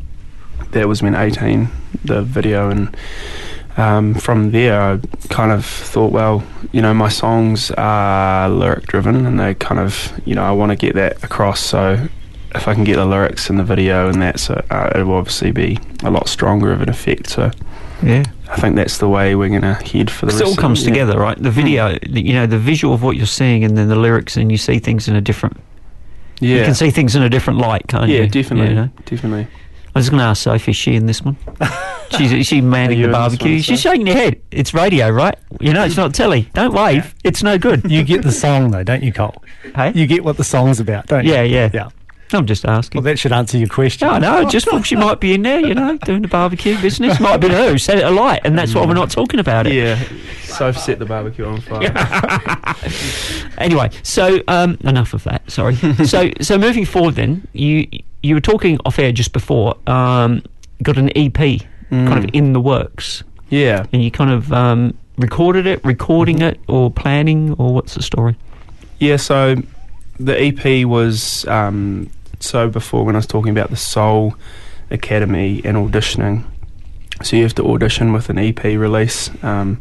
that 0.73 0.87
was 0.89 1.03
when 1.03 1.15
eighteen 1.15 1.69
the 2.05 2.23
video, 2.23 2.71
and 2.71 2.97
um, 3.77 4.15
from 4.15 4.51
there 4.51 4.81
I 4.81 4.99
kind 5.29 5.53
of 5.53 5.65
thought, 5.65 6.13
well, 6.13 6.43
you 6.73 6.83
know, 6.83 6.93
my 6.93 7.09
songs 7.09 7.71
are 7.79 8.49
lyric 8.51 8.87
driven, 8.87 9.25
and 9.27 9.39
they 9.41 9.55
kind 9.55 9.81
of, 9.81 10.13
you 10.27 10.35
know, 10.35 10.43
I 10.45 10.51
want 10.53 10.71
to 10.71 10.77
get 10.77 10.95
that 10.97 11.23
across, 11.25 11.61
so. 11.61 12.09
If 12.55 12.67
I 12.69 12.75
can 12.75 12.85
get 12.85 12.97
the 12.97 13.07
lyrics 13.07 13.49
in 13.51 13.57
the 13.57 13.65
video 13.65 14.09
and 14.09 14.21
that, 14.23 14.41
so 14.41 14.63
uh, 14.71 14.91
it 14.95 15.05
will 15.05 15.15
obviously 15.15 15.53
be 15.53 15.79
a 16.03 16.11
lot 16.11 16.29
stronger 16.29 16.73
of 16.73 16.81
an 16.83 16.89
effect. 16.89 17.29
So 17.31 17.51
Yeah. 18.03 18.25
I 18.49 18.57
think 18.61 18.75
that's 18.77 18.99
the 18.99 19.09
way 19.09 19.35
we're 19.37 19.49
going 19.51 19.63
to 19.63 19.75
head 19.75 20.11
for 20.11 20.27
the 20.27 20.33
rest 20.33 20.41
it 20.41 20.45
all 20.47 20.53
of 20.53 20.59
comes 20.59 20.81
yeah. 20.81 20.89
Hmm. 20.89 20.93
together, 20.95 21.19
right? 21.21 21.41
The 21.41 21.51
video, 21.51 21.97
the, 22.09 22.21
you 22.27 22.33
know, 22.33 22.47
the 22.47 22.59
visual 22.59 22.93
of 22.95 23.03
what 23.03 23.17
you're 23.17 23.27
seeing, 23.27 23.63
and 23.65 23.77
then 23.77 23.89
the 23.89 23.97
lyrics, 23.97 24.37
and 24.37 24.51
you 24.51 24.59
see 24.59 24.79
things 24.79 25.07
in 25.07 25.15
a 25.15 25.21
different. 25.21 25.59
Yeah, 26.41 26.57
You 26.57 26.65
can 26.65 26.75
see 26.75 26.91
things 26.91 27.15
in 27.15 27.23
a 27.23 27.29
different 27.29 27.59
light, 27.59 27.87
can't 27.87 28.09
you? 28.09 28.23
yeah, 28.23 28.27
definitely, 28.27 28.71
You 28.71 28.75
know? 28.75 28.91
definitely. 29.05 29.47
I 29.95 29.99
was 29.99 30.09
going 30.09 30.21
to 30.21 30.25
ask 30.25 30.43
Sophie, 30.45 30.71
is 30.71 30.77
she 30.77 30.95
in 30.95 31.07
this 31.07 31.23
one? 31.23 31.37
She's 32.17 32.33
is 32.33 32.47
she 32.47 32.61
manning 32.61 33.03
the 33.03 33.09
barbecue. 33.09 33.53
one, 33.55 33.63
She's 33.63 33.81
shaking 33.81 34.07
her 34.07 34.15
head. 34.15 34.41
It's 34.51 34.73
radio, 34.75 35.11
right? 35.11 35.37
You 35.61 35.73
know, 35.73 35.85
it's 35.85 35.97
not 35.97 36.13
telly. 36.15 36.49
Don't 36.55 36.73
wave. 36.73 37.15
It's 37.23 37.43
no 37.43 37.57
good. 37.59 37.89
You 37.91 38.03
get 38.03 38.23
the 38.23 38.33
song 38.33 38.71
though, 38.71 38.83
don't 38.83 39.03
you, 39.03 39.13
Cole? 39.13 39.43
hey? 39.77 39.93
You 39.95 40.07
get 40.07 40.25
what 40.25 40.37
the 40.37 40.45
song's 40.45 40.81
about, 40.81 41.07
don't 41.07 41.25
you? 41.25 41.33
Yeah, 41.33 41.43
Yeah, 41.43 41.71
yeah. 41.73 41.89
Yeah. 42.33 42.39
I'm 42.41 42.47
just 42.47 42.65
asking. 42.65 42.99
Well, 43.03 43.05
that 43.13 43.19
should 43.19 43.33
answer 43.33 43.59
your 43.59 43.69
question. 43.69 44.09
No, 44.09 44.19
no, 44.19 44.49
just 44.49 44.67
thought 44.69 44.87
she 44.87 44.97
might 44.97 45.21
be 45.21 45.35
in 45.35 45.43
there, 45.43 45.61
you 45.61 45.75
know, 45.75 45.97
doing 45.99 46.23
the 46.23 46.29
barbecue 46.29 46.81
business. 46.81 47.19
Might 47.21 47.33
have 47.33 47.41
been 47.41 47.51
her 47.53 47.71
who 47.71 47.79
set 47.79 47.99
it 47.99 48.05
alight, 48.05 48.41
and 48.45 48.59
that's 48.59 48.75
why 48.75 48.85
we're 48.87 48.95
not 48.95 49.11
talking 49.11 49.41
about 49.41 49.67
it. 49.67 49.75
Yeah, 49.75 50.03
so 50.45 50.73
set 50.73 50.99
the 50.99 51.07
barbecue 51.07 51.45
on 51.45 51.61
fire. 51.61 51.93
Anyway, 53.59 53.91
so 54.03 54.41
um, 54.49 54.79
enough 54.85 55.13
of 55.13 55.23
that. 55.25 55.49
Sorry. 55.51 55.77
so, 56.07 56.31
so 56.41 56.57
moving 56.57 56.85
forward, 56.87 57.15
then 57.15 57.47
you 57.53 57.87
you 58.23 58.35
were 58.35 58.41
talking 58.41 58.79
off 58.87 58.99
air 58.99 59.13
just 59.13 59.33
before. 59.33 59.77
Um, 59.87 60.43
got 60.83 60.97
an 60.97 61.11
EP 61.17 61.35
kind 61.35 62.25
of 62.25 62.31
Mm. 62.31 62.35
in 62.35 62.53
the 62.53 62.61
works, 62.61 63.23
yeah, 63.51 63.85
and 63.93 64.03
you 64.03 64.11
kind 64.11 64.31
of 64.31 64.53
um, 64.53 64.97
recorded 65.19 65.67
it, 65.67 65.85
recording 65.85 66.41
it, 66.41 66.59
or 66.69 66.91
planning, 66.91 67.53
or 67.59 67.75
what's 67.75 67.95
the 67.95 68.03
story? 68.03 68.37
yeah. 68.99 69.17
So 69.17 69.57
the 70.19 70.41
EP 70.41 70.87
was 70.87 71.47
um, 71.49 72.11
so 72.41 72.69
before 72.69 73.05
when 73.05 73.15
I 73.15 73.19
was 73.19 73.27
talking 73.27 73.51
about 73.51 73.71
the 73.71 73.77
Soul 73.77 74.35
Academy 74.91 75.61
and 75.65 75.77
auditioning. 75.77 76.45
So 77.23 77.37
you 77.37 77.43
have 77.43 77.55
to 77.57 77.67
audition 77.67 78.13
with 78.13 78.31
an 78.31 78.39
EP 78.39 78.63
release, 78.65 79.31
um, 79.45 79.81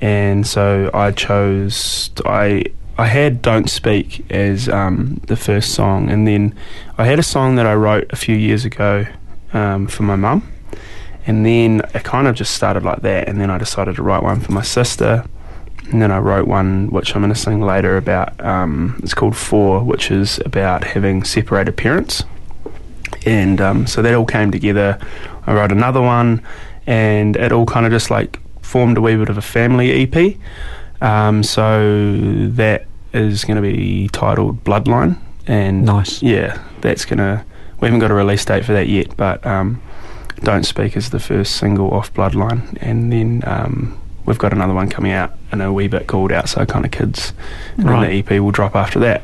and 0.00 0.46
so 0.46 0.90
I 0.92 1.10
chose. 1.10 2.10
I 2.26 2.66
I 2.98 3.06
had 3.06 3.40
"Don't 3.40 3.70
Speak" 3.70 4.30
as 4.30 4.68
um, 4.68 5.20
the 5.26 5.36
first 5.36 5.72
song, 5.72 6.10
and 6.10 6.28
then 6.28 6.54
I 6.98 7.06
had 7.06 7.18
a 7.18 7.22
song 7.22 7.56
that 7.56 7.66
I 7.66 7.74
wrote 7.74 8.06
a 8.10 8.16
few 8.16 8.36
years 8.36 8.66
ago 8.66 9.06
um, 9.54 9.86
for 9.86 10.02
my 10.02 10.16
mum, 10.16 10.46
and 11.26 11.46
then 11.46 11.80
it 11.94 12.04
kind 12.04 12.28
of 12.28 12.34
just 12.34 12.54
started 12.54 12.82
like 12.82 13.00
that, 13.00 13.26
and 13.26 13.40
then 13.40 13.50
I 13.50 13.56
decided 13.56 13.96
to 13.96 14.02
write 14.02 14.22
one 14.22 14.40
for 14.40 14.52
my 14.52 14.62
sister, 14.62 15.24
and 15.90 16.00
then 16.02 16.10
I 16.10 16.18
wrote 16.18 16.46
one 16.46 16.88
which 16.88 17.14
I'm 17.14 17.22
going 17.22 17.32
to 17.32 17.38
sing 17.38 17.60
later 17.60 17.96
about. 17.96 18.42
Um, 18.44 18.98
it's 19.02 19.14
called 19.14 19.36
Four, 19.36 19.82
which 19.84 20.10
is 20.10 20.38
about 20.44 20.84
having 20.84 21.24
separated 21.24 21.76
parents, 21.76 22.24
and 23.26 23.60
um, 23.60 23.86
so 23.86 24.02
that 24.02 24.14
all 24.14 24.24
came 24.26 24.50
together. 24.50 24.98
I 25.46 25.52
wrote 25.54 25.72
another 25.72 26.00
one, 26.00 26.42
and 26.86 27.36
it 27.36 27.52
all 27.52 27.66
kind 27.66 27.86
of 27.86 27.92
just 27.92 28.10
like 28.10 28.38
formed 28.62 28.96
a 28.98 29.00
wee 29.00 29.16
bit 29.16 29.28
of 29.28 29.36
a 29.38 29.42
family 29.42 30.02
EP. 30.10 30.36
Um, 31.02 31.42
so 31.42 32.46
that 32.48 32.86
is 33.12 33.44
going 33.44 33.56
to 33.56 33.62
be 33.62 34.08
titled 34.08 34.64
Bloodline, 34.64 35.18
and 35.46 35.84
Nice. 35.84 36.22
yeah, 36.22 36.62
that's 36.80 37.04
gonna. 37.04 37.44
We 37.80 37.88
haven't 37.88 38.00
got 38.00 38.10
a 38.10 38.14
release 38.14 38.44
date 38.44 38.64
for 38.64 38.72
that 38.72 38.88
yet, 38.88 39.14
but 39.16 39.44
um, 39.46 39.82
Don't 40.40 40.64
Speak 40.64 40.96
is 40.96 41.10
the 41.10 41.20
first 41.20 41.56
single 41.56 41.92
off 41.92 42.12
Bloodline, 42.14 42.78
and 42.80 43.12
then 43.12 43.42
um, 43.46 44.00
we've 44.26 44.38
got 44.38 44.52
another 44.52 44.74
one 44.74 44.88
coming 44.88 45.12
out 45.12 45.32
in 45.52 45.60
a 45.60 45.72
wee 45.72 45.88
bit 45.88 46.06
called 46.06 46.32
Outside 46.32 46.68
Kind 46.68 46.84
of 46.84 46.90
Kids, 46.90 47.32
and 47.76 47.84
Right. 47.88 48.00
then 48.08 48.10
the 48.10 48.18
EP 48.36 48.40
will 48.42 48.50
drop 48.50 48.74
after 48.76 48.98
that. 49.00 49.22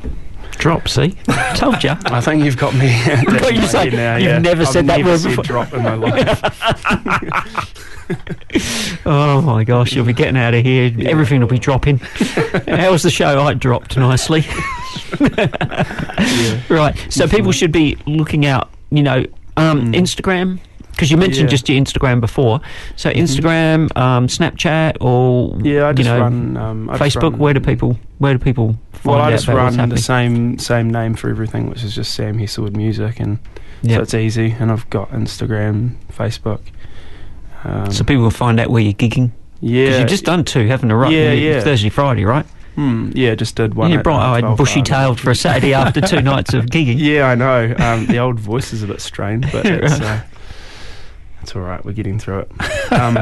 Drop, 0.59 0.89
see? 0.89 1.17
Told 1.55 1.83
you. 1.83 1.95
I 2.07 2.21
think 2.21 2.45
you've 2.45 2.57
got 2.59 2.75
me. 2.75 2.89
Got 3.25 3.55
you 3.55 3.63
say, 3.67 3.89
now, 3.89 4.17
you've 4.17 4.27
yeah. 4.29 4.39
never 4.39 4.63
I've 4.63 4.69
said 4.69 4.87
that 4.89 4.99
never 4.99 5.11
word 5.11 5.21
said 5.21 5.29
before. 5.31 5.45
Drop 5.45 5.73
in 5.73 5.83
my 5.83 5.95
life. 5.97 7.77
Oh 9.07 9.41
my 9.41 9.63
gosh, 9.63 9.93
you'll 9.93 10.05
be 10.05 10.13
getting 10.13 10.37
out 10.37 10.53
of 10.53 10.65
here. 10.65 10.93
Everything 11.07 11.41
will 11.41 11.47
be 11.47 11.61
dropping. 11.61 11.99
How 11.99 12.91
was 12.91 13.05
the 13.05 13.11
show? 13.11 13.41
I 13.41 13.55
dropped 13.55 13.97
nicely. 13.97 14.45
Right. 16.69 16.95
So 17.09 17.29
people 17.29 17.53
should 17.53 17.71
be 17.73 17.97
looking 18.07 18.47
out, 18.47 18.69
you 18.91 19.05
know, 19.05 19.25
um, 19.57 19.93
Instagram. 19.93 20.59
Because 21.01 21.11
you 21.11 21.17
mentioned 21.17 21.49
Yeah. 21.49 21.57
just 21.57 21.67
your 21.67 21.81
Instagram 21.83 22.21
before, 22.21 22.61
so 22.95 23.11
Instagram, 23.11 23.97
um, 23.97 24.27
Snapchat, 24.27 24.99
or 25.01 25.57
Yeah, 25.63 25.85
I 25.85 25.89
you 25.89 25.95
just 25.95 26.09
know, 26.11 26.21
run 26.21 26.57
um, 26.59 26.91
I 26.91 26.99
Facebook. 26.99 27.23
run- 27.33 27.39
where 27.39 27.55
do 27.55 27.61
people 27.61 27.99
where 28.19 28.35
do 28.35 28.39
people 28.39 28.77
find 28.93 29.17
Well, 29.17 29.25
I 29.25 29.31
just 29.31 29.49
run 29.49 29.89
the 29.89 29.97
same 29.97 30.59
same 30.59 30.91
name 30.91 31.15
for 31.15 31.31
everything, 31.31 31.71
which 31.71 31.83
is 31.83 31.95
just 31.95 32.13
Sam 32.13 32.37
Heselwood 32.39 32.77
Music, 32.77 33.19
and 33.19 33.39
Yeah. 33.81 33.97
so 33.97 34.03
it's 34.03 34.13
easy. 34.15 34.55
And 34.61 34.71
I've 34.71 34.91
got 34.91 35.11
Instagram, 35.13 35.93
Facebook. 36.15 36.61
Um, 37.65 37.91
so 37.91 38.05
people 38.05 38.23
will 38.25 38.31
find 38.31 38.61
out 38.61 38.69
where 38.69 38.83
you're 38.83 38.93
gigging. 38.93 39.31
yeah, 39.61 39.85
Because 39.87 39.99
you've 40.01 40.09
just 40.11 40.25
done 40.27 40.45
two, 40.45 40.67
haven't 40.67 40.91
you? 40.91 40.97
Right? 40.97 41.13
Yeah, 41.13 41.33
You- 41.33 41.51
yeah. 41.53 41.61
Thursday, 41.61 41.89
Friday, 41.89 42.25
right? 42.27 42.45
hmm, 42.77 43.11
yeah, 43.15 43.35
just 43.35 43.57
did 43.57 43.75
one. 43.75 43.91
You're 43.91 44.01
at, 44.01 44.07
uh, 44.07 44.11
bright-eyed 44.43 44.57
bushy-tailed 44.57 45.19
for 45.21 45.31
a 45.31 45.35
Saturday 45.35 45.75
after 45.75 46.01
two 46.01 46.21
nights 46.33 46.55
of 46.55 46.67
gigging. 46.67 46.97
Yeah, 46.99 47.27
I 47.27 47.35
know. 47.35 47.75
Um, 47.79 48.07
the 48.07 48.19
old 48.19 48.39
voice 48.39 48.73
is 48.73 48.83
a 48.83 48.87
bit 48.87 49.01
strained, 49.01 49.47
but 49.53 49.67
it's, 49.67 50.01
uh, 50.01 50.21
it's 51.51 51.57
all 51.57 51.63
right. 51.63 51.85
We're 51.85 51.93
getting 51.93 52.21
through 52.21 52.47
it. 52.49 52.93
Um, 52.93 53.19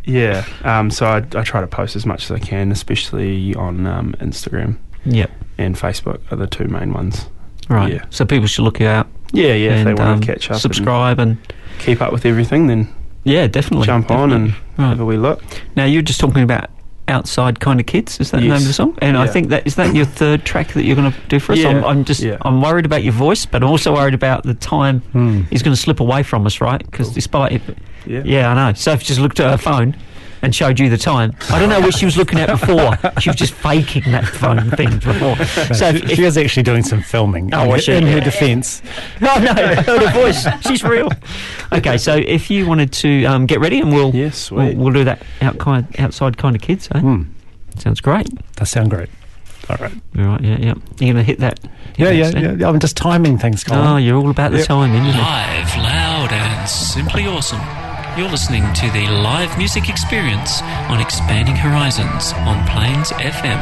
yeah. 0.04 0.44
Um, 0.64 0.90
so 0.90 1.06
I, 1.06 1.18
I 1.38 1.44
try 1.44 1.60
to 1.60 1.66
post 1.68 1.94
as 1.94 2.04
much 2.04 2.24
as 2.24 2.32
I 2.32 2.40
can, 2.40 2.72
especially 2.72 3.54
on 3.54 3.86
um, 3.86 4.14
Instagram 4.18 4.78
Yep. 5.04 5.30
and 5.58 5.76
Facebook 5.76 6.20
are 6.32 6.36
the 6.36 6.48
two 6.48 6.64
main 6.66 6.92
ones. 6.92 7.26
Right. 7.68 7.92
Yeah. 7.94 8.04
So 8.10 8.24
people 8.24 8.48
should 8.48 8.64
look 8.64 8.80
you 8.80 8.88
out. 8.88 9.06
Yeah, 9.32 9.54
yeah. 9.54 9.76
if 9.76 9.84
they 9.84 9.94
want 9.94 10.10
um, 10.10 10.20
to 10.22 10.26
catch 10.26 10.50
up, 10.50 10.58
subscribe, 10.60 11.20
and, 11.20 11.38
and 11.38 11.52
keep 11.78 12.00
up 12.02 12.12
with 12.12 12.26
everything, 12.26 12.66
then 12.66 12.92
yeah, 13.22 13.46
definitely 13.46 13.86
jump 13.86 14.10
on 14.10 14.32
and 14.32 14.48
definitely. 14.48 14.82
Right. 14.84 14.88
have 14.88 15.00
a 15.00 15.04
wee 15.04 15.16
look. 15.16 15.42
Now 15.76 15.84
you're 15.84 16.02
just 16.02 16.18
talking 16.18 16.42
about 16.42 16.68
outside 17.08 17.60
kind 17.60 17.80
of 17.80 17.86
kids. 17.86 18.18
Is 18.20 18.30
that 18.30 18.38
the 18.38 18.44
name 18.48 18.52
of 18.56 18.64
the 18.64 18.72
song? 18.72 18.96
And 19.02 19.16
I 19.16 19.26
think 19.26 19.48
that 19.48 19.66
is 19.66 19.74
that 19.76 19.94
your 19.94 20.06
third 20.06 20.44
track 20.44 20.68
that 20.74 20.84
you're 20.84 20.96
going 20.96 21.12
to 21.12 21.18
do 21.28 21.38
for 21.38 21.52
us. 21.52 21.64
I'm, 21.64 21.84
I'm 21.84 22.04
just 22.04 22.22
Yeah. 22.22 22.38
I'm 22.42 22.62
worried 22.62 22.86
about 22.86 23.02
your 23.04 23.12
voice, 23.12 23.44
but 23.46 23.62
I'm 23.62 23.68
also 23.68 23.92
worried 23.94 24.14
about 24.14 24.44
the 24.44 24.54
time 24.54 25.00
Hmm. 25.12 25.42
is 25.50 25.62
going 25.62 25.74
to 25.74 25.80
slip 25.80 26.00
away 26.00 26.22
from 26.22 26.46
us, 26.46 26.60
right? 26.60 26.82
Because 26.84 27.12
despite 27.12 27.52
it, 27.52 27.62
Yeah. 28.06 28.22
yeah, 28.24 28.50
I 28.50 28.54
know. 28.54 28.72
So 28.74 28.92
Sophie 28.92 29.04
just 29.04 29.20
looked 29.20 29.40
at 29.40 29.50
her 29.50 29.58
phone. 29.58 29.96
And 30.44 30.54
showed 30.54 30.78
you 30.78 30.90
the 30.90 30.98
time. 30.98 31.34
I 31.50 31.58
don't 31.58 31.68
know 31.70 31.80
what 31.80 31.94
she 31.94 32.04
was 32.04 32.16
looking 32.16 32.38
at 32.38 32.48
before. 32.50 32.96
She 33.20 33.30
was 33.30 33.36
just 33.36 33.54
faking 33.54 34.02
that 34.12 34.26
phone 34.26 34.70
thing 34.72 34.98
before. 34.98 35.36
So 35.74 35.88
if, 35.88 36.10
she 36.12 36.22
was 36.22 36.36
actually 36.36 36.64
doing 36.64 36.82
some 36.82 37.00
filming. 37.00 37.54
Oh, 37.54 37.62
in, 37.62 37.68
was 37.70 37.84
she? 37.84 37.92
in 37.92 38.02
her 38.06 38.20
defence. 38.20 38.82
Oh 39.22 39.24
no, 39.40 39.50
I 39.52 39.74
heard 39.76 40.02
her 40.02 40.12
voice. 40.12 40.46
She's 40.66 40.84
real. 40.84 41.08
Okay, 41.72 41.96
so 41.96 42.16
if 42.16 42.50
you 42.50 42.66
wanted 42.66 42.92
to 42.94 43.24
um, 43.24 43.46
get 43.46 43.60
ready, 43.60 43.80
and 43.80 43.92
we'll, 43.92 44.14
Yes, 44.14 44.50
we'll 44.50 44.74
we'll 44.76 44.92
do 44.92 45.04
that 45.04 45.22
out 45.40 45.58
kind, 45.58 45.86
outside 45.98 46.36
kind 46.36 46.54
of 46.54 46.60
kids. 46.62 46.88
Eh? 46.94 47.00
Hmm. 47.00 47.22
Sounds 47.78 48.00
great. 48.00 48.28
That 48.56 48.66
sound 48.66 48.90
great. 48.90 49.08
All 49.70 49.76
right. 49.80 49.92
All 50.18 50.24
right, 50.24 50.40
yeah, 50.42 50.56
yeah. 50.58 50.74
You're 50.98 51.14
gonna 51.14 51.22
hit 51.24 51.38
that. 51.38 51.58
hit 51.62 51.70
Yeah, 51.96 52.04
that 52.06 52.16
yeah, 52.16 52.30
stand? 52.30 52.60
yeah. 52.60 52.68
I'm 52.68 52.78
just 52.80 52.96
timing 52.98 53.38
things, 53.38 53.64
Colin. 53.64 53.86
Oh, 53.86 53.96
you're 53.96 54.18
all 54.18 54.28
about 54.30 54.50
the 54.52 54.58
Yep. 54.58 54.66
timing, 54.66 55.02
isn't 55.06 55.18
it? 55.18 55.22
Live, 55.22 55.76
loud, 55.78 56.32
and 56.32 56.68
simply 56.68 57.26
awesome. 57.26 57.60
You're 58.16 58.30
listening 58.30 58.62
to 58.74 58.88
the 58.92 59.08
live 59.08 59.58
music 59.58 59.88
experience 59.88 60.62
on 60.88 61.00
Expanding 61.00 61.56
Horizons 61.56 62.32
on 62.46 62.64
Plains 62.68 63.10
FM 63.10 63.58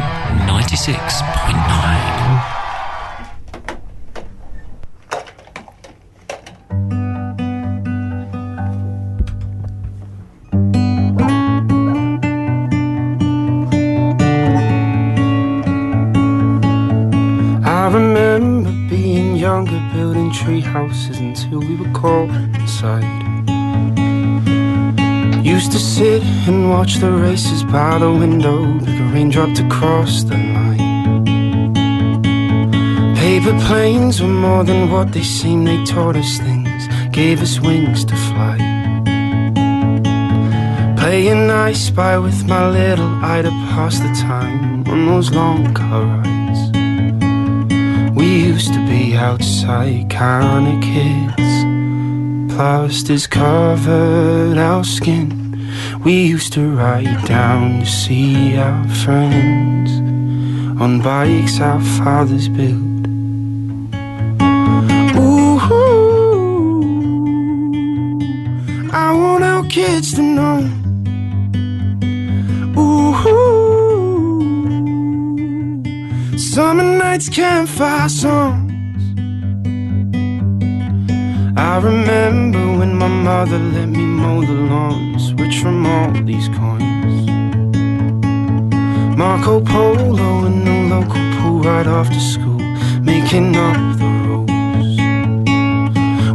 96.9. 0.46 0.92
I 17.64 17.90
remember 17.90 18.70
being 18.90 19.36
younger, 19.36 19.80
building 19.94 20.30
tree 20.30 20.60
houses 20.60 21.18
until 21.20 21.60
we 21.60 21.74
were 21.76 21.90
cold 21.94 22.28
inside. 22.28 23.21
Used 25.42 25.72
to 25.72 25.78
sit 25.80 26.22
and 26.46 26.70
watch 26.70 26.98
the 26.98 27.10
races 27.10 27.64
by 27.64 27.98
the 27.98 28.12
window, 28.12 28.62
like 28.62 29.00
a 29.00 29.04
raindrop 29.12 29.52
to 29.56 29.68
cross 29.68 30.22
the 30.22 30.36
line. 30.36 31.24
Paper 33.16 33.58
planes 33.66 34.22
were 34.22 34.28
more 34.28 34.62
than 34.62 34.88
what 34.88 35.12
they 35.12 35.24
seemed, 35.24 35.66
they 35.66 35.82
taught 35.84 36.14
us 36.14 36.38
things, 36.38 36.86
gave 37.10 37.42
us 37.42 37.58
wings 37.58 38.04
to 38.04 38.14
fly. 38.14 38.56
Playing 40.96 41.50
I 41.50 41.72
spy 41.72 42.18
with 42.18 42.46
my 42.46 42.68
little 42.70 43.12
eye 43.24 43.42
to 43.42 43.50
pass 43.72 43.98
the 43.98 44.14
time 44.20 44.86
on 44.86 45.06
those 45.06 45.32
long 45.32 45.74
car 45.74 46.04
rides. 46.04 46.60
We 48.16 48.26
used 48.44 48.72
to 48.74 48.86
be 48.86 49.16
outside 49.16 50.08
kind 50.08 50.68
of 50.68 50.80
kids. 52.62 53.02
Plastics 53.02 53.26
covered 53.26 54.58
our 54.58 54.84
skin. 54.84 55.30
We 56.04 56.22
used 56.22 56.52
to 56.54 56.76
ride 56.76 57.26
down 57.26 57.80
to 57.80 57.86
see 57.86 58.56
our 58.56 58.88
friends 59.04 59.90
on 60.80 61.00
bikes 61.00 61.60
our 61.60 61.80
fathers 61.80 62.48
built. 62.48 63.06
Ooh, 65.16 65.58
I 68.92 69.12
want 69.12 69.44
our 69.44 69.64
kids 69.68 70.14
to 70.14 70.22
know. 70.22 70.70
Ooh, 72.78 73.14
summer 76.38 76.84
nights 76.98 77.28
campfire 77.28 78.08
songs. 78.08 78.71
Mother 83.22 83.58
let 83.58 83.88
me 83.88 84.04
mow 84.04 84.40
the 84.40 84.52
lawn, 84.52 85.16
switch 85.18 85.60
from 85.60 85.86
all 85.86 86.10
these 86.24 86.48
coins. 86.48 87.28
Marco 89.16 89.60
Polo 89.60 90.44
in 90.46 90.64
the 90.64 90.94
local 90.94 91.22
pool 91.36 91.60
right 91.60 91.86
after 91.86 92.18
school, 92.18 92.58
making 93.00 93.54
up 93.54 93.78
the 94.00 94.10
rules. 94.26 94.96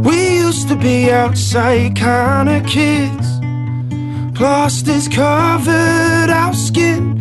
We 0.06 0.38
used 0.38 0.68
to 0.68 0.76
be 0.76 1.10
outside 1.10 1.94
kind 1.94 2.48
of 2.48 2.64
kids. 2.66 3.28
Plasters 4.34 5.08
covered 5.08 6.30
our 6.30 6.54
skin. 6.54 7.18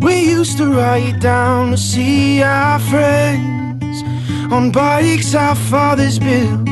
We 0.00 0.14
used 0.30 0.56
to 0.58 0.66
ride 0.72 1.20
down 1.20 1.72
to 1.72 1.76
see 1.76 2.42
our 2.42 2.78
friends 2.78 4.02
on 4.50 4.72
bikes 4.72 5.34
our 5.34 5.54
fathers 5.54 6.18
built. 6.18 6.69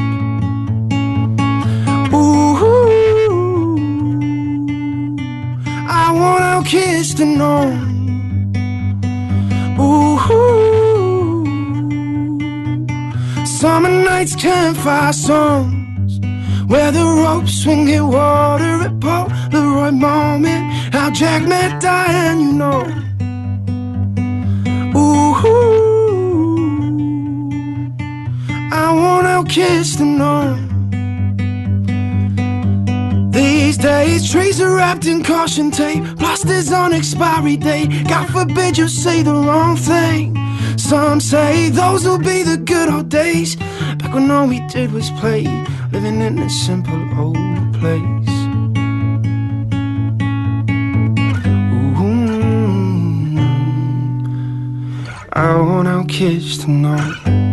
kissed 6.68 7.18
and 7.20 7.38
known. 7.38 8.52
Ooh, 9.80 10.18
summer 13.46 13.88
nights, 13.88 14.36
campfire 14.36 15.14
songs, 15.14 16.20
where 16.66 16.92
the 16.92 17.04
ropes 17.04 17.62
swing 17.62 17.90
at 17.90 18.02
water 18.02 18.82
at 18.86 18.92
Polaroid 19.00 19.98
moment. 19.98 20.64
How 20.92 21.10
Jack 21.10 21.48
met 21.48 21.80
Diane, 21.80 22.40
you 22.40 22.52
know. 22.52 22.82
Ooh, 24.94 25.34
I 28.70 28.92
want 28.92 29.26
out 29.26 29.48
kissed 29.48 30.00
and 30.00 30.18
known. 30.18 30.67
These 33.78 33.86
days, 33.86 34.32
trees 34.32 34.60
are 34.60 34.74
wrapped 34.74 35.06
in 35.06 35.22
caution 35.22 35.70
tape, 35.70 36.02
plasters 36.18 36.72
on 36.72 36.92
expiry 36.92 37.56
date. 37.56 38.08
God 38.08 38.28
forbid 38.28 38.76
you 38.76 38.88
say 38.88 39.22
the 39.22 39.32
wrong 39.32 39.76
thing. 39.76 40.36
Some 40.76 41.20
say 41.20 41.70
those 41.70 42.04
will 42.04 42.18
be 42.18 42.42
the 42.42 42.56
good 42.56 42.88
old 42.88 43.08
days. 43.08 43.54
Back 43.54 44.14
when 44.14 44.28
all 44.32 44.48
we 44.48 44.58
did 44.66 44.90
was 44.90 45.12
play, 45.20 45.44
living 45.92 46.20
in 46.20 46.40
a 46.40 46.50
simple 46.50 46.98
old 47.16 47.36
place. 47.74 48.28
Ooh, 52.02 52.18
I 55.34 55.54
want 55.54 55.86
our 55.86 56.04
kids 56.06 56.58
to 56.64 56.70
know. 56.70 57.47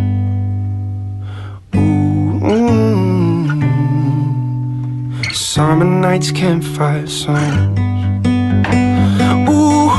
Summer 5.56 5.86
nights, 5.86 6.32
campfire 6.34 7.08
songs. 7.08 7.80
Ooh, 9.47 9.89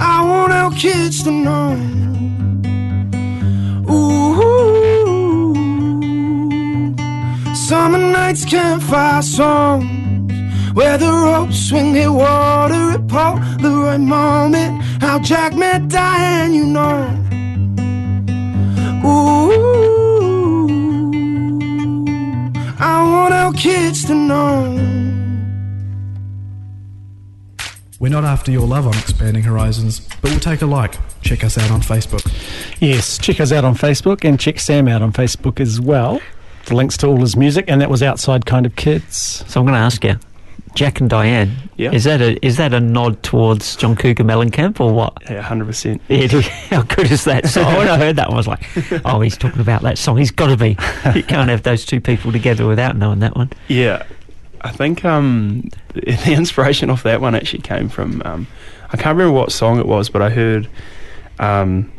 I 0.00 0.24
want 0.26 0.50
our 0.50 0.70
kids 0.72 1.22
to 1.24 1.30
know. 1.30 1.76
Ooh, 3.92 4.36
summer 7.54 7.98
nights, 7.98 8.46
campfire 8.46 9.20
songs. 9.20 10.32
Where 10.72 10.96
the 10.96 11.12
ropes 11.12 11.58
swing 11.68 11.92
their 11.92 12.10
water 12.10 12.92
at 12.92 13.06
Paul, 13.06 13.36
the 13.60 13.68
right 13.68 14.00
moment. 14.00 14.82
How 15.02 15.18
Jack 15.18 15.52
met 15.54 15.88
Diane, 15.88 16.54
you 16.54 16.64
know. 16.64 17.23
Our 23.94 24.00
kids 24.00 24.04
to 24.06 24.14
know. 24.14 24.74
We're 28.00 28.10
not 28.10 28.24
after 28.24 28.50
your 28.50 28.66
love 28.66 28.86
on 28.86 28.94
Expanding 28.94 29.44
Horizons, 29.44 30.00
but 30.20 30.30
we'll 30.30 30.40
take 30.40 30.62
a 30.62 30.66
like. 30.66 30.96
Check 31.22 31.44
us 31.44 31.56
out 31.56 31.70
on 31.70 31.80
Facebook. 31.80 32.26
Yes, 32.80 33.18
check 33.18 33.40
us 33.40 33.52
out 33.52 33.64
on 33.64 33.74
Facebook 33.74 34.24
and 34.28 34.38
check 34.38 34.58
Sam 34.58 34.88
out 34.88 35.00
on 35.00 35.12
Facebook 35.12 35.60
as 35.60 35.80
well. 35.80 36.20
The 36.66 36.74
links 36.74 36.96
to 36.98 37.06
all 37.06 37.18
his 37.18 37.36
music, 37.36 37.66
and 37.68 37.80
that 37.80 37.90
was 37.90 38.02
Outside 38.02 38.46
Kind 38.46 38.66
of 38.66 38.74
Kids. 38.74 39.44
So 39.46 39.60
I'm 39.60 39.66
going 39.66 39.74
to 39.74 39.84
ask 39.84 40.04
you, 40.04 40.18
Jack 40.74 41.00
and 41.00 41.08
Diane. 41.08 41.70
Yeah. 41.76 41.92
Is 41.92 42.04
that 42.04 42.20
a 42.20 42.44
is 42.44 42.56
that 42.56 42.74
a 42.74 42.80
nod 42.80 43.22
towards 43.22 43.76
John 43.76 43.96
Cougar 43.96 44.24
Mellencamp 44.24 44.80
or 44.80 44.92
what? 44.92 45.16
Yeah, 45.28 45.42
hundred 45.42 45.66
percent. 45.66 46.02
How 46.08 46.82
good 46.82 47.10
is 47.10 47.24
that 47.24 47.46
song? 47.46 47.74
when 47.76 47.88
I 47.88 47.96
heard 47.96 48.16
that 48.16 48.28
one, 48.28 48.34
I 48.34 48.38
was 48.38 48.48
like, 48.48 48.64
oh, 49.04 49.20
he's 49.20 49.36
talking 49.36 49.60
about 49.60 49.82
that 49.82 49.98
song. 49.98 50.16
He's 50.16 50.30
got 50.30 50.48
to 50.48 50.56
be. 50.56 50.70
You 51.14 51.22
can't 51.22 51.48
have 51.48 51.62
those 51.62 51.84
two 51.84 52.00
people 52.00 52.32
together 52.32 52.66
without 52.66 52.96
knowing 52.96 53.20
that 53.20 53.36
one. 53.36 53.50
Yeah, 53.68 54.04
I 54.60 54.72
think 54.72 55.04
um, 55.04 55.68
the 55.94 56.32
inspiration 56.32 56.90
off 56.90 57.02
that 57.04 57.20
one 57.20 57.34
actually 57.34 57.62
came 57.62 57.88
from 57.88 58.22
um, 58.24 58.46
I 58.90 58.96
can't 58.96 59.16
remember 59.16 59.32
what 59.32 59.52
song 59.52 59.78
it 59.78 59.86
was, 59.86 60.08
but 60.08 60.22
I 60.22 60.30
heard 60.30 60.68
um, 61.38 61.92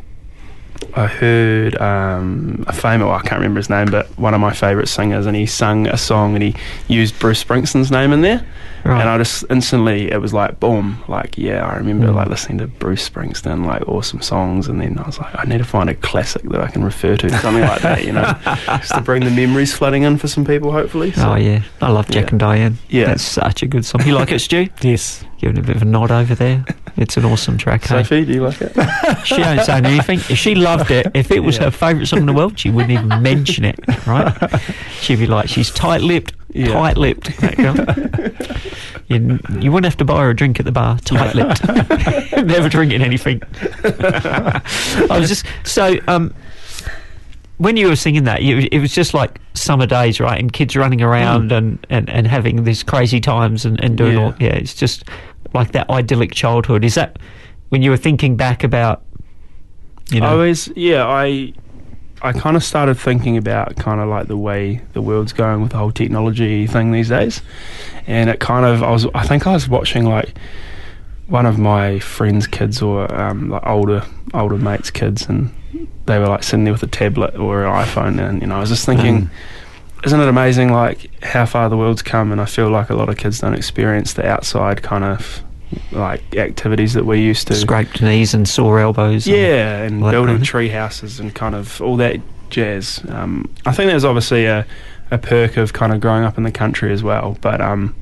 I 0.94 1.06
heard 1.06 1.76
um, 1.80 2.64
a 2.66 2.72
famous 2.72 3.04
well, 3.06 3.14
I 3.14 3.20
can't 3.22 3.34
remember 3.40 3.58
his 3.58 3.70
name, 3.70 3.86
but 3.90 4.06
one 4.18 4.34
of 4.34 4.40
my 4.40 4.52
favourite 4.52 4.88
singers, 4.88 5.26
and 5.26 5.36
he 5.36 5.46
sung 5.46 5.86
a 5.86 5.96
song 5.96 6.34
and 6.34 6.42
he 6.42 6.54
used 6.88 7.18
Bruce 7.18 7.42
Springsteen's 7.42 7.90
name 7.90 8.12
in 8.12 8.20
there. 8.22 8.46
Right. 8.84 9.00
And 9.00 9.08
I 9.10 9.18
just 9.18 9.44
instantly, 9.50 10.12
it 10.12 10.20
was 10.20 10.32
like 10.32 10.60
boom, 10.60 11.02
like 11.08 11.36
yeah, 11.36 11.66
I 11.66 11.76
remember 11.76 12.06
Mm. 12.06 12.14
like 12.14 12.28
listening 12.28 12.58
to 12.58 12.68
Bruce 12.68 13.08
Springsteen, 13.08 13.66
like 13.66 13.82
awesome 13.88 14.22
songs, 14.22 14.68
and 14.68 14.80
then 14.80 14.96
I 14.98 15.02
was 15.02 15.18
like, 15.18 15.34
I 15.36 15.42
need 15.44 15.58
to 15.58 15.64
find 15.64 15.90
a 15.90 15.94
classic 15.94 16.42
that 16.50 16.60
I 16.60 16.68
can 16.68 16.84
refer 16.84 17.16
to, 17.16 17.30
something 17.40 17.62
like 17.64 17.82
that, 17.82 18.04
you 18.04 18.12
know, 18.12 18.32
just 18.78 18.94
to 18.94 19.00
bring 19.00 19.24
the 19.24 19.30
memories 19.30 19.74
flooding 19.74 20.04
in 20.04 20.18
for 20.18 20.28
some 20.28 20.44
people, 20.44 20.70
hopefully. 20.70 21.10
So, 21.12 21.32
Oh 21.32 21.34
yeah, 21.34 21.62
I 21.82 21.90
love 21.90 22.08
Jack 22.08 22.24
Yeah. 22.26 22.30
and 22.30 22.38
Diane. 22.38 22.78
Yeah. 22.88 23.06
that's 23.06 23.24
such 23.24 23.64
a 23.64 23.66
good 23.66 23.84
song. 23.84 24.06
You 24.06 24.14
like 24.14 24.30
it, 24.30 24.38
Stu? 24.38 24.68
Yes. 24.82 25.24
Giving 25.38 25.58
a 25.58 25.62
bit 25.62 25.76
of 25.76 25.82
a 25.82 25.86
nod 25.86 26.10
over 26.10 26.34
there. 26.34 26.64
It's 26.98 27.18
an 27.18 27.26
awesome 27.26 27.58
track. 27.58 27.82
Hey? 27.84 28.02
Sophie, 28.04 28.24
do 28.24 28.32
you 28.32 28.40
like 28.42 28.58
it? 28.62 28.72
She 29.26 29.36
don't 29.36 29.62
say 29.62 29.74
anything. 29.76 30.18
If 30.30 30.38
she 30.38 30.54
loved 30.54 30.90
it, 30.90 31.08
if 31.12 31.30
it 31.30 31.40
was 31.40 31.58
Yeah. 31.58 31.64
her 31.64 31.70
favourite 31.70 32.08
song 32.08 32.20
in 32.20 32.26
the 32.26 32.32
world, 32.32 32.58
she 32.58 32.70
wouldn't 32.70 32.90
even 32.92 33.08
mention 33.22 33.66
it, 33.66 33.78
right? 34.06 34.34
She'd 35.02 35.18
be 35.18 35.26
like, 35.26 35.46
she's 35.50 35.70
tight-lipped, 35.70 36.32
Yeah. 36.54 36.68
tight-lipped. 36.72 37.36
That 37.42 37.56
girl. 37.58 37.74
You, 39.08 39.38
you 39.60 39.70
wouldn't 39.70 39.84
have 39.84 39.98
to 39.98 40.06
buy 40.06 40.22
her 40.22 40.30
a 40.30 40.34
drink 40.34 40.58
at 40.58 40.64
the 40.64 40.72
bar, 40.72 40.98
tight-lipped. 41.00 41.66
Never 42.46 42.70
drinking 42.70 43.02
anything. 43.02 43.42
I 43.84 45.18
was 45.20 45.28
just 45.28 45.44
so. 45.64 45.96
Um, 46.08 46.32
when 47.58 47.76
you 47.76 47.88
were 47.88 47.96
singing 47.96 48.24
that, 48.24 48.42
you, 48.42 48.68
it 48.70 48.80
was 48.80 48.94
just 48.94 49.14
like 49.14 49.40
summer 49.54 49.86
days, 49.86 50.20
right? 50.20 50.38
And 50.38 50.52
kids 50.52 50.76
running 50.76 50.98
hmm. 50.98 51.06
around 51.06 51.52
and, 51.52 51.84
and, 51.90 52.08
and 52.10 52.26
having 52.26 52.64
these 52.64 52.82
crazy 52.82 53.20
times 53.20 53.64
and, 53.64 53.82
and 53.82 53.96
doing 53.96 54.14
Yeah. 54.14 54.24
all. 54.24 54.34
Yeah, 54.38 54.54
it's 54.54 54.74
just 54.74 55.04
like 55.54 55.72
that 55.72 55.88
idyllic 55.88 56.34
childhood. 56.34 56.84
Is 56.84 56.94
that 56.94 57.18
when 57.70 57.82
you 57.82 57.90
were 57.90 57.96
thinking 57.96 58.36
back 58.36 58.62
about, 58.62 59.02
you 60.10 60.20
know? 60.20 60.26
I 60.26 60.34
was, 60.34 60.68
yeah, 60.76 61.06
I, 61.06 61.52
I 62.22 62.32
kind 62.32 62.56
of 62.56 62.64
started 62.64 62.96
thinking 62.98 63.36
about 63.36 63.76
kind 63.76 64.00
of 64.00 64.08
like 64.08 64.28
the 64.28 64.36
way 64.36 64.82
the 64.92 65.02
world's 65.02 65.32
going 65.32 65.62
with 65.62 65.72
the 65.72 65.78
whole 65.78 65.92
technology 65.92 66.66
thing 66.66 66.92
these 66.92 67.08
days, 67.08 67.42
and 68.06 68.30
it 68.30 68.40
kind 68.40 68.66
of, 68.66 68.82
I 68.82 68.90
was, 68.90 69.06
I 69.14 69.26
think 69.26 69.46
I 69.46 69.52
was 69.52 69.68
watching 69.68 70.04
like 70.04 70.36
one 71.28 71.46
of 71.46 71.58
my 71.58 71.98
friends' 71.98 72.46
kids 72.46 72.82
or 72.82 73.12
um, 73.14 73.50
like 73.50 73.66
older 73.66 74.04
older 74.34 74.56
mates' 74.56 74.90
kids, 74.90 75.28
and 75.28 75.50
they 76.06 76.18
were 76.18 76.28
like 76.28 76.42
sitting 76.42 76.64
there 76.64 76.72
with 76.72 76.82
a 76.82 76.88
tablet 76.88 77.34
or 77.36 77.64
an 77.64 77.72
iPhone, 77.86 78.20
and 78.20 78.40
you 78.40 78.46
know, 78.46 78.56
I 78.56 78.60
was 78.60 78.70
just 78.70 78.86
thinking. 78.86 79.22
Mm. 79.22 79.30
Isn't 80.04 80.20
it 80.20 80.28
amazing, 80.28 80.72
like 80.72 81.10
how 81.24 81.46
far 81.46 81.68
the 81.68 81.76
world's 81.76 82.02
come? 82.02 82.30
And 82.30 82.40
I 82.40 82.44
feel 82.44 82.68
like 82.68 82.90
a 82.90 82.94
lot 82.94 83.08
of 83.08 83.16
kids 83.16 83.40
don't 83.40 83.54
experience 83.54 84.12
the 84.12 84.24
outside 84.28 84.82
kind 84.82 85.02
of 85.02 85.42
like 85.90 86.36
activities 86.36 86.92
that 86.94 87.06
we 87.06 87.20
used 87.20 87.48
to. 87.48 87.54
scraped 87.54 88.02
knees 88.02 88.34
and 88.34 88.46
sore 88.48 88.78
elbows. 88.78 89.26
Yeah, 89.26 89.82
and 89.82 90.02
that 90.04 90.10
building 90.12 90.34
kind 90.34 90.42
of- 90.42 90.46
tree 90.46 90.68
houses 90.68 91.18
and 91.18 91.34
kind 91.34 91.54
of 91.56 91.80
all 91.80 91.96
that 91.96 92.20
jazz. 92.50 93.02
Um, 93.08 93.52
I 93.64 93.72
think 93.72 93.90
there's 93.90 94.04
obviously 94.04 94.44
a, 94.44 94.64
a 95.10 95.18
perk 95.18 95.56
of 95.56 95.72
kind 95.72 95.92
of 95.92 96.00
growing 96.00 96.24
up 96.24 96.36
in 96.36 96.44
the 96.44 96.52
country 96.52 96.92
as 96.92 97.02
well. 97.02 97.36
But 97.40 97.60
um, 97.60 97.96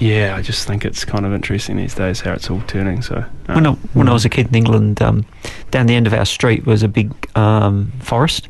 yeah, 0.00 0.34
I 0.36 0.42
just 0.42 0.66
think 0.66 0.84
it's 0.84 1.04
kind 1.04 1.24
of 1.26 1.32
interesting 1.32 1.76
these 1.76 1.94
days 1.94 2.20
how 2.20 2.32
it's 2.32 2.50
all 2.50 2.62
turning. 2.66 3.02
So 3.02 3.16
uh, 3.48 3.54
When 3.54 3.66
I, 3.66 3.72
when 3.94 4.08
I 4.08 4.12
was 4.12 4.24
a 4.24 4.28
kid 4.28 4.48
in 4.48 4.54
England, 4.54 5.00
um, 5.02 5.24
down 5.70 5.86
the 5.86 5.94
end 5.94 6.06
of 6.06 6.14
our 6.14 6.24
street 6.24 6.66
was 6.66 6.82
a 6.82 6.88
big 6.88 7.12
um, 7.36 7.92
forest, 8.00 8.48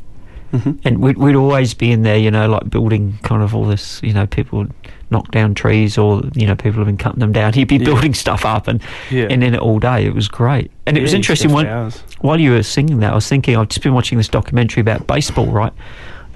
mhm. 0.52 0.78
and 0.84 0.98
we'd, 0.98 1.18
we'd 1.18 1.34
always 1.36 1.74
be 1.74 1.90
in 1.92 2.02
there, 2.02 2.16
you 2.16 2.30
know, 2.30 2.48
like 2.48 2.70
building 2.70 3.18
kind 3.22 3.42
of 3.42 3.54
all 3.54 3.64
this, 3.66 4.00
you 4.02 4.12
know, 4.14 4.26
people 4.26 4.60
would 4.60 4.72
knock 5.12 5.28
down 5.32 5.56
trees 5.56 5.98
or 5.98 6.22
you 6.34 6.46
know 6.46 6.54
people 6.54 6.78
have 6.78 6.86
been 6.86 6.96
cutting 6.96 7.18
them 7.18 7.32
down. 7.32 7.52
He'd 7.58 7.64
be 7.66 7.78
Yeah. 7.78 7.84
building 7.86 8.14
stuff 8.14 8.44
up 8.44 8.68
and 8.68 8.80
yeah, 9.10 9.26
and 9.28 9.42
in 9.42 9.54
it 9.54 9.60
all 9.60 9.80
day. 9.80 10.06
It 10.06 10.14
was 10.14 10.28
great, 10.28 10.70
and 10.86 10.96
it 10.96 11.02
was 11.02 11.12
interesting. 11.14 11.48
sit 11.48 11.52
for 11.52 11.64
One, 11.64 11.66
hours. 11.66 12.02
while 12.20 12.38
you 12.40 12.52
were 12.52 12.62
singing 12.62 13.00
that, 13.00 13.10
I 13.10 13.14
was 13.16 13.28
thinking 13.28 13.56
I've 13.56 13.68
just 13.68 13.82
been 13.82 13.92
watching 13.94 14.18
this 14.18 14.28
documentary 14.28 14.80
about 14.82 15.08
baseball, 15.08 15.46
right? 15.46 15.72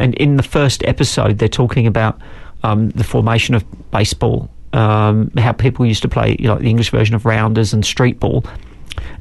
And 0.01 0.15
in 0.17 0.37
the 0.39 0.43
first 0.43 0.83
episode, 0.85 1.39
they're 1.39 1.49
talking 1.49 1.87
about 1.87 2.21
um, 2.65 2.89
the 2.91 3.05
formation 3.05 3.55
of 3.55 3.65
baseball, 3.93 4.51
um, 4.75 5.31
how 5.39 5.53
people 5.53 5.87
used 5.87 6.03
to 6.03 6.09
play, 6.09 6.37
you 6.39 6.47
know, 6.49 6.57
the 6.57 6.69
English 6.69 6.91
version 6.91 7.15
of 7.15 7.25
rounders 7.25 7.73
and 7.73 7.85
street 7.85 8.21
ball. 8.21 8.45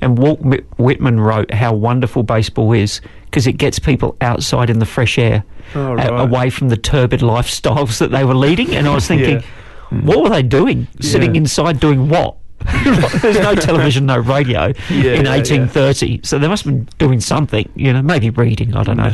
And 0.01 0.17
Walt 0.17 0.39
Whitman 0.77 1.19
wrote 1.19 1.51
how 1.53 1.73
wonderful 1.73 2.23
baseball 2.23 2.73
is 2.73 3.01
because 3.25 3.47
it 3.47 3.53
gets 3.53 3.79
people 3.79 4.15
outside 4.21 4.69
in 4.69 4.79
the 4.79 4.85
fresh 4.85 5.17
air, 5.17 5.43
Oh, 5.75 5.97
a- 5.97 6.23
away 6.23 6.49
from 6.49 6.69
the 6.69 6.77
turbid 6.77 7.21
lifestyles 7.21 7.97
that 7.99 8.11
they 8.11 8.23
were 8.23 8.35
leading. 8.35 8.75
And 8.75 8.87
I 8.87 8.93
was 8.93 9.07
thinking, 9.13 9.39
Yeah. 9.91 9.99
what 10.01 10.21
were 10.21 10.29
they 10.29 10.43
doing? 10.43 10.87
Sitting 10.99 11.35
inside 11.35 11.79
doing 11.79 12.09
what? 12.09 12.37
There's 13.21 13.39
no 13.39 13.55
television, 13.55 14.05
no 14.05 14.17
radio 14.19 14.67
Yeah, 14.89 15.13
in 15.15 15.25
yeah, 15.25 15.35
1830, 15.35 16.21
so 16.23 16.39
they 16.39 16.47
must 16.47 16.63
have 16.63 16.73
been 16.73 16.87
doing 16.97 17.19
something. 17.19 17.67
You 17.75 17.91
know, 17.93 18.01
maybe 18.01 18.29
reading. 18.29 18.73
I 18.75 18.83
don't 18.83 18.95
know. 18.97 19.11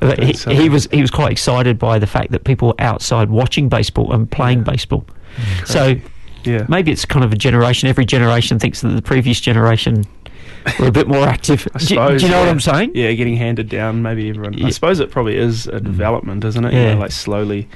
But 0.00 0.20
he, 0.22 0.32
he 0.54 0.68
was 0.68 0.88
he 0.90 1.00
was 1.00 1.10
quite 1.10 1.30
excited 1.30 1.78
by 1.78 2.00
the 2.00 2.08
fact 2.08 2.32
that 2.32 2.42
people 2.42 2.68
were 2.68 2.80
outside 2.80 3.30
watching 3.30 3.68
baseball 3.68 4.12
and 4.12 4.28
playing 4.28 4.64
baseball. 4.64 5.04
So 5.66 5.96
Yeah, 6.44 6.66
maybe 6.68 6.90
it's 6.92 7.04
kind 7.04 7.24
of 7.24 7.32
a 7.32 7.36
generation. 7.36 7.88
Every 7.88 8.04
generation 8.04 8.58
thinks 8.58 8.80
that 8.82 8.88
the 8.88 9.02
previous 9.02 9.40
generation 9.40 10.04
were 10.78 10.86
a 10.88 10.92
bit 10.92 11.08
more 11.08 11.26
active. 11.26 11.66
I 11.74 11.78
do, 11.78 11.86
do 12.18 12.26
you 12.26 12.30
know 12.30 12.40
what. 12.40 12.48
I'm 12.48 12.60
saying? 12.60 12.92
yeah, 12.94 13.12
getting 13.12 13.36
handed 13.36 13.68
down. 13.68 14.02
Maybe 14.02 14.28
everyone. 14.28 14.52
Yeah. 14.54 14.66
I 14.66 14.70
suppose 14.70 15.00
it 15.00 15.10
probably 15.10 15.36
is 15.36 15.66
a 15.66 15.72
mm. 15.72 15.84
development, 15.84 16.44
isn't 16.44 16.64
it? 16.64 16.72
You 16.72 16.78
Yeah. 16.80 16.94
know, 16.94 17.00
like 17.00 17.12
slowly, 17.12 17.68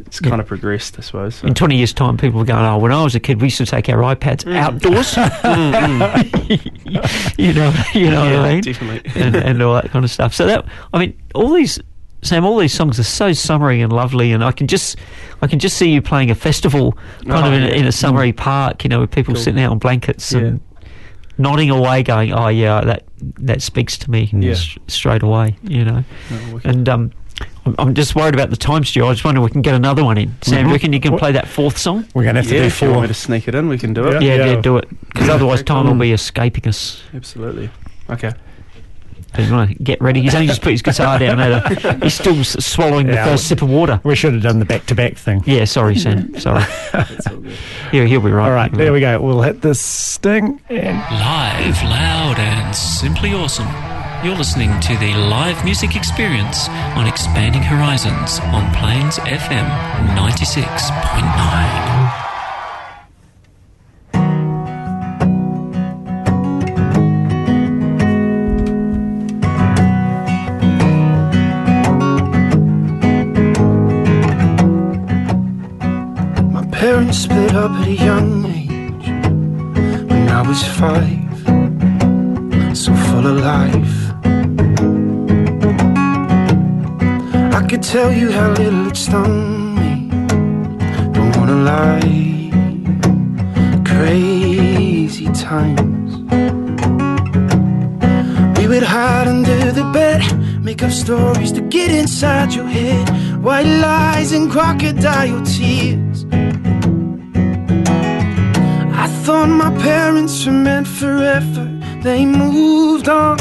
it's 0.00 0.20
Yeah. 0.22 0.28
kind 0.30 0.40
of 0.40 0.46
progressed. 0.46 0.96
I 0.98 1.02
suppose. 1.02 1.36
So. 1.36 1.46
In 1.48 1.54
20 1.54 1.76
years' 1.76 1.92
time, 1.92 2.16
people 2.16 2.38
were 2.38 2.44
going, 2.46 2.64
oh, 2.64 2.78
when 2.78 2.92
I 2.92 3.02
was 3.02 3.14
a 3.14 3.20
kid, 3.20 3.40
we 3.40 3.46
used 3.46 3.58
to 3.58 3.66
take 3.66 3.88
our 3.88 3.98
iPads 4.14 4.44
Mm. 4.44 4.56
outdoors. 4.56 5.14
Mm, 5.46 6.20
mm. 6.30 7.34
you 7.38 7.52
know, 7.52 7.72
you 7.94 8.10
know 8.10 8.24
yeah, 8.24 8.36
what 8.40 8.46
I 8.48 8.52
mean? 8.54 8.60
definitely. 8.62 9.20
and, 9.22 9.34
and 9.36 9.62
all 9.62 9.74
that 9.74 9.90
kind 9.90 10.04
of 10.04 10.10
stuff. 10.10 10.32
So 10.34 10.46
that 10.46 10.64
I 10.92 10.98
mean, 10.98 11.18
all 11.34 11.52
these 11.52 11.80
Sam, 12.26 12.44
all 12.44 12.58
these 12.58 12.74
songs 12.74 12.98
are 12.98 13.04
so 13.04 13.32
summery 13.32 13.80
and 13.80 13.92
lovely, 13.92 14.32
and 14.32 14.42
I 14.44 14.52
can 14.52 14.66
just 14.66 14.96
I 15.42 15.46
can 15.46 15.58
just 15.58 15.76
see 15.76 15.90
you 15.90 16.02
playing 16.02 16.30
a 16.30 16.34
festival 16.34 16.92
kind 17.26 17.44
Oh, 17.44 17.48
of 17.48 17.52
in, 17.52 17.62
yeah. 17.62 17.68
a- 17.68 17.72
in 17.74 17.86
a 17.86 17.92
summery 17.92 18.32
park, 18.32 18.84
you 18.84 18.88
know, 18.88 19.00
with 19.00 19.10
people 19.10 19.34
Cool. 19.34 19.42
sitting 19.42 19.62
out 19.62 19.70
on 19.70 19.78
blankets 19.78 20.32
Yeah. 20.32 20.38
and 20.40 20.60
nodding 21.38 21.70
away, 21.70 22.02
going, 22.02 22.32
"Oh 22.32 22.48
yeah, 22.48 22.80
that 22.82 23.04
that 23.38 23.62
speaks 23.62 23.96
to 23.98 24.10
me 24.10 24.28
Yeah. 24.32 24.52
s- 24.52 24.76
straight 24.88 25.22
away. 25.22 25.56
You 25.62 25.84
know, 25.84 26.04
No, 26.30 26.60
and 26.64 26.88
um, 26.88 27.12
I'm, 27.64 27.74
I'm 27.78 27.94
just 27.94 28.14
worried 28.16 28.34
about 28.34 28.50
the 28.50 28.56
time, 28.56 28.84
Stu. 28.84 29.06
I 29.06 29.12
just 29.12 29.24
wonder 29.24 29.40
if 29.40 29.44
we 29.44 29.50
can 29.50 29.62
get 29.62 29.74
another 29.74 30.04
one 30.04 30.18
in. 30.18 30.34
Sam, 30.42 30.54
do 30.54 30.60
you 30.60 30.66
Mhm. 30.68 30.72
reckon 30.72 30.92
you 30.92 31.00
can 31.00 31.12
What- 31.12 31.20
play 31.20 31.32
that 31.32 31.46
fourth 31.48 31.78
song? 31.78 32.06
We're 32.14 32.24
going 32.24 32.34
to 32.34 32.40
have 32.42 32.48
to 32.48 32.54
yeah, 32.54 32.60
do 32.62 32.66
if 32.66 32.80
you 32.82 32.88
want 32.88 32.96
four. 32.96 33.02
me 33.02 33.08
to 33.08 33.14
sneak 33.14 33.48
it 33.48 33.54
in, 33.54 33.68
we 33.68 33.78
can 33.78 33.92
do 33.94 34.04
it. 34.08 34.22
Yeah, 34.22 34.34
yeah, 34.36 34.46
Yeah. 34.52 34.60
do 34.60 34.76
it. 34.78 34.88
Because 35.12 35.28
otherwise, 35.28 35.62
time 35.62 35.86
will 35.86 35.94
be 35.94 36.12
escaping 36.12 36.66
us. 36.68 37.00
Absolutely. 37.14 37.70
Okay. 38.10 38.32
So 39.36 39.62
you 39.62 39.74
get 39.76 40.00
ready? 40.00 40.22
He's 40.22 40.34
only 40.34 40.46
just 40.46 40.62
put 40.62 40.72
his 40.72 40.82
guitar 40.82 41.18
down. 41.18 41.38
There. 41.38 41.60
He's 42.02 42.14
still 42.14 42.38
s- 42.40 42.64
swallowing 42.64 43.06
the 43.06 43.14
first 43.16 43.48
sip 43.48 43.62
of 43.62 43.68
water. 43.68 44.00
We 44.04 44.14
should 44.16 44.32
have 44.34 44.42
done 44.42 44.58
the 44.58 44.64
back 44.64 44.86
to 44.86 44.94
back 44.94 45.16
thing. 45.16 45.42
Yeah, 45.46 45.64
sorry, 45.66 45.96
Sam. 45.96 46.38
Sorry. 46.38 46.64
That's 46.92 47.26
all 47.26 47.36
good. 47.36 47.56
Here, 47.92 48.06
he'll 48.06 48.20
be 48.20 48.30
right. 48.30 48.46
All 48.46 48.52
right, 48.54 48.72
there 48.72 48.92
we 48.92 49.00
go. 49.00 49.20
We'll 49.20 49.42
hit 49.42 49.60
this 49.60 49.80
sting 49.80 50.60
and 50.68 50.96
Live, 50.98 51.82
loud, 51.84 52.38
and 52.38 52.74
simply 52.74 53.32
awesome. 53.34 53.68
You're 54.24 54.36
listening 54.36 54.80
to 54.80 54.96
the 54.96 55.14
live 55.14 55.62
music 55.64 55.94
experience 55.94 56.68
on 56.70 57.06
Expanding 57.06 57.62
Horizons 57.62 58.40
on 58.40 58.72
Plains 58.74 59.18
FM 59.18 59.68
96.9. 60.16 62.25
up 77.56 77.70
at 77.70 77.88
a 77.88 77.92
young 77.92 78.44
age 78.44 79.08
when 80.10 80.28
I 80.28 80.42
was 80.42 80.62
five, 80.80 81.36
so 82.76 82.94
full 83.06 83.26
of 83.32 83.36
life. 83.54 83.96
I 87.58 87.66
could 87.66 87.82
tell 87.82 88.12
you 88.12 88.30
how 88.30 88.50
little 88.50 88.88
it 88.88 88.96
stung 88.96 89.74
me. 89.80 89.92
Don't 91.14 91.34
wanna 91.38 91.58
lie, 91.72 92.50
crazy 93.84 95.28
times. 95.48 96.10
We 98.58 98.64
would 98.68 98.82
hide 98.82 99.28
under 99.28 99.72
the 99.72 99.86
bed, 99.92 100.20
make 100.62 100.82
up 100.82 100.92
stories 100.92 101.52
to 101.52 101.62
get 101.62 101.90
inside 101.90 102.52
your 102.54 102.66
head. 102.66 103.08
White 103.42 103.70
lies 103.86 104.32
and 104.32 104.50
crocodile 104.50 105.42
tears. 105.44 106.05
Thought 109.26 109.48
my 109.48 109.76
parents 109.82 110.46
were 110.46 110.52
meant 110.52 110.86
forever. 110.86 111.64
They 112.00 112.24
moved 112.24 113.08
on. 113.08 113.36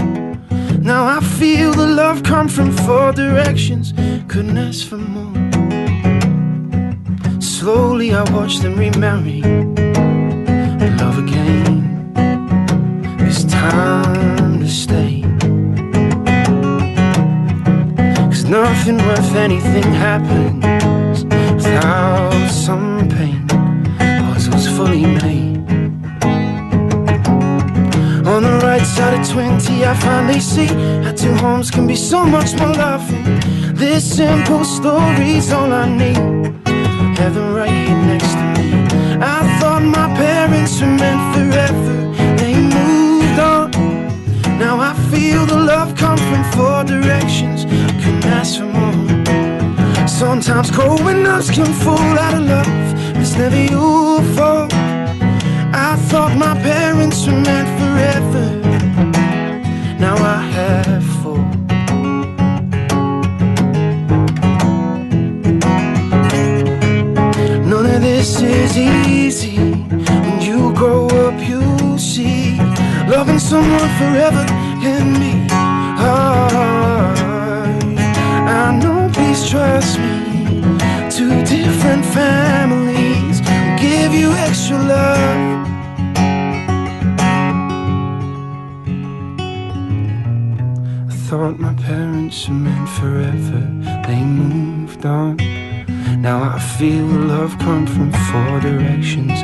Now 0.81 1.05
I 1.05 1.19
feel 1.19 1.73
the 1.73 1.85
love 1.85 2.23
come 2.23 2.47
from 2.47 2.71
four 2.71 3.11
directions. 3.11 3.93
Couldn't 4.27 4.57
ask 4.57 4.87
for 4.87 4.97
more. 4.97 5.35
Slowly 7.39 8.15
I 8.15 8.23
watch 8.31 8.57
them 8.63 8.79
remarry 8.79 9.41
and 9.43 10.99
love 10.99 11.19
again. 11.19 12.11
It's 13.19 13.43
time 13.43 14.61
to 14.61 14.67
stay. 14.67 15.21
Cause 18.31 18.45
nothing 18.45 18.97
worth 18.97 19.35
anything 19.35 19.89
happens 20.07 21.25
without 21.53 22.49
some 22.49 23.07
pain. 23.07 23.45
Puzzles 24.33 24.67
fully 24.75 25.05
made. 25.05 25.44
Side 28.95 29.19
of 29.19 29.27
20, 29.27 29.83
I 29.83 29.93
finally 29.95 30.39
see 30.39 30.67
how 31.03 31.11
two 31.11 31.33
homes 31.35 31.69
can 31.69 31.85
be 31.85 31.97
so 31.97 32.25
much 32.25 32.55
more 32.57 32.73
loving. 32.73 33.25
This 33.75 34.03
simple 34.17 34.63
story's 34.63 35.51
all 35.51 35.71
I 35.73 35.85
need. 36.01 36.15
Heaven 37.19 37.53
right 37.53 37.75
here 37.85 38.01
next 38.11 38.31
to 38.39 38.45
me. 38.55 38.67
I 39.35 39.39
thought 39.59 39.83
my 39.83 40.07
parents 40.15 40.79
were 40.79 40.95
meant 41.03 41.23
forever. 41.35 41.95
They 42.39 42.53
moved 42.55 43.39
on. 43.53 43.71
Now 44.63 44.79
I 44.79 44.93
feel 45.11 45.45
the 45.45 45.59
love 45.73 45.97
come 45.97 46.19
from 46.29 46.43
four 46.55 46.85
directions. 46.85 47.65
Couldn't 48.01 48.25
ask 48.39 48.59
for 48.59 48.69
more. 48.77 50.07
Sometimes 50.07 50.71
cold 50.71 51.03
windows 51.03 51.51
can 51.51 51.71
fall 51.83 52.17
out 52.25 52.33
of 52.33 52.43
love. 52.53 52.69
It's 53.19 53.35
never 53.35 53.61
your 53.75 54.21
fault. 54.35 54.71
I 55.87 55.97
thought 56.09 56.33
my 56.37 56.53
parents 56.61 57.27
were 57.27 57.41
meant 57.41 57.74
loving 73.15 73.39
someone 73.39 73.89
forever 73.97 74.43
can 74.83 75.05
be 75.23 75.31
hard. 76.01 77.17
I 78.61 78.77
know, 78.81 79.09
please 79.13 79.49
trust 79.49 79.97
me. 79.99 80.61
Two 81.09 81.33
different 81.45 82.03
families 82.17 83.39
will 83.39 83.77
give 83.85 84.11
you 84.13 84.29
extra 84.45 84.77
love. 84.93 85.41
I 91.11 91.13
thought 91.27 91.57
my 91.57 91.73
parents 91.89 92.49
were 92.49 92.55
meant 92.65 92.89
forever. 92.99 93.61
They 94.07 94.21
moved 94.43 95.05
on. 95.05 95.37
Now 96.21 96.37
I 96.55 96.59
feel 96.77 97.05
love 97.05 97.57
come 97.59 97.87
from 97.87 98.11
four 98.27 98.59
directions. 98.59 99.39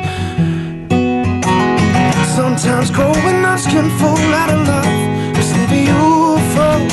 Sometimes 2.36 2.90
growing 2.90 3.44
ups 3.44 3.66
can 3.66 3.90
fall 3.98 4.16
out 4.16 4.48
of 4.48 4.66
love. 4.66 5.36
It's 5.36 5.52
your 5.52 6.38
fault. 6.54 6.90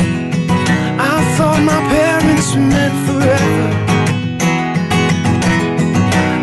I 1.00 1.16
thought 1.38 1.62
my 1.64 1.80
parents 1.96 2.56
meant 2.56 2.96
forever. 3.08 3.68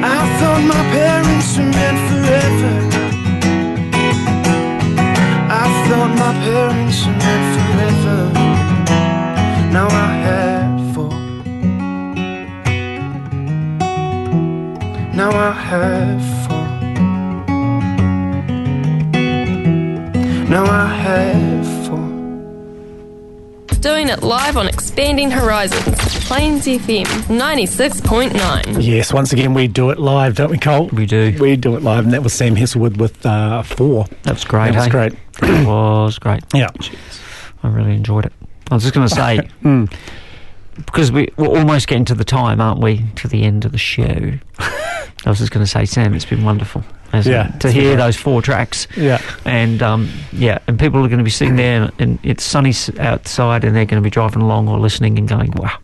I 0.02 0.20
thought 0.38 0.62
my 0.74 0.82
parents 0.96 1.58
meant 1.58 1.98
forever. 2.08 2.72
I 5.62 5.64
thought 5.86 6.12
my 6.24 6.32
parents 6.46 7.00
meant 7.20 7.46
forever. 7.54 8.18
Now 9.76 9.88
I 10.06 10.08
have 10.26 10.94
four. 10.94 11.12
Now 15.14 15.32
I 15.48 15.52
have 15.52 16.15
live 24.46 24.56
on 24.58 24.68
Expanding 24.68 25.28
Horizons, 25.28 25.98
Plains 26.24 26.66
FM 26.66 27.04
96.9. 27.04 28.80
yes, 28.80 29.12
once 29.12 29.32
again 29.32 29.54
we 29.54 29.66
do 29.66 29.90
it 29.90 29.98
live, 29.98 30.36
don't 30.36 30.52
we, 30.52 30.56
Cole? 30.58 30.86
We 30.92 31.04
do. 31.04 31.36
We 31.40 31.56
do 31.56 31.74
it 31.74 31.82
live, 31.82 32.04
and 32.04 32.12
that 32.12 32.22
was 32.22 32.32
Sam 32.32 32.54
Heselwood 32.54 32.96
with 32.96 33.26
uh, 33.26 33.64
four. 33.64 34.06
That's 34.22 34.44
great. 34.44 34.66
That 34.66 34.74
was 34.76 34.84
hey? 34.84 34.90
great. 34.90 35.12
It 35.42 35.66
was 35.66 36.20
great. 36.20 36.44
Yeah. 36.54 36.68
I 37.64 37.68
really 37.68 37.92
enjoyed 37.94 38.24
it. 38.24 38.32
I 38.70 38.74
was 38.74 38.84
just 38.84 38.94
going 38.94 39.08
to 39.08 39.12
say, 39.14 39.38
Mm. 39.64 39.92
because 40.76 41.10
we, 41.10 41.28
we're 41.36 41.48
almost 41.48 41.88
getting 41.88 42.04
to 42.04 42.14
the 42.14 42.22
time, 42.24 42.60
aren't 42.60 42.80
we? 42.80 43.04
To 43.16 43.26
the 43.26 43.42
end 43.42 43.64
of 43.64 43.72
the 43.72 43.78
show. 43.78 44.04
I 44.60 45.08
was 45.28 45.38
just 45.40 45.50
going 45.50 45.64
to 45.64 45.70
say, 45.70 45.86
Sam, 45.86 46.14
it's 46.14 46.24
been 46.24 46.44
wonderful. 46.44 46.84
Yeah, 47.24 47.54
it? 47.54 47.60
To 47.60 47.70
hear 47.70 47.94
great. 47.94 48.04
those 48.04 48.16
four 48.16 48.42
tracks. 48.42 48.86
Yeah. 48.96 49.22
And 49.44 49.80
um, 49.82 50.10
yeah, 50.32 50.58
and 50.66 50.78
people 50.78 50.98
are 51.04 51.08
going 51.08 51.18
to 51.18 51.24
be 51.24 51.30
sitting 51.30 51.56
there, 51.56 51.82
and, 51.84 51.92
and 51.98 52.18
it's 52.22 52.44
sunny 52.44 52.74
outside, 52.98 53.64
and 53.64 53.74
they're 53.74 53.86
going 53.86 54.02
to 54.02 54.04
be 54.06 54.10
driving 54.10 54.42
along 54.42 54.68
or 54.68 54.78
listening 54.78 55.18
and 55.18 55.28
going, 55.28 55.52
"Wow, 55.52 55.78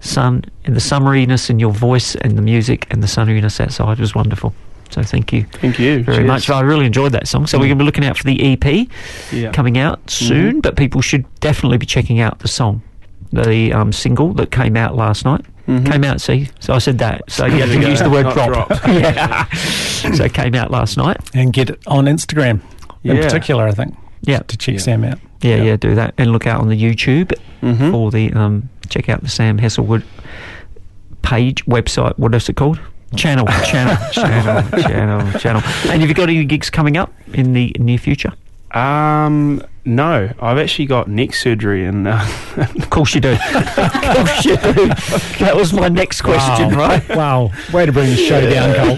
sun!" 0.00 0.44
And 0.64 0.74
the 0.74 0.80
summeriness 0.80 1.50
in 1.50 1.58
your 1.60 1.72
voice, 1.72 2.14
and 2.16 2.36
the 2.36 2.42
music, 2.42 2.86
and 2.90 3.02
the 3.02 3.06
sunniness 3.06 3.60
outside 3.60 3.98
was 4.00 4.14
wonderful. 4.14 4.54
So 4.88 5.02
thank 5.02 5.32
you 5.32 5.44
Thank 5.54 5.80
you. 5.80 6.04
very 6.04 6.18
Cheers. 6.18 6.26
much. 6.28 6.48
I 6.48 6.60
really 6.60 6.86
enjoyed 6.86 7.10
that 7.12 7.26
song. 7.26 7.48
So 7.48 7.58
we're 7.58 7.64
going 7.66 7.76
to 7.78 7.82
be 7.82 7.86
looking 7.86 8.04
out 8.04 8.16
for 8.16 8.22
the 8.22 8.40
EP 8.52 8.88
Yeah. 9.32 9.50
coming 9.50 9.76
out 9.78 10.08
soon, 10.08 10.60
but 10.60 10.76
people 10.76 11.00
should 11.00 11.24
definitely 11.40 11.76
be 11.76 11.86
checking 11.86 12.20
out 12.20 12.38
the 12.38 12.46
song, 12.48 12.82
the 13.32 13.72
um, 13.72 13.92
single 13.92 14.32
that 14.34 14.50
came 14.50 14.76
out 14.76 14.94
last 14.96 15.24
night. 15.24 15.44
Mhm. 15.68 15.90
Came 15.90 16.04
out, 16.04 16.20
see? 16.20 16.48
So 16.60 16.74
I 16.74 16.78
said 16.78 16.98
that. 16.98 17.22
So 17.28 17.46
you 17.46 17.58
have 17.58 17.70
to 17.70 17.80
Yeah, 17.80 17.88
use 17.88 18.00
the 18.00 18.08
word 18.10 18.22
drop. 18.32 18.68
drop. 18.68 18.70
yeah. 18.86 19.46
so 19.52 20.24
it 20.24 20.32
came 20.34 20.54
out 20.54 20.70
last 20.70 20.96
night. 20.96 21.16
And 21.34 21.52
get 21.52 21.70
it 21.70 21.80
on 21.88 22.04
Instagram 22.06 22.60
in 23.02 23.16
Yeah. 23.16 23.22
particular, 23.22 23.66
I 23.66 23.72
think, 23.72 23.96
Yeah. 24.22 24.38
to 24.46 24.56
check 24.56 24.74
Yeah. 24.74 24.80
Sam 24.80 25.04
out. 25.04 25.18
Yeah, 25.42 25.56
Yeah. 25.56 25.62
yeah, 25.64 25.76
do 25.76 25.94
that. 25.96 26.14
And 26.18 26.30
look 26.30 26.46
out 26.46 26.60
on 26.60 26.68
the 26.68 26.80
YouTube 26.80 27.32
Mhm. 27.62 27.90
for 27.90 28.10
the, 28.12 28.32
um, 28.32 28.68
check 28.88 29.08
out 29.08 29.22
the 29.22 29.28
Sam 29.28 29.58
Heselwood 29.58 30.02
page, 31.22 31.64
website. 31.66 32.14
What 32.16 32.34
is 32.34 32.48
it 32.48 32.54
called? 32.56 32.78
Channel, 33.16 33.46
channel, 33.64 33.96
channel, 34.12 34.62
channel, 34.82 35.32
channel. 35.40 35.62
And 35.90 36.00
have 36.00 36.08
you 36.08 36.14
got 36.14 36.28
any 36.28 36.44
gigs 36.44 36.70
coming 36.70 36.96
up 36.96 37.12
in 37.32 37.52
the 37.54 37.74
near 37.78 37.98
future? 37.98 38.32
Um, 38.76 39.62
no, 39.84 40.30
I've 40.40 40.58
actually 40.58 40.86
got 40.86 41.08
neck 41.08 41.32
surgery, 41.34 41.84
and 41.86 42.06
uh, 42.08 42.26
Of 42.56 42.90
course 42.90 43.14
you 43.14 43.20
do. 43.20 43.32
of 43.54 43.72
course 43.74 44.44
you 44.44 44.56
do. 44.56 44.88
That 45.38 45.52
was 45.54 45.72
my 45.72 45.88
next 45.88 46.22
question, 46.22 46.76
wow. 46.76 46.88
right? 46.88 47.08
Wow. 47.16 47.50
Way 47.72 47.86
to 47.86 47.92
bring 47.92 48.10
the 48.10 48.16
show 48.16 48.40
down, 48.50 48.74
Cole. 48.74 48.96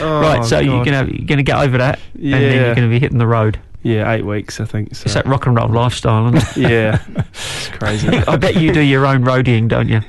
Um, 0.00 0.22
right, 0.22 0.44
so 0.44 0.60
you're 0.60 0.80
Oh, 0.80 0.84
gonna 0.84 1.06
you're 1.10 1.26
gonna 1.26 1.42
get 1.42 1.58
over 1.58 1.78
that, 1.78 1.98
and 2.14 2.32
then 2.34 2.54
you're 2.54 2.74
gonna 2.74 2.88
be 2.88 2.98
hitting 3.00 3.18
the 3.18 3.26
road. 3.26 3.58
Yeah, 3.86 4.10
eight 4.12 4.24
weeks, 4.24 4.60
I 4.60 4.64
think. 4.64 4.94
So. 4.94 5.04
It's 5.04 5.14
that 5.14 5.26
rock 5.26 5.46
and 5.46 5.56
roll 5.56 5.68
lifestyle, 5.68 6.34
isn't 6.34 6.56
it? 6.64 6.70
yeah, 6.70 7.02
it's 7.28 7.68
crazy. 7.68 8.08
I 8.08 8.36
bet 8.36 8.56
you 8.56 8.72
do 8.72 8.80
your 8.80 9.06
own 9.06 9.22
roadieing, 9.24 9.68
don't 9.68 9.88
you? 9.88 10.00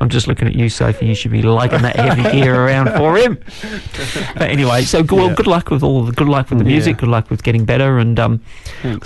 I'm 0.00 0.08
just 0.08 0.26
looking 0.28 0.46
at 0.48 0.54
you, 0.54 0.68
Sophie. 0.68 1.06
You 1.06 1.14
should 1.14 1.30
be 1.32 1.42
lugging 1.42 1.82
that 1.82 1.96
heavy 1.96 2.22
gear 2.40 2.54
around 2.54 2.90
for 2.96 3.16
him. 3.16 3.38
But 4.34 4.50
anyway, 4.50 4.82
so 4.82 5.02
good, 5.02 5.16
well, 5.18 5.28
Yeah. 5.28 5.34
good 5.34 5.46
luck 5.46 5.70
with 5.70 5.82
all 5.82 6.04
the 6.04 6.12
good 6.12 6.28
luck 6.28 6.50
with 6.50 6.58
the 6.58 6.64
Yeah. 6.64 6.70
music. 6.72 6.98
Good 6.98 7.08
luck 7.08 7.30
with 7.30 7.42
getting 7.42 7.64
better, 7.64 7.98
and 7.98 8.18
um, 8.20 8.40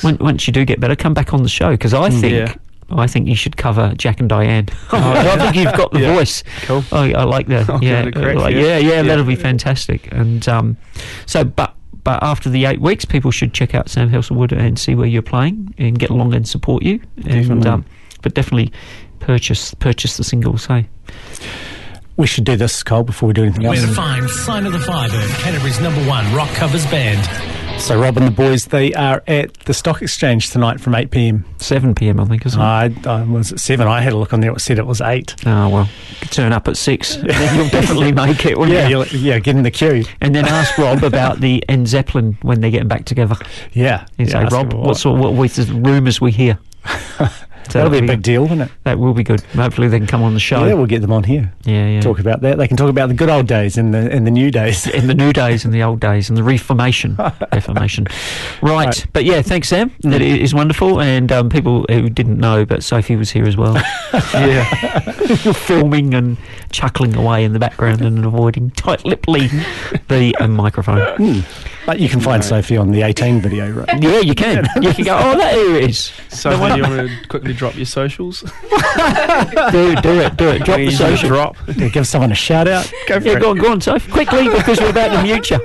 when, 0.02 0.16
once 0.18 0.46
you 0.46 0.52
do 0.52 0.64
get 0.64 0.80
better, 0.80 0.96
come 0.96 1.14
back 1.14 1.32
on 1.32 1.42
the 1.42 1.48
show 1.48 1.70
because 1.70 1.94
I 1.94 2.10
think. 2.10 2.32
Yeah. 2.34 2.54
I 2.92 3.06
think 3.06 3.28
you 3.28 3.36
should 3.36 3.56
cover 3.56 3.94
Jack 3.96 4.18
and 4.18 4.28
Diane. 4.28 4.66
I 4.90 5.36
think 5.38 5.54
you've 5.54 5.76
got 5.76 5.92
the 5.92 6.00
Yeah. 6.00 6.14
voice. 6.16 6.42
Cool. 6.62 6.82
I, 6.90 7.12
I 7.12 7.22
like 7.22 7.46
that. 7.46 7.68
Yeah, 7.80 8.02
give 8.02 8.16
it 8.16 8.16
a 8.16 8.20
crack, 8.20 8.36
like- 8.36 8.54
yeah. 8.56 8.60
yeah, 8.62 8.78
yeah, 8.78 8.88
Yeah. 8.94 9.02
that'll 9.02 9.24
be 9.24 9.36
fantastic. 9.36 10.08
And 10.10 10.48
um, 10.48 10.76
so, 11.24 11.44
but 11.44 11.72
but 12.04 12.22
after 12.22 12.48
the 12.48 12.64
eight 12.64 12.80
weeks, 12.80 13.04
people 13.04 13.30
should 13.30 13.52
check 13.52 13.74
out 13.74 13.88
Sam 13.88 14.10
Heselwood 14.10 14.52
and 14.52 14.78
see 14.78 14.94
where 14.94 15.06
you're 15.06 15.22
playing 15.22 15.74
and 15.78 15.98
get 15.98 16.10
along 16.10 16.34
and 16.34 16.48
support 16.48 16.82
you. 16.82 17.00
And 17.26 17.66
um, 17.66 17.84
but 18.22 18.34
definitely 18.34 18.72
purchase 19.18 19.74
purchase 19.74 20.16
the 20.16 20.24
singles. 20.24 20.66
Hey, 20.66 20.86
We 22.16 22.26
should 22.26 22.44
do 22.44 22.56
this, 22.56 22.82
Cole, 22.82 23.02
before 23.02 23.26
we 23.28 23.32
do 23.32 23.42
anything 23.44 23.66
Where 23.66 23.76
else. 23.78 23.86
to 23.88 23.94
find 23.94 24.28
Sign 24.30 24.66
of 24.66 24.72
the 24.72 24.78
Firebird, 24.80 25.30
Canterbury's 25.40 25.80
number 25.80 26.04
one 26.06 26.32
rock 26.34 26.50
covers 26.54 26.84
band. 26.86 27.20
So, 27.80 28.00
Rob 28.00 28.18
and 28.18 28.26
the 28.26 28.30
boys, 28.30 28.66
they 28.66 28.92
are 28.94 29.22
at 29.26 29.54
the 29.60 29.74
Stock 29.74 30.00
Exchange 30.02 30.50
tonight 30.50 30.80
from 30.80 30.94
8 30.94 31.10
pm. 31.10 31.44
seven 31.56 31.94
p.m. 31.94 32.20
I 32.20 32.24
think, 32.26 32.46
isn't 32.46 32.60
it? 32.60 32.62
I, 32.62 32.92
I 33.06 33.22
was 33.24 33.52
at 33.52 33.58
7. 33.58 33.88
I 33.88 34.00
had 34.00 34.12
a 34.12 34.16
look 34.16 34.32
on 34.32 34.40
there. 34.40 34.52
It 34.52 34.60
said 34.60 34.78
it 34.78 34.86
was 34.86 35.00
8. 35.00 35.34
Oh 35.46 35.68
well, 35.68 35.88
turn 36.30 36.52
up 36.52 36.68
at 36.68 36.76
six. 36.76 37.16
you'll 37.16 37.68
definitely 37.70 38.12
make 38.12 38.44
it. 38.44 38.56
Yeah, 38.68 38.86
you? 38.86 39.04
yeah, 39.06 39.38
get 39.40 39.56
in 39.56 39.64
the 39.64 39.70
queue. 39.70 40.04
And 40.20 40.34
then 40.34 40.44
ask 40.44 40.76
Rob 40.78 41.02
about 41.02 41.40
the 41.40 41.64
N 41.68 41.86
Zeppelin 41.86 42.38
when 42.42 42.60
they're 42.60 42.70
getting 42.70 42.86
back 42.86 43.06
together. 43.06 43.34
Yeah. 43.72 44.06
You 44.18 44.26
yeah 44.26 44.48
say, 44.48 44.56
Rob, 44.56 44.70
them 44.70 44.80
what 44.80 44.96
sort? 44.96 45.18
What 45.18 45.32
with 45.32 45.56
the 45.56 45.72
rumours 45.74 46.20
we 46.20 46.30
hear? 46.30 46.58
That'll 47.72 47.90
be 47.90 47.98
a 47.98 48.02
big 48.02 48.22
deal, 48.22 48.46
won't 48.46 48.62
it? 48.62 48.70
That 48.84 48.98
will 48.98 49.14
be 49.14 49.22
good. 49.22 49.40
Hopefully, 49.54 49.88
they 49.88 49.98
can 49.98 50.06
come 50.06 50.22
on 50.22 50.34
the 50.34 50.40
show. 50.40 50.64
Yeah, 50.66 50.74
we'll 50.74 50.86
get 50.86 51.00
them 51.02 51.12
on 51.12 51.24
here. 51.24 51.52
yeah, 51.64 51.86
yeah. 51.88 52.00
Talk 52.00 52.18
about 52.18 52.40
that. 52.42 52.58
They 52.58 52.68
can 52.68 52.76
talk 52.76 52.88
about 52.90 53.08
the 53.08 53.14
good 53.14 53.28
old 53.30 53.46
days 53.46 53.76
and 53.78 53.92
the 53.94 54.10
and 54.10 54.26
the 54.26 54.30
new 54.30 54.50
days. 54.50 54.86
in 54.86 55.06
the 55.06 55.14
new 55.14 55.32
days 55.32 55.64
and 55.64 55.72
the 55.74 55.82
old 55.82 56.00
days 56.00 56.28
and 56.28 56.36
the 56.36 56.42
reformation, 56.42 57.16
reformation. 57.52 58.06
Right. 58.62 58.80
Right. 58.86 59.06
but 59.12 59.24
yeah, 59.24 59.42
thanks, 59.42 59.68
Sam. 59.68 59.92
That 60.00 60.20
i- 60.20 60.24
is 60.24 60.54
wonderful, 60.54 61.00
and 61.00 61.30
um, 61.32 61.48
people 61.50 61.84
who 61.88 62.08
didn't 62.08 62.38
know, 62.38 62.64
but 62.64 62.82
Sophie 62.82 63.16
was 63.16 63.30
here 63.30 63.44
as 63.46 63.56
well, 63.56 63.74
yeah, 64.34 64.64
filming 65.52 66.14
and 66.14 66.36
chuckling 66.72 67.14
away 67.16 67.44
in 67.44 67.52
the 67.52 67.58
background 67.58 68.00
and 68.02 68.24
avoiding 68.24 68.70
tight-lippedly 68.70 69.48
the 70.08 70.34
uh, 70.36 70.48
microphone. 70.48 71.44
But 71.86 71.98
you 71.98 72.08
can 72.08 72.20
find 72.20 72.44
Sophie 72.44 72.76
on 72.76 72.90
the 72.92 73.02
18 73.02 73.40
video, 73.40 73.70
right? 73.70 73.88
Yeah, 74.02 74.18
you 74.20 74.34
can. 74.34 74.66
You 74.82 74.92
can 74.94 75.04
go. 75.04 75.18
Oh, 75.20 75.36
there 75.36 75.76
it 75.76 75.90
is. 75.90 76.12
so 76.28 76.50
do 76.50 76.56
you 76.56 76.60
want 76.62 76.74
to 77.08 77.28
quickly 77.28 77.52
drop 77.54 77.74
your 77.76 77.86
socials? 77.86 78.40
Do 78.40 78.48
it. 78.48 80.02
Do 80.02 80.20
it. 80.20 80.36
Do 80.36 80.48
it. 80.48 80.64
Drop 80.64 80.76
the 80.76 80.80
Easy 80.80 80.96
social. 80.96 81.28
drop. 81.28 81.56
Yeah, 81.76 81.88
give 81.88 82.06
someone 82.06 82.32
a 82.32 82.34
shout 82.34 82.68
out. 82.68 82.90
Go 83.08 83.20
for 83.20 83.26
Yeah, 83.26 83.36
it. 83.36 83.40
go 83.40 83.50
on, 83.50 83.56
go 83.58 83.72
on, 83.72 83.80
Sophie. 83.80 84.10
Quickly, 84.12 84.48
because 84.48 84.80
we're 84.80 84.90
about 84.90 85.08
to 85.16 85.22
mute 85.22 85.50
you. 85.50 85.58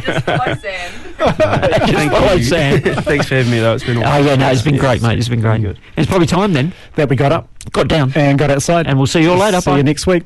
just 0.00 0.24
follow 0.26 0.54
Sam. 0.54 0.90
Thank 1.18 2.12
follow. 2.12 2.38
Sam. 2.40 2.80
Thanks 2.80 3.28
for 3.28 3.34
having 3.36 3.50
me, 3.52 3.60
though. 3.60 3.74
It's 3.74 3.84
been 3.84 3.98
Oh 3.98 4.02
awesome. 4.02 4.26
yeah, 4.26 4.36
no, 4.36 4.50
it's 4.50 4.62
been 4.62 4.76
great, 4.78 5.02
mate. 5.02 5.18
It's 5.18 5.28
been 5.28 5.40
great. 5.40 5.62
Good. 5.62 5.78
It's 5.96 6.08
probably 6.08 6.26
time 6.26 6.52
then. 6.52 6.72
That 6.96 7.08
we 7.08 7.16
got 7.16 7.32
up 7.32 7.48
Got 7.72 7.88
down, 7.88 8.12
and 8.14 8.38
got 8.38 8.50
outside. 8.50 8.86
and 8.86 8.96
we'll 8.98 9.06
see 9.06 9.22
you 9.22 9.30
all 9.32 9.38
later. 9.38 9.60
See 9.60 9.70
Bye. 9.70 9.76
you 9.78 9.82
next 9.82 10.06
week. 10.06 10.24